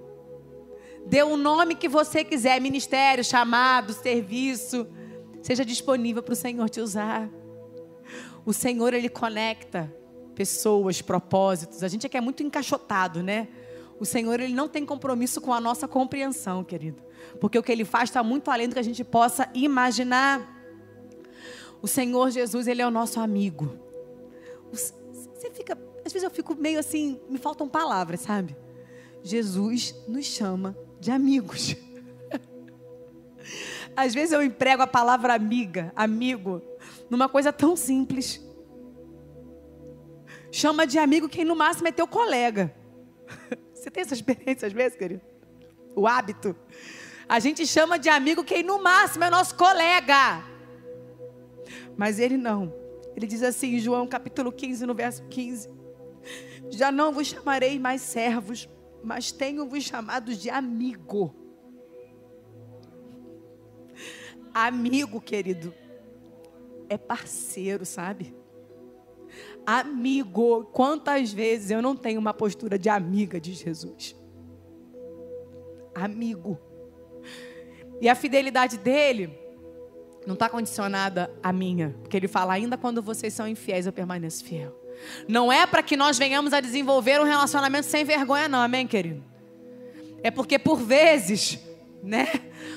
Dê 1.06 1.24
o 1.24 1.38
nome 1.38 1.76
que 1.76 1.88
você 1.88 2.24
quiser, 2.24 2.60
ministério, 2.60 3.24
chamado, 3.24 3.94
serviço, 3.94 4.88
seja 5.42 5.64
disponível 5.66 6.22
para 6.22 6.34
o 6.34 6.36
Senhor 6.36 6.70
te 6.70 6.80
usar. 6.80 7.30
O 8.46 8.54
Senhor, 8.54 8.94
Ele 8.94 9.10
conecta 9.10 9.94
pessoas, 10.36 11.02
propósitos. 11.02 11.84
A 11.84 11.88
gente 11.88 12.06
aqui 12.06 12.18
é 12.18 12.22
muito 12.22 12.44
encaixotado, 12.44 13.22
né? 13.22 13.48
O 14.00 14.06
Senhor, 14.06 14.40
Ele 14.40 14.54
não 14.54 14.68
tem 14.68 14.86
compromisso 14.86 15.40
com 15.40 15.54
a 15.54 15.62
nossa 15.62 15.88
compreensão, 15.88 16.64
querido. 16.64 17.02
Porque 17.40 17.58
o 17.58 17.64
que 17.64 17.72
Ele 17.72 17.86
faz 17.86 18.10
está 18.10 18.24
muito 18.24 18.50
além 18.50 18.68
do 18.68 18.74
que 18.74 18.80
a 18.80 18.84
gente 18.84 19.04
possa 19.04 19.50
imaginar. 19.54 20.60
O 21.82 21.88
Senhor 21.88 22.30
Jesus, 22.32 22.68
Ele 22.68 22.82
é 22.82 22.88
o 22.88 22.92
nosso 22.92 23.20
amigo. 23.20 23.78
Você 24.72 25.52
fica, 25.52 25.78
às 26.06 26.12
vezes 26.12 26.24
eu 26.24 26.32
fico 26.32 26.56
meio 26.56 26.80
assim, 26.80 27.20
me 27.30 27.38
faltam 27.38 27.68
palavras, 27.68 28.22
sabe? 28.22 28.56
Jesus 29.24 29.96
nos 30.08 30.26
chama 30.26 30.76
de 31.00 31.12
amigos. 31.12 31.76
Às 33.96 34.14
vezes 34.14 34.32
eu 34.32 34.42
emprego 34.42 34.82
a 34.82 34.88
palavra 34.88 35.34
amiga, 35.34 35.92
amigo, 35.96 36.62
numa 37.12 37.28
coisa 37.28 37.52
tão 37.52 37.76
simples. 37.76 38.42
Chama 40.50 40.88
de 40.88 40.98
amigo 40.98 41.28
quem 41.28 41.44
no 41.44 41.58
máximo 41.58 41.90
é 41.90 41.92
teu 41.92 42.08
colega. 42.08 42.74
Você 43.76 43.92
tem 43.92 44.02
essa 44.02 44.14
experiência 44.14 44.66
às 44.66 44.72
vezes, 44.72 44.98
querido? 44.98 45.22
O 45.94 46.08
hábito. 46.08 46.56
A 47.28 47.38
gente 47.40 47.68
chama 47.68 48.00
de 48.00 48.08
amigo 48.08 48.46
quem 48.46 48.64
no 48.64 48.82
máximo 48.82 49.26
é 49.26 49.30
nosso 49.30 49.56
colega. 49.56 50.42
Mas 51.98 52.18
ele 52.18 52.38
não. 52.38 52.74
Ele 53.14 53.28
diz 53.28 53.44
assim 53.44 53.76
em 53.76 53.80
João 53.80 54.08
capítulo 54.08 54.50
15, 54.50 54.86
no 54.86 54.96
verso 54.96 55.24
15: 55.28 55.70
Já 56.70 56.94
não 56.94 57.12
vos 57.12 57.28
chamarei 57.28 57.78
mais 57.78 58.02
servos, 58.02 58.70
mas 59.04 59.34
tenho-vos 59.34 59.84
chamados 59.84 60.38
de 60.38 60.50
amigo. 60.50 61.36
Amigo, 64.54 65.20
querido, 65.20 65.74
é 66.94 66.98
parceiro, 66.98 67.86
sabe? 67.86 68.36
amigo. 69.66 70.66
Quantas 70.72 71.32
vezes 71.32 71.72
eu 71.72 71.82
não 71.82 71.96
tenho 71.96 72.20
uma 72.20 72.34
postura 72.34 72.78
de 72.78 72.90
amiga 72.90 73.40
de 73.40 73.54
Jesus? 73.54 74.16
Amigo. 75.94 76.60
E 78.00 78.10
a 78.10 78.16
fidelidade 78.16 78.78
dele 78.78 79.38
não 80.26 80.34
está 80.34 80.50
condicionada 80.50 81.34
à 81.42 81.52
minha, 81.52 81.96
porque 82.02 82.18
ele 82.18 82.28
fala: 82.28 82.54
ainda 82.54 82.78
quando 82.78 83.02
vocês 83.02 83.34
são 83.34 83.48
infiéis, 83.48 83.86
eu 83.86 83.94
permaneço 83.94 84.44
fiel. 84.44 84.76
Não 85.28 85.52
é 85.52 85.66
para 85.66 85.82
que 85.82 85.98
nós 85.98 86.18
venhamos 86.18 86.54
a 86.54 86.60
desenvolver 86.60 87.20
um 87.20 87.24
relacionamento 87.24 87.88
sem 87.88 88.04
vergonha, 88.04 88.48
não, 88.48 88.60
amém, 88.60 88.86
querido? 88.86 89.24
É 90.22 90.30
porque 90.30 90.60
por 90.60 90.78
vezes, 90.78 91.60
né? 92.04 92.28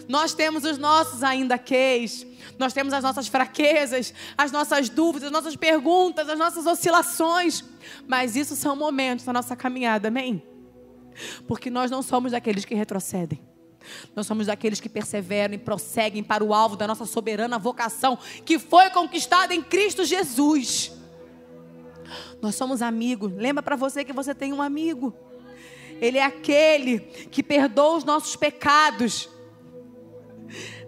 Nós 0.09 0.34
temos 0.34 0.64
os 0.64 0.78
nossos 0.78 1.22
ainda 1.22 1.57
queis, 1.57 2.26
nós 2.59 2.72
temos 2.72 2.92
as 2.92 3.02
nossas 3.02 3.26
fraquezas, 3.26 4.12
as 4.36 4.52
nossas 4.52 4.88
dúvidas, 4.88 5.26
as 5.26 5.32
nossas 5.32 5.57
perguntas, 5.57 6.28
as 6.28 6.38
nossas 6.38 6.66
oscilações, 6.66 7.64
mas 8.07 8.36
isso 8.36 8.55
são 8.55 8.76
momentos 8.76 9.24
da 9.24 9.32
nossa 9.32 9.57
caminhada, 9.57 10.09
amém? 10.09 10.42
Porque 11.46 11.70
nós 11.70 11.90
não 11.90 12.02
somos 12.02 12.32
daqueles 12.32 12.64
que 12.64 12.74
retrocedem. 12.74 13.40
Nós 14.16 14.26
somos 14.26 14.46
daqueles 14.46 14.80
que 14.80 14.88
perseveram 14.88 15.55
e 15.55 15.59
prosseguem 15.59 16.22
para 16.22 16.42
o 16.42 16.55
alvo 16.55 16.76
da 16.76 16.86
nossa 16.86 17.05
soberana 17.05 17.59
vocação, 17.59 18.18
que 18.44 18.59
foi 18.59 18.90
conquistada 18.90 19.55
em 19.55 19.62
Cristo 19.62 20.05
Jesus. 20.05 20.92
Nós 22.40 22.55
somos 22.55 22.82
amigos. 22.82 23.32
Lembra 23.34 23.62
para 23.62 23.76
você 23.76 24.05
que 24.05 24.12
você 24.12 24.34
tem 24.34 24.52
um 24.52 24.62
amigo. 24.62 25.14
Ele 26.00 26.18
é 26.18 26.24
aquele 26.24 27.00
que 27.00 27.42
perdoa 27.42 27.98
os 27.98 28.05
nossos 28.05 28.36
pecados 28.36 29.28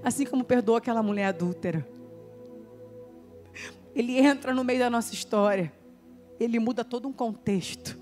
assim 0.06 0.24
como 0.24 0.44
perdoou 0.44 0.78
aquela 0.78 1.02
mulher 1.02 1.24
adúltera. 1.24 1.84
Ele 3.92 4.20
entra 4.20 4.54
no 4.54 4.62
meio 4.62 4.78
da 4.78 4.88
nossa 4.88 5.12
história, 5.12 5.72
ele 6.38 6.60
muda 6.60 6.84
todo 6.84 7.08
um 7.08 7.12
contexto. 7.12 7.98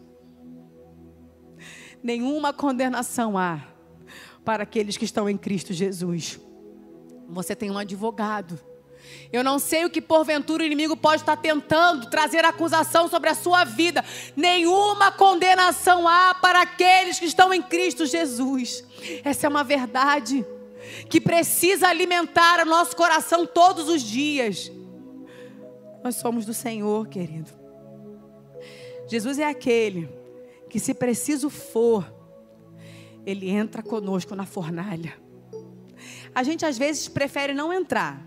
Nenhuma 2.02 2.52
condenação 2.52 3.38
há 3.38 3.66
para 4.44 4.64
aqueles 4.64 4.98
que 4.98 5.06
estão 5.06 5.30
em 5.30 5.38
Cristo 5.38 5.72
Jesus. 5.72 6.38
Você 7.26 7.56
tem 7.56 7.70
um 7.70 7.78
advogado. 7.78 8.60
Eu 9.32 9.42
não 9.42 9.58
sei 9.58 9.86
o 9.86 9.90
que 9.90 10.02
porventura 10.02 10.62
o 10.62 10.66
inimigo 10.66 10.98
pode 10.98 11.22
estar 11.22 11.38
tentando 11.38 12.10
trazer 12.10 12.44
acusação 12.44 13.08
sobre 13.08 13.30
a 13.30 13.34
sua 13.34 13.64
vida. 13.64 14.04
Nenhuma 14.36 15.10
condenação 15.10 16.06
há 16.06 16.34
para 16.34 16.60
aqueles 16.60 17.18
que 17.18 17.24
estão 17.24 17.54
em 17.54 17.62
Cristo 17.62 18.04
Jesus. 18.04 18.84
Essa 19.24 19.46
é 19.46 19.48
uma 19.48 19.64
verdade 19.64 20.44
que 21.08 21.20
precisa 21.20 21.88
alimentar 21.88 22.60
o 22.60 22.68
nosso 22.68 22.96
coração 22.96 23.46
todos 23.46 23.88
os 23.88 24.02
dias. 24.02 24.70
Nós 26.02 26.16
somos 26.16 26.44
do 26.44 26.54
Senhor, 26.54 27.08
querido. 27.08 27.50
Jesus 29.06 29.38
é 29.38 29.48
aquele 29.48 30.08
que, 30.68 30.78
se 30.78 30.94
preciso 30.94 31.50
for, 31.50 32.12
ele 33.24 33.48
entra 33.48 33.82
conosco 33.82 34.34
na 34.34 34.46
fornalha. 34.46 35.14
A 36.34 36.42
gente 36.42 36.66
às 36.66 36.76
vezes 36.76 37.08
prefere 37.08 37.54
não 37.54 37.72
entrar, 37.72 38.24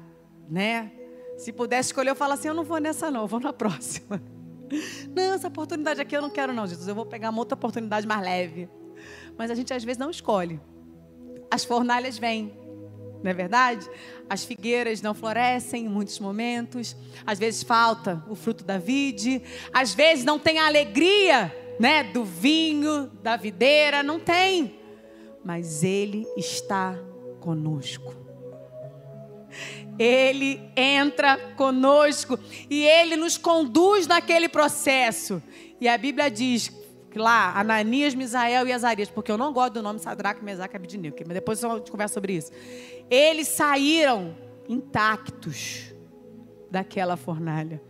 né? 0.49 0.91
Se 1.37 1.51
pudesse 1.51 1.89
escolher, 1.89 2.11
eu 2.11 2.15
falo 2.15 2.33
assim: 2.33 2.47
eu 2.47 2.53
não 2.53 2.63
vou 2.63 2.79
nessa, 2.79 3.11
não, 3.11 3.21
eu 3.21 3.27
vou 3.27 3.39
na 3.39 3.53
próxima. 3.53 4.21
Não, 5.15 5.33
essa 5.33 5.47
oportunidade 5.47 6.01
aqui 6.01 6.13
eu 6.13 6.21
não 6.21 6.29
quero, 6.29 6.51
não, 6.51 6.67
Jesus. 6.67 6.89
Eu 6.89 6.93
vou 6.93 7.05
pegar 7.05 7.29
uma 7.29 7.39
outra 7.39 7.55
oportunidade 7.55 8.05
mais 8.05 8.21
leve. 8.21 8.67
Mas 9.37 9.49
a 9.49 9.55
gente 9.55 9.73
às 9.73 9.81
vezes 9.81 9.97
não 9.97 10.09
escolhe 10.09 10.59
as 11.49 11.63
fornalhas 11.63 12.17
vêm. 12.17 12.53
Não 13.23 13.31
é 13.31 13.33
verdade? 13.33 13.89
As 14.29 14.43
figueiras 14.43 15.01
não 15.01 15.13
florescem 15.13 15.85
em 15.85 15.89
muitos 15.89 16.19
momentos, 16.19 16.95
às 17.25 17.39
vezes 17.39 17.63
falta 17.63 18.23
o 18.29 18.35
fruto 18.35 18.63
da 18.63 18.77
vide, 18.77 19.41
às 19.73 19.93
vezes 19.93 20.23
não 20.23 20.37
tem 20.37 20.59
a 20.59 20.67
alegria, 20.67 21.55
né, 21.79 22.03
do 22.03 22.23
vinho, 22.23 23.07
da 23.21 23.35
videira, 23.35 24.03
não 24.03 24.19
tem. 24.19 24.79
Mas 25.43 25.83
ele 25.83 26.25
está 26.35 26.95
conosco. 27.39 28.15
Ele 29.97 30.61
entra 30.75 31.37
conosco 31.55 32.37
e 32.69 32.83
ele 32.85 33.15
nos 33.15 33.37
conduz 33.37 34.05
naquele 34.05 34.47
processo. 34.47 35.41
E 35.81 35.87
a 35.87 35.97
Bíblia 35.97 36.29
diz 36.29 36.71
lá, 37.15 37.57
Ananias, 37.57 38.13
Misael 38.13 38.67
e 38.67 38.73
Azarias, 38.73 39.09
porque 39.09 39.31
eu 39.31 39.37
não 39.37 39.53
gosto 39.53 39.73
do 39.73 39.81
nome 39.81 39.99
Sadraque, 39.99 40.43
Mesaque 40.43 40.75
e 40.75 41.25
mas 41.25 41.33
depois 41.33 41.63
a 41.63 41.75
gente 41.75 41.91
conversa 41.91 42.15
sobre 42.15 42.33
isso. 42.33 42.51
Eles 43.09 43.47
saíram 43.47 44.35
intactos 44.67 45.93
daquela 46.69 47.15
fornalha. 47.15 47.81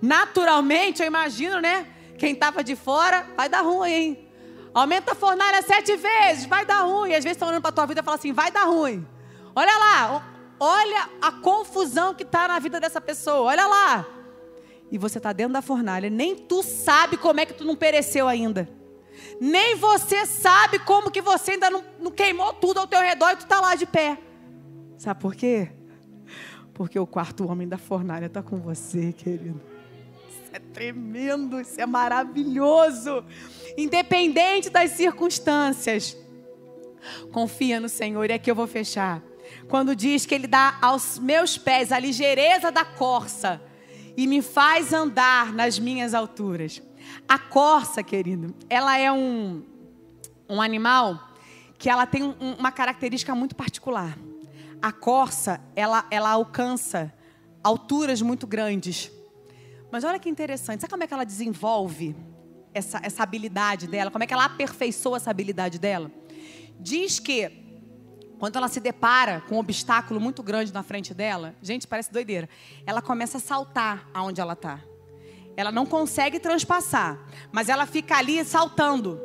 Naturalmente, 0.00 1.02
eu 1.02 1.06
imagino, 1.06 1.60
né, 1.60 1.86
Quem 2.18 2.32
estava 2.32 2.64
de 2.64 2.74
fora, 2.74 3.24
vai 3.36 3.48
dar 3.48 3.62
ruim, 3.62 3.90
hein? 3.90 4.28
Aumenta 4.74 5.12
a 5.12 5.14
fornalha 5.14 5.62
sete 5.62 5.96
vezes, 5.96 6.46
vai 6.46 6.66
dar 6.66 6.82
ruim. 6.82 7.10
E 7.10 7.14
às 7.14 7.22
vezes 7.22 7.36
estão 7.36 7.48
olhando 7.48 7.62
para 7.62 7.70
a 7.70 7.72
tua 7.72 7.86
vida 7.86 8.00
e 8.00 8.04
falam 8.04 8.18
assim, 8.18 8.32
vai 8.32 8.50
dar 8.50 8.64
ruim. 8.64 9.06
Olha 9.54 9.78
lá, 9.78 10.22
olha 10.58 11.08
a 11.22 11.32
confusão 11.32 12.12
que 12.12 12.24
está 12.24 12.48
na 12.48 12.58
vida 12.58 12.80
dessa 12.80 13.00
pessoa, 13.00 13.50
olha 13.50 13.66
lá. 13.66 14.06
E 14.90 14.96
você 14.96 15.18
está 15.18 15.32
dentro 15.32 15.52
da 15.52 15.62
fornalha, 15.62 16.08
nem 16.08 16.34
tu 16.34 16.62
sabe 16.62 17.16
como 17.16 17.40
é 17.40 17.46
que 17.46 17.52
tu 17.52 17.64
não 17.64 17.76
pereceu 17.76 18.26
ainda. 18.26 18.68
Nem 19.40 19.76
você 19.76 20.24
sabe 20.24 20.78
como 20.78 21.10
que 21.10 21.20
você 21.20 21.52
ainda 21.52 21.70
não, 21.70 21.84
não 22.00 22.10
queimou 22.10 22.52
tudo 22.54 22.80
ao 22.80 22.86
teu 22.86 23.00
redor 23.00 23.30
e 23.32 23.36
tu 23.36 23.42
está 23.42 23.60
lá 23.60 23.74
de 23.74 23.86
pé. 23.86 24.18
Sabe 24.96 25.20
por 25.20 25.34
quê? 25.34 25.70
Porque 26.72 26.98
o 26.98 27.06
quarto 27.06 27.46
homem 27.46 27.68
da 27.68 27.76
fornalha 27.76 28.26
está 28.26 28.42
com 28.42 28.58
você, 28.58 29.12
querido. 29.12 29.60
Isso 30.28 30.50
é 30.52 30.58
tremendo, 30.58 31.60
isso 31.60 31.80
é 31.80 31.86
maravilhoso. 31.86 33.24
Independente 33.76 34.70
das 34.70 34.92
circunstâncias. 34.92 36.16
Confia 37.32 37.78
no 37.78 37.88
Senhor, 37.88 38.30
e 38.30 38.32
aqui 38.32 38.50
eu 38.50 38.54
vou 38.54 38.66
fechar. 38.66 39.22
Quando 39.68 39.94
diz 39.94 40.24
que 40.24 40.34
Ele 40.34 40.46
dá 40.46 40.78
aos 40.80 41.18
meus 41.18 41.58
pés 41.58 41.92
a 41.92 41.98
ligeireza 41.98 42.70
da 42.70 42.84
corça 42.84 43.60
e 44.18 44.26
me 44.26 44.42
faz 44.42 44.92
andar 44.92 45.52
nas 45.52 45.78
minhas 45.78 46.12
alturas. 46.12 46.82
A 47.28 47.38
corça, 47.38 48.02
querido, 48.02 48.52
ela 48.68 48.98
é 48.98 49.12
um, 49.12 49.62
um 50.48 50.60
animal 50.60 51.30
que 51.78 51.88
ela 51.88 52.04
tem 52.04 52.24
um, 52.24 52.34
uma 52.58 52.72
característica 52.72 53.32
muito 53.32 53.54
particular. 53.54 54.18
A 54.82 54.90
corça, 54.90 55.60
ela, 55.76 56.04
ela 56.10 56.30
alcança 56.30 57.14
alturas 57.62 58.20
muito 58.20 58.44
grandes. 58.44 59.08
Mas 59.88 60.02
olha 60.02 60.18
que 60.18 60.28
interessante, 60.28 60.80
sabe 60.80 60.90
como 60.90 61.04
é 61.04 61.06
que 61.06 61.14
ela 61.14 61.24
desenvolve 61.24 62.16
essa, 62.74 63.00
essa 63.04 63.22
habilidade 63.22 63.86
dela? 63.86 64.10
Como 64.10 64.24
é 64.24 64.26
que 64.26 64.34
ela 64.34 64.46
aperfeiçoa 64.46 65.18
essa 65.18 65.30
habilidade 65.30 65.78
dela? 65.78 66.10
Diz 66.80 67.20
que 67.20 67.67
quando 68.38 68.56
ela 68.56 68.68
se 68.68 68.78
depara 68.78 69.42
com 69.48 69.56
um 69.56 69.58
obstáculo 69.58 70.20
muito 70.20 70.42
grande 70.42 70.72
na 70.72 70.82
frente 70.82 71.12
dela, 71.12 71.56
gente, 71.60 71.86
parece 71.86 72.12
doideira. 72.12 72.48
Ela 72.86 73.02
começa 73.02 73.38
a 73.38 73.40
saltar 73.40 74.08
aonde 74.14 74.40
ela 74.40 74.52
está. 74.52 74.80
Ela 75.56 75.72
não 75.72 75.84
consegue 75.84 76.38
transpassar, 76.38 77.18
mas 77.50 77.68
ela 77.68 77.84
fica 77.84 78.16
ali 78.16 78.44
saltando. 78.44 79.20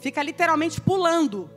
Fica 0.00 0.20
literalmente 0.22 0.80
pulando. 0.80 1.48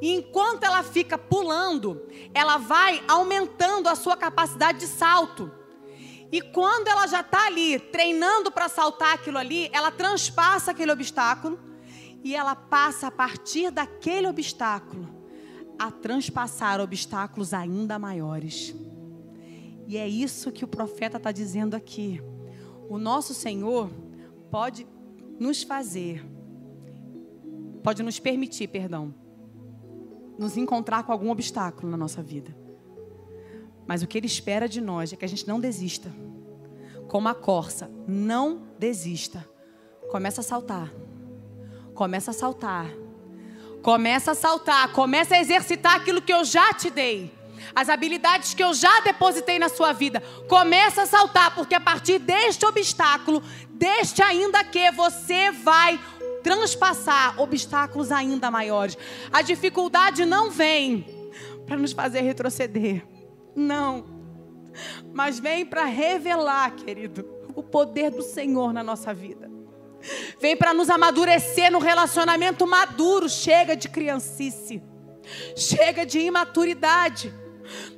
E 0.00 0.14
enquanto 0.14 0.62
ela 0.62 0.84
fica 0.84 1.18
pulando, 1.18 2.06
ela 2.32 2.58
vai 2.58 3.02
aumentando 3.08 3.88
a 3.88 3.96
sua 3.96 4.16
capacidade 4.16 4.78
de 4.78 4.86
salto. 4.86 5.50
E 6.30 6.40
quando 6.40 6.86
ela 6.86 7.08
já 7.08 7.20
está 7.20 7.46
ali 7.46 7.80
treinando 7.80 8.52
para 8.52 8.68
saltar 8.68 9.14
aquilo 9.14 9.36
ali, 9.36 9.68
ela 9.72 9.90
transpassa 9.90 10.70
aquele 10.70 10.92
obstáculo 10.92 11.58
e 12.22 12.36
ela 12.36 12.54
passa 12.54 13.08
a 13.08 13.10
partir 13.10 13.72
daquele 13.72 14.28
obstáculo 14.28 15.19
a 15.80 15.90
transpassar 15.90 16.78
obstáculos 16.78 17.54
ainda 17.54 17.98
maiores. 17.98 18.76
E 19.86 19.96
é 19.96 20.06
isso 20.06 20.52
que 20.52 20.62
o 20.62 20.68
profeta 20.68 21.16
está 21.16 21.32
dizendo 21.32 21.74
aqui. 21.74 22.20
O 22.86 22.98
nosso 22.98 23.32
Senhor 23.32 23.90
pode 24.50 24.86
nos 25.38 25.62
fazer, 25.62 26.22
pode 27.82 28.02
nos 28.02 28.20
permitir, 28.20 28.68
perdão, 28.68 29.14
nos 30.38 30.58
encontrar 30.58 31.02
com 31.04 31.12
algum 31.12 31.30
obstáculo 31.30 31.90
na 31.90 31.96
nossa 31.96 32.22
vida. 32.22 32.54
Mas 33.86 34.02
o 34.02 34.06
que 34.06 34.18
Ele 34.18 34.26
espera 34.26 34.68
de 34.68 34.82
nós 34.82 35.14
é 35.14 35.16
que 35.16 35.24
a 35.24 35.28
gente 35.28 35.48
não 35.48 35.58
desista. 35.58 36.12
Como 37.08 37.26
a 37.26 37.34
corça, 37.34 37.90
não 38.06 38.66
desista. 38.78 39.48
Começa 40.10 40.42
a 40.42 40.44
saltar. 40.44 40.92
Começa 41.94 42.32
a 42.32 42.34
saltar 42.34 42.86
Começa 43.82 44.32
a 44.32 44.34
saltar, 44.34 44.92
começa 44.92 45.34
a 45.34 45.40
exercitar 45.40 45.96
aquilo 45.96 46.20
que 46.20 46.32
eu 46.32 46.44
já 46.44 46.72
te 46.74 46.90
dei. 46.90 47.32
As 47.74 47.88
habilidades 47.88 48.52
que 48.54 48.62
eu 48.62 48.74
já 48.74 49.00
depositei 49.00 49.58
na 49.58 49.68
sua 49.68 49.92
vida. 49.92 50.22
Começa 50.48 51.02
a 51.02 51.06
saltar, 51.06 51.54
porque 51.54 51.74
a 51.74 51.80
partir 51.80 52.18
deste 52.18 52.66
obstáculo, 52.66 53.42
deste 53.70 54.22
ainda 54.22 54.62
que 54.64 54.90
você 54.90 55.50
vai 55.50 55.98
transpassar 56.42 57.40
obstáculos 57.40 58.10
ainda 58.10 58.50
maiores. 58.50 58.96
A 59.32 59.42
dificuldade 59.42 60.24
não 60.24 60.50
vem 60.50 61.06
para 61.66 61.76
nos 61.76 61.92
fazer 61.92 62.22
retroceder. 62.22 63.06
Não. 63.54 64.04
Mas 65.12 65.38
vem 65.38 65.64
para 65.64 65.84
revelar, 65.84 66.72
querido, 66.72 67.24
o 67.54 67.62
poder 67.62 68.10
do 68.10 68.22
Senhor 68.22 68.72
na 68.72 68.82
nossa 68.82 69.12
vida. 69.12 69.50
Vem 70.40 70.56
para 70.56 70.72
nos 70.72 70.88
amadurecer 70.88 71.70
no 71.70 71.78
relacionamento 71.78 72.66
maduro. 72.66 73.28
Chega 73.28 73.76
de 73.76 73.88
criancice. 73.88 74.82
Chega 75.56 76.04
de 76.04 76.20
imaturidade. 76.20 77.32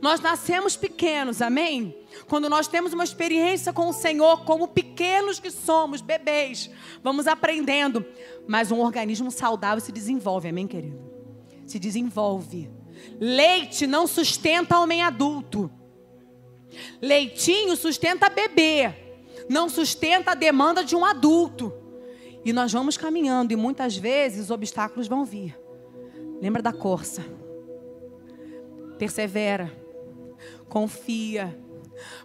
Nós 0.00 0.20
nascemos 0.20 0.76
pequenos, 0.76 1.40
amém? 1.40 1.96
Quando 2.28 2.48
nós 2.48 2.68
temos 2.68 2.92
uma 2.92 3.04
experiência 3.04 3.72
com 3.72 3.88
o 3.88 3.92
Senhor, 3.92 4.44
como 4.44 4.68
pequenos 4.68 5.40
que 5.40 5.50
somos, 5.50 6.00
bebês, 6.00 6.70
vamos 7.02 7.26
aprendendo. 7.26 8.04
Mas 8.46 8.70
um 8.70 8.80
organismo 8.80 9.30
saudável 9.30 9.80
se 9.80 9.92
desenvolve, 9.92 10.48
amém, 10.48 10.66
querido? 10.66 11.00
Se 11.66 11.78
desenvolve. 11.78 12.70
Leite 13.18 13.86
não 13.86 14.06
sustenta 14.06 14.78
homem 14.78 15.02
adulto. 15.02 15.70
Leitinho 17.00 17.76
sustenta 17.76 18.28
bebê. 18.28 18.94
Não 19.48 19.68
sustenta 19.68 20.32
a 20.32 20.34
demanda 20.34 20.84
de 20.84 20.94
um 20.94 21.04
adulto. 21.04 21.72
E 22.44 22.52
nós 22.52 22.72
vamos 22.72 22.96
caminhando 22.96 23.52
e 23.52 23.56
muitas 23.56 23.96
vezes 23.96 24.44
os 24.44 24.50
obstáculos 24.50 25.06
vão 25.06 25.24
vir. 25.24 25.58
Lembra 26.40 26.60
da 26.60 26.72
corça. 26.72 27.24
Persevera. 28.98 29.72
Confia. 30.68 31.56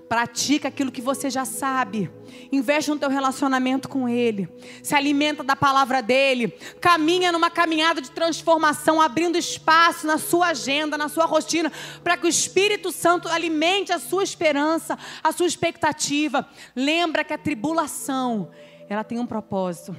Pratica 0.10 0.70
aquilo 0.70 0.92
que 0.92 1.02
você 1.02 1.30
já 1.30 1.46
sabe. 1.46 2.10
Investe 2.52 2.90
no 2.90 2.98
teu 2.98 3.10
relacionamento 3.10 3.88
com 3.88 4.08
Ele. 4.08 4.48
Se 4.82 4.96
alimenta 4.96 5.44
da 5.44 5.56
palavra 5.56 6.02
dEle. 6.02 6.48
Caminha 6.80 7.32
numa 7.32 7.52
caminhada 7.52 8.02
de 8.02 8.10
transformação, 8.10 9.02
abrindo 9.02 9.38
espaço 9.38 10.08
na 10.08 10.18
sua 10.18 10.48
agenda, 10.48 10.98
na 10.98 11.10
sua 11.10 11.26
rotina, 11.26 11.72
para 12.04 12.18
que 12.18 12.26
o 12.26 12.30
Espírito 12.30 12.92
Santo 12.92 13.28
alimente 13.28 13.92
a 13.92 14.00
sua 14.00 14.24
esperança, 14.24 14.98
a 15.22 15.32
sua 15.32 15.46
expectativa. 15.46 16.48
Lembra 16.76 17.24
que 17.24 17.34
a 17.34 17.38
tribulação 17.38 18.50
ela 18.90 19.04
tem 19.04 19.20
um 19.20 19.26
propósito. 19.26 19.96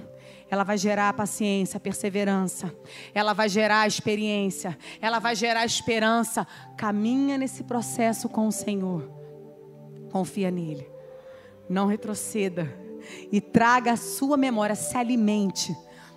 Ela 0.51 0.65
vai 0.65 0.79
gerar 0.79 1.13
paciência, 1.13 1.79
perseverança. 1.79 2.75
Ela 3.15 3.33
vai 3.35 3.49
gerar 3.49 3.87
experiência. 3.87 4.79
Ela 5.01 5.19
vai 5.19 5.35
gerar 5.35 5.65
esperança. 5.65 6.47
Caminha 6.77 7.37
nesse 7.37 7.65
processo 7.65 8.29
com 8.29 8.49
o 8.49 8.53
Senhor. 8.53 9.11
Confia 10.11 10.51
nele. 10.51 10.91
Não 11.69 11.87
retroceda. 11.87 12.73
E 13.31 13.41
traga 13.41 13.93
a 13.93 13.97
sua 13.97 14.37
memória, 14.37 14.75
se 14.75 14.97
alimente 14.97 15.75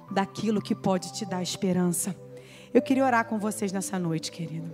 daquilo 0.09 0.61
que 0.61 0.75
pode 0.75 1.13
te 1.13 1.25
dar 1.25 1.41
esperança. 1.41 2.15
Eu 2.73 2.81
queria 2.81 3.05
orar 3.05 3.25
com 3.25 3.37
vocês 3.37 3.71
nessa 3.71 3.99
noite, 3.99 4.31
querido. 4.31 4.71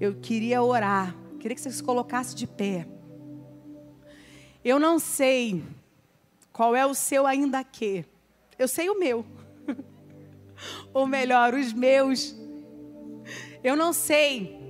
Eu 0.00 0.16
queria 0.16 0.62
orar. 0.62 1.16
Queria 1.38 1.54
que 1.54 1.60
você 1.60 1.70
se 1.70 1.82
colocasse 1.82 2.34
de 2.34 2.46
pé. 2.46 2.88
Eu 4.64 4.78
não 4.78 4.98
sei 4.98 5.62
qual 6.52 6.76
é 6.76 6.84
o 6.84 6.94
seu 6.94 7.26
ainda 7.26 7.62
que. 7.64 8.04
Eu 8.58 8.68
sei 8.68 8.90
o 8.90 8.98
meu. 8.98 9.24
Ou 10.92 11.06
melhor, 11.06 11.54
os 11.54 11.72
meus. 11.72 12.34
Eu 13.64 13.74
não 13.76 13.92
sei 13.92 14.60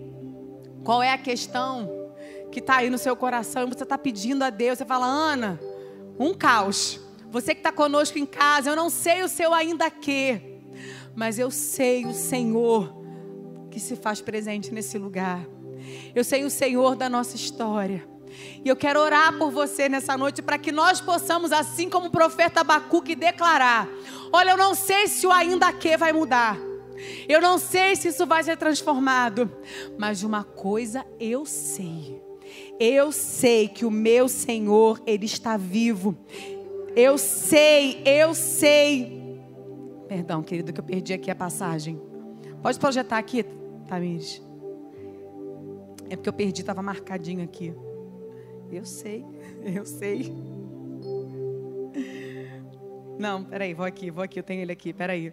qual 0.84 1.02
é 1.02 1.12
a 1.12 1.18
questão 1.18 1.90
que 2.50 2.60
está 2.60 2.76
aí 2.76 2.90
no 2.90 2.98
seu 2.98 3.16
coração. 3.16 3.68
Você 3.68 3.82
está 3.82 3.98
pedindo 3.98 4.42
a 4.44 4.50
Deus. 4.50 4.78
Você 4.78 4.84
fala, 4.84 5.06
Ana, 5.06 5.58
um 6.18 6.32
caos. 6.34 7.00
Você 7.30 7.54
que 7.54 7.60
está 7.60 7.72
conosco 7.72 8.18
em 8.18 8.26
casa, 8.26 8.70
eu 8.70 8.76
não 8.76 8.90
sei 8.90 9.22
o 9.22 9.28
seu 9.28 9.52
ainda 9.54 9.90
que. 9.90 10.60
Mas 11.14 11.38
eu 11.38 11.50
sei 11.50 12.06
o 12.06 12.12
Senhor 12.12 12.94
que 13.70 13.80
se 13.80 13.96
faz 13.96 14.20
presente 14.20 14.72
nesse 14.72 14.98
lugar. 14.98 15.44
Eu 16.14 16.22
sei 16.22 16.44
o 16.44 16.50
Senhor 16.50 16.94
da 16.94 17.08
nossa 17.08 17.34
história. 17.34 18.06
E 18.64 18.68
eu 18.68 18.76
quero 18.76 19.00
orar 19.00 19.36
por 19.38 19.50
você 19.50 19.88
nessa 19.88 20.16
noite 20.16 20.42
para 20.42 20.58
que 20.58 20.72
nós 20.72 21.00
possamos, 21.00 21.52
assim 21.52 21.88
como 21.88 22.06
o 22.06 22.10
profeta 22.10 22.60
Abacuque, 22.60 23.14
declarar: 23.14 23.88
Olha, 24.32 24.50
eu 24.50 24.56
não 24.56 24.74
sei 24.74 25.06
se 25.06 25.26
o 25.26 25.32
ainda 25.32 25.72
que 25.72 25.96
vai 25.96 26.12
mudar. 26.12 26.58
Eu 27.28 27.40
não 27.40 27.58
sei 27.58 27.96
se 27.96 28.08
isso 28.08 28.26
vai 28.26 28.42
ser 28.42 28.56
transformado. 28.56 29.50
Mas 29.98 30.20
de 30.20 30.26
uma 30.26 30.44
coisa 30.44 31.04
eu 31.18 31.44
sei. 31.44 32.22
Eu 32.78 33.12
sei 33.12 33.68
que 33.68 33.84
o 33.84 33.90
meu 33.90 34.28
Senhor, 34.28 35.00
Ele 35.06 35.26
está 35.26 35.56
vivo. 35.56 36.16
Eu 36.94 37.16
sei, 37.16 38.02
eu 38.04 38.34
sei. 38.34 39.40
Perdão, 40.08 40.42
querido, 40.42 40.72
que 40.72 40.80
eu 40.80 40.84
perdi 40.84 41.12
aqui 41.14 41.30
a 41.30 41.34
passagem. 41.34 42.00
Pode 42.62 42.78
projetar 42.78 43.18
aqui, 43.18 43.44
Tamires. 43.88 44.42
É 46.10 46.16
porque 46.16 46.28
eu 46.28 46.32
perdi, 46.32 46.60
estava 46.60 46.82
marcadinho 46.82 47.42
aqui. 47.42 47.74
Eu 48.72 48.86
sei, 48.86 49.22
eu 49.76 49.84
sei. 49.84 50.32
Não, 53.18 53.44
peraí, 53.44 53.74
vou 53.74 53.84
aqui, 53.84 54.10
vou 54.10 54.24
aqui, 54.24 54.38
eu 54.40 54.42
tenho 54.42 54.62
ele 54.62 54.72
aqui, 54.72 54.94
peraí. 54.94 55.30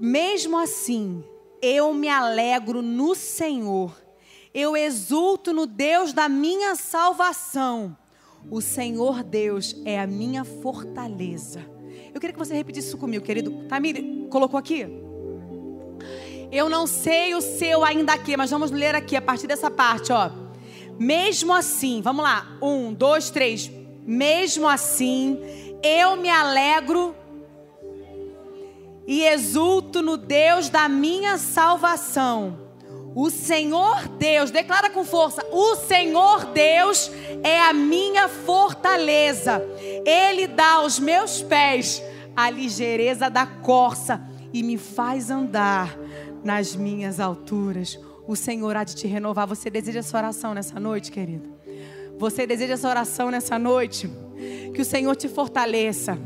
Mesmo 0.00 0.58
assim, 0.58 1.22
eu 1.60 1.92
me 1.92 2.08
alegro 2.08 2.80
no 2.80 3.14
Senhor, 3.14 3.94
eu 4.54 4.74
exulto 4.74 5.52
no 5.52 5.66
Deus 5.66 6.14
da 6.14 6.30
minha 6.30 6.74
salvação. 6.76 7.94
O 8.50 8.62
Senhor 8.62 9.22
Deus 9.22 9.76
é 9.84 10.00
a 10.00 10.06
minha 10.06 10.44
fortaleza. 10.44 11.60
Eu 12.14 12.20
queria 12.20 12.32
que 12.32 12.38
você 12.38 12.54
repetisse 12.54 12.88
isso 12.88 12.98
comigo, 12.98 13.22
querido. 13.22 13.68
Tamir, 13.68 14.28
colocou 14.30 14.58
aqui? 14.58 14.86
Eu 16.50 16.70
não 16.70 16.86
sei 16.86 17.34
o 17.34 17.40
seu 17.42 17.84
ainda 17.84 18.14
aqui, 18.14 18.34
mas 18.34 18.50
vamos 18.50 18.70
ler 18.70 18.94
aqui 18.94 19.14
a 19.14 19.22
partir 19.22 19.46
dessa 19.46 19.70
parte, 19.70 20.10
ó. 20.10 20.41
Mesmo 21.02 21.52
assim, 21.52 22.00
vamos 22.00 22.22
lá. 22.22 22.46
Um, 22.62 22.94
dois, 22.94 23.28
três. 23.28 23.68
Mesmo 24.06 24.68
assim, 24.68 25.36
eu 25.82 26.14
me 26.16 26.30
alegro 26.30 27.12
e 29.04 29.24
exulto 29.24 30.00
no 30.00 30.16
Deus 30.16 30.68
da 30.68 30.88
minha 30.88 31.38
salvação. 31.38 32.56
O 33.16 33.30
Senhor 33.30 34.06
Deus, 34.10 34.52
declara 34.52 34.90
com 34.90 35.04
força: 35.04 35.44
o 35.50 35.74
Senhor 35.74 36.44
Deus 36.52 37.10
é 37.42 37.60
a 37.60 37.72
minha 37.72 38.28
fortaleza. 38.28 39.60
Ele 40.06 40.46
dá 40.46 40.74
aos 40.74 41.00
meus 41.00 41.42
pés 41.42 42.00
a 42.36 42.48
ligeireza 42.48 43.28
da 43.28 43.44
corça 43.44 44.22
e 44.52 44.62
me 44.62 44.78
faz 44.78 45.32
andar 45.32 45.98
nas 46.44 46.76
minhas 46.76 47.18
alturas. 47.18 47.98
O 48.32 48.36
Senhor 48.36 48.74
há 48.74 48.82
de 48.82 48.96
te 48.96 49.06
renovar. 49.06 49.46
Você 49.46 49.68
deseja 49.68 49.98
essa 49.98 50.16
oração 50.16 50.54
nessa 50.54 50.80
noite, 50.80 51.12
querido? 51.12 51.50
Você 52.18 52.46
deseja 52.46 52.72
essa 52.72 52.88
oração 52.88 53.30
nessa 53.30 53.58
noite? 53.58 54.10
Que 54.74 54.80
o 54.80 54.84
Senhor 54.86 55.14
te 55.14 55.28
fortaleça. 55.28 56.18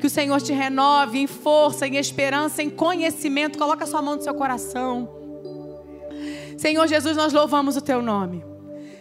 Que 0.00 0.04
o 0.04 0.10
Senhor 0.10 0.40
te 0.40 0.52
renove 0.52 1.16
em 1.16 1.28
força, 1.28 1.86
em 1.86 1.94
esperança, 1.94 2.60
em 2.60 2.68
conhecimento. 2.68 3.56
Coloca 3.56 3.84
a 3.84 3.86
sua 3.86 4.02
mão 4.02 4.16
no 4.16 4.22
seu 4.22 4.34
coração. 4.34 5.08
Senhor 6.58 6.88
Jesus, 6.88 7.16
nós 7.16 7.32
louvamos 7.32 7.76
o 7.76 7.80
teu 7.80 8.02
nome. 8.02 8.44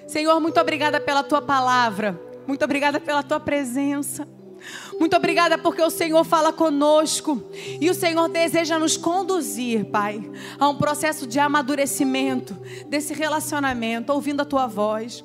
Senhor, 0.05 0.39
muito 0.39 0.59
obrigada 0.59 0.99
pela 0.99 1.23
tua 1.23 1.41
palavra. 1.41 2.21
Muito 2.45 2.63
obrigada 2.63 2.99
pela 2.99 3.23
tua 3.23 3.39
presença. 3.39 4.27
Muito 5.03 5.17
obrigada 5.17 5.57
porque 5.57 5.81
o 5.81 5.89
Senhor 5.89 6.23
fala 6.23 6.53
conosco 6.53 7.43
e 7.53 7.89
o 7.89 7.93
Senhor 7.93 8.29
deseja 8.29 8.79
nos 8.79 8.95
conduzir, 8.95 9.83
Pai, 9.83 10.31
a 10.57 10.69
um 10.69 10.77
processo 10.77 11.27
de 11.27 11.41
amadurecimento 11.41 12.53
desse 12.87 13.13
relacionamento, 13.13 14.13
ouvindo 14.13 14.39
a 14.39 14.45
tua 14.45 14.65
voz 14.65 15.21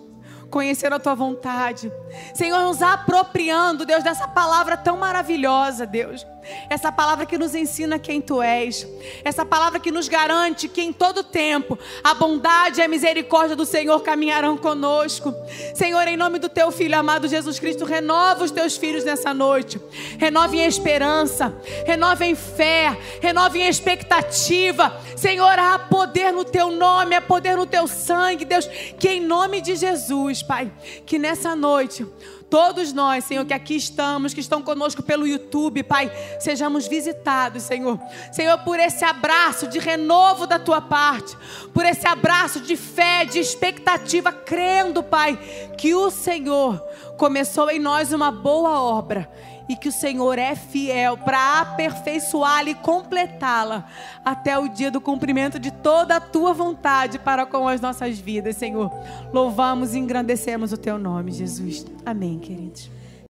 conhecer 0.51 0.93
a 0.93 0.99
tua 0.99 1.15
vontade. 1.15 1.93
Senhor, 2.35 2.61
nos 2.63 2.83
apropriando, 2.83 3.87
Deus, 3.87 4.03
dessa 4.03 4.27
palavra 4.27 4.77
tão 4.77 4.97
maravilhosa, 4.97 5.87
Deus. 5.87 6.27
Essa 6.69 6.93
palavra 6.93 7.27
que 7.27 7.39
nos 7.39 7.55
ensina 7.55 7.99
quem 7.99 8.21
tu 8.21 8.43
és. 8.43 8.87
Essa 9.25 9.45
palavra 9.45 9.81
que 9.81 9.91
nos 9.91 10.09
garante 10.09 10.69
que 10.69 10.83
em 10.83 10.93
todo 10.93 11.23
tempo 11.23 11.79
a 12.03 12.15
bondade 12.15 12.81
e 12.81 12.83
a 12.83 12.89
misericórdia 12.89 13.57
do 13.57 13.65
Senhor 13.65 14.01
caminharão 14.01 14.57
conosco. 14.57 15.35
Senhor, 15.75 16.07
em 16.09 16.17
nome 16.17 16.39
do 16.39 16.49
teu 16.49 16.71
filho 16.71 16.99
amado 16.99 17.29
Jesus 17.29 17.59
Cristo, 17.59 17.85
renova 17.85 18.45
os 18.45 18.51
teus 18.51 18.77
filhos 18.77 19.05
nessa 19.05 19.33
noite. 19.33 19.81
Renove 20.19 20.59
em 20.59 20.67
esperança, 20.67 21.55
renove 21.87 22.25
em 22.25 22.35
fé, 22.35 22.97
renove 23.21 23.61
em 23.61 23.69
expectativa. 23.69 25.01
Senhor, 25.17 25.59
há 25.59 25.79
poder 25.79 26.33
no 26.33 26.45
teu 26.45 26.71
nome, 26.71 27.15
há 27.15 27.21
poder 27.21 27.57
no 27.57 27.67
teu 27.67 27.87
sangue, 27.87 28.45
Deus. 28.45 28.67
Que 28.99 29.09
em 29.09 29.21
nome 29.21 29.61
de 29.61 29.77
Jesus, 29.77 30.43
Pai, 30.43 30.71
que 31.07 31.19
nessa 31.19 31.55
noite 31.55 32.07
Todos 32.51 32.93
nós, 32.95 33.25
Senhor, 33.25 33.45
que 33.45 33.53
aqui 33.53 33.77
estamos, 33.77 34.33
que 34.33 34.41
estão 34.41 34.63
conosco 34.63 35.03
pelo 35.03 35.27
YouTube, 35.27 35.83
Pai, 35.83 36.11
sejamos 36.41 36.89
visitados, 36.89 37.63
Senhor. 37.65 38.01
Senhor, 38.33 38.59
por 38.59 38.81
esse 38.81 39.05
abraço 39.05 39.67
de 39.67 39.79
renovo 39.79 40.47
da 40.47 40.59
tua 40.59 40.81
parte, 40.81 41.37
por 41.75 41.85
esse 41.85 42.07
abraço 42.07 42.61
de 42.61 42.77
fé, 42.77 43.27
de 43.27 43.39
expectativa, 43.39 44.33
crendo, 44.33 45.03
Pai, 45.03 45.39
que 45.77 45.95
o 45.95 46.11
Senhor 46.11 46.79
começou 47.19 47.71
em 47.71 47.79
nós 47.79 48.13
uma 48.13 48.31
boa 48.31 48.81
obra 48.81 49.29
e 49.69 49.77
que 49.77 49.89
o 49.89 49.93
Senhor 49.93 50.39
é 50.39 50.55
fiel 50.55 51.17
para 51.17 51.61
aperfeiçoá-la 51.61 52.71
e 52.71 52.75
completá-la 52.75 53.87
até 54.25 54.59
o 54.59 54.69
dia 54.69 54.91
do 54.91 55.01
cumprimento 55.01 55.59
de 55.59 55.71
toda 55.71 56.17
a 56.17 56.21
tua 56.21 56.53
vontade 56.53 57.19
para 57.19 57.45
com 57.47 57.69
as 57.69 57.81
nossas 57.81 58.19
vidas, 58.19 58.57
Senhor. 58.57 58.91
Louvamos 59.33 59.95
e 59.95 59.99
engrandecemos 59.99 60.73
o 60.73 60.77
teu 60.77 60.99
nome, 60.99 61.33
Jesus. 61.33 61.87
Amém, 62.05 62.39
queridos. 62.39 62.98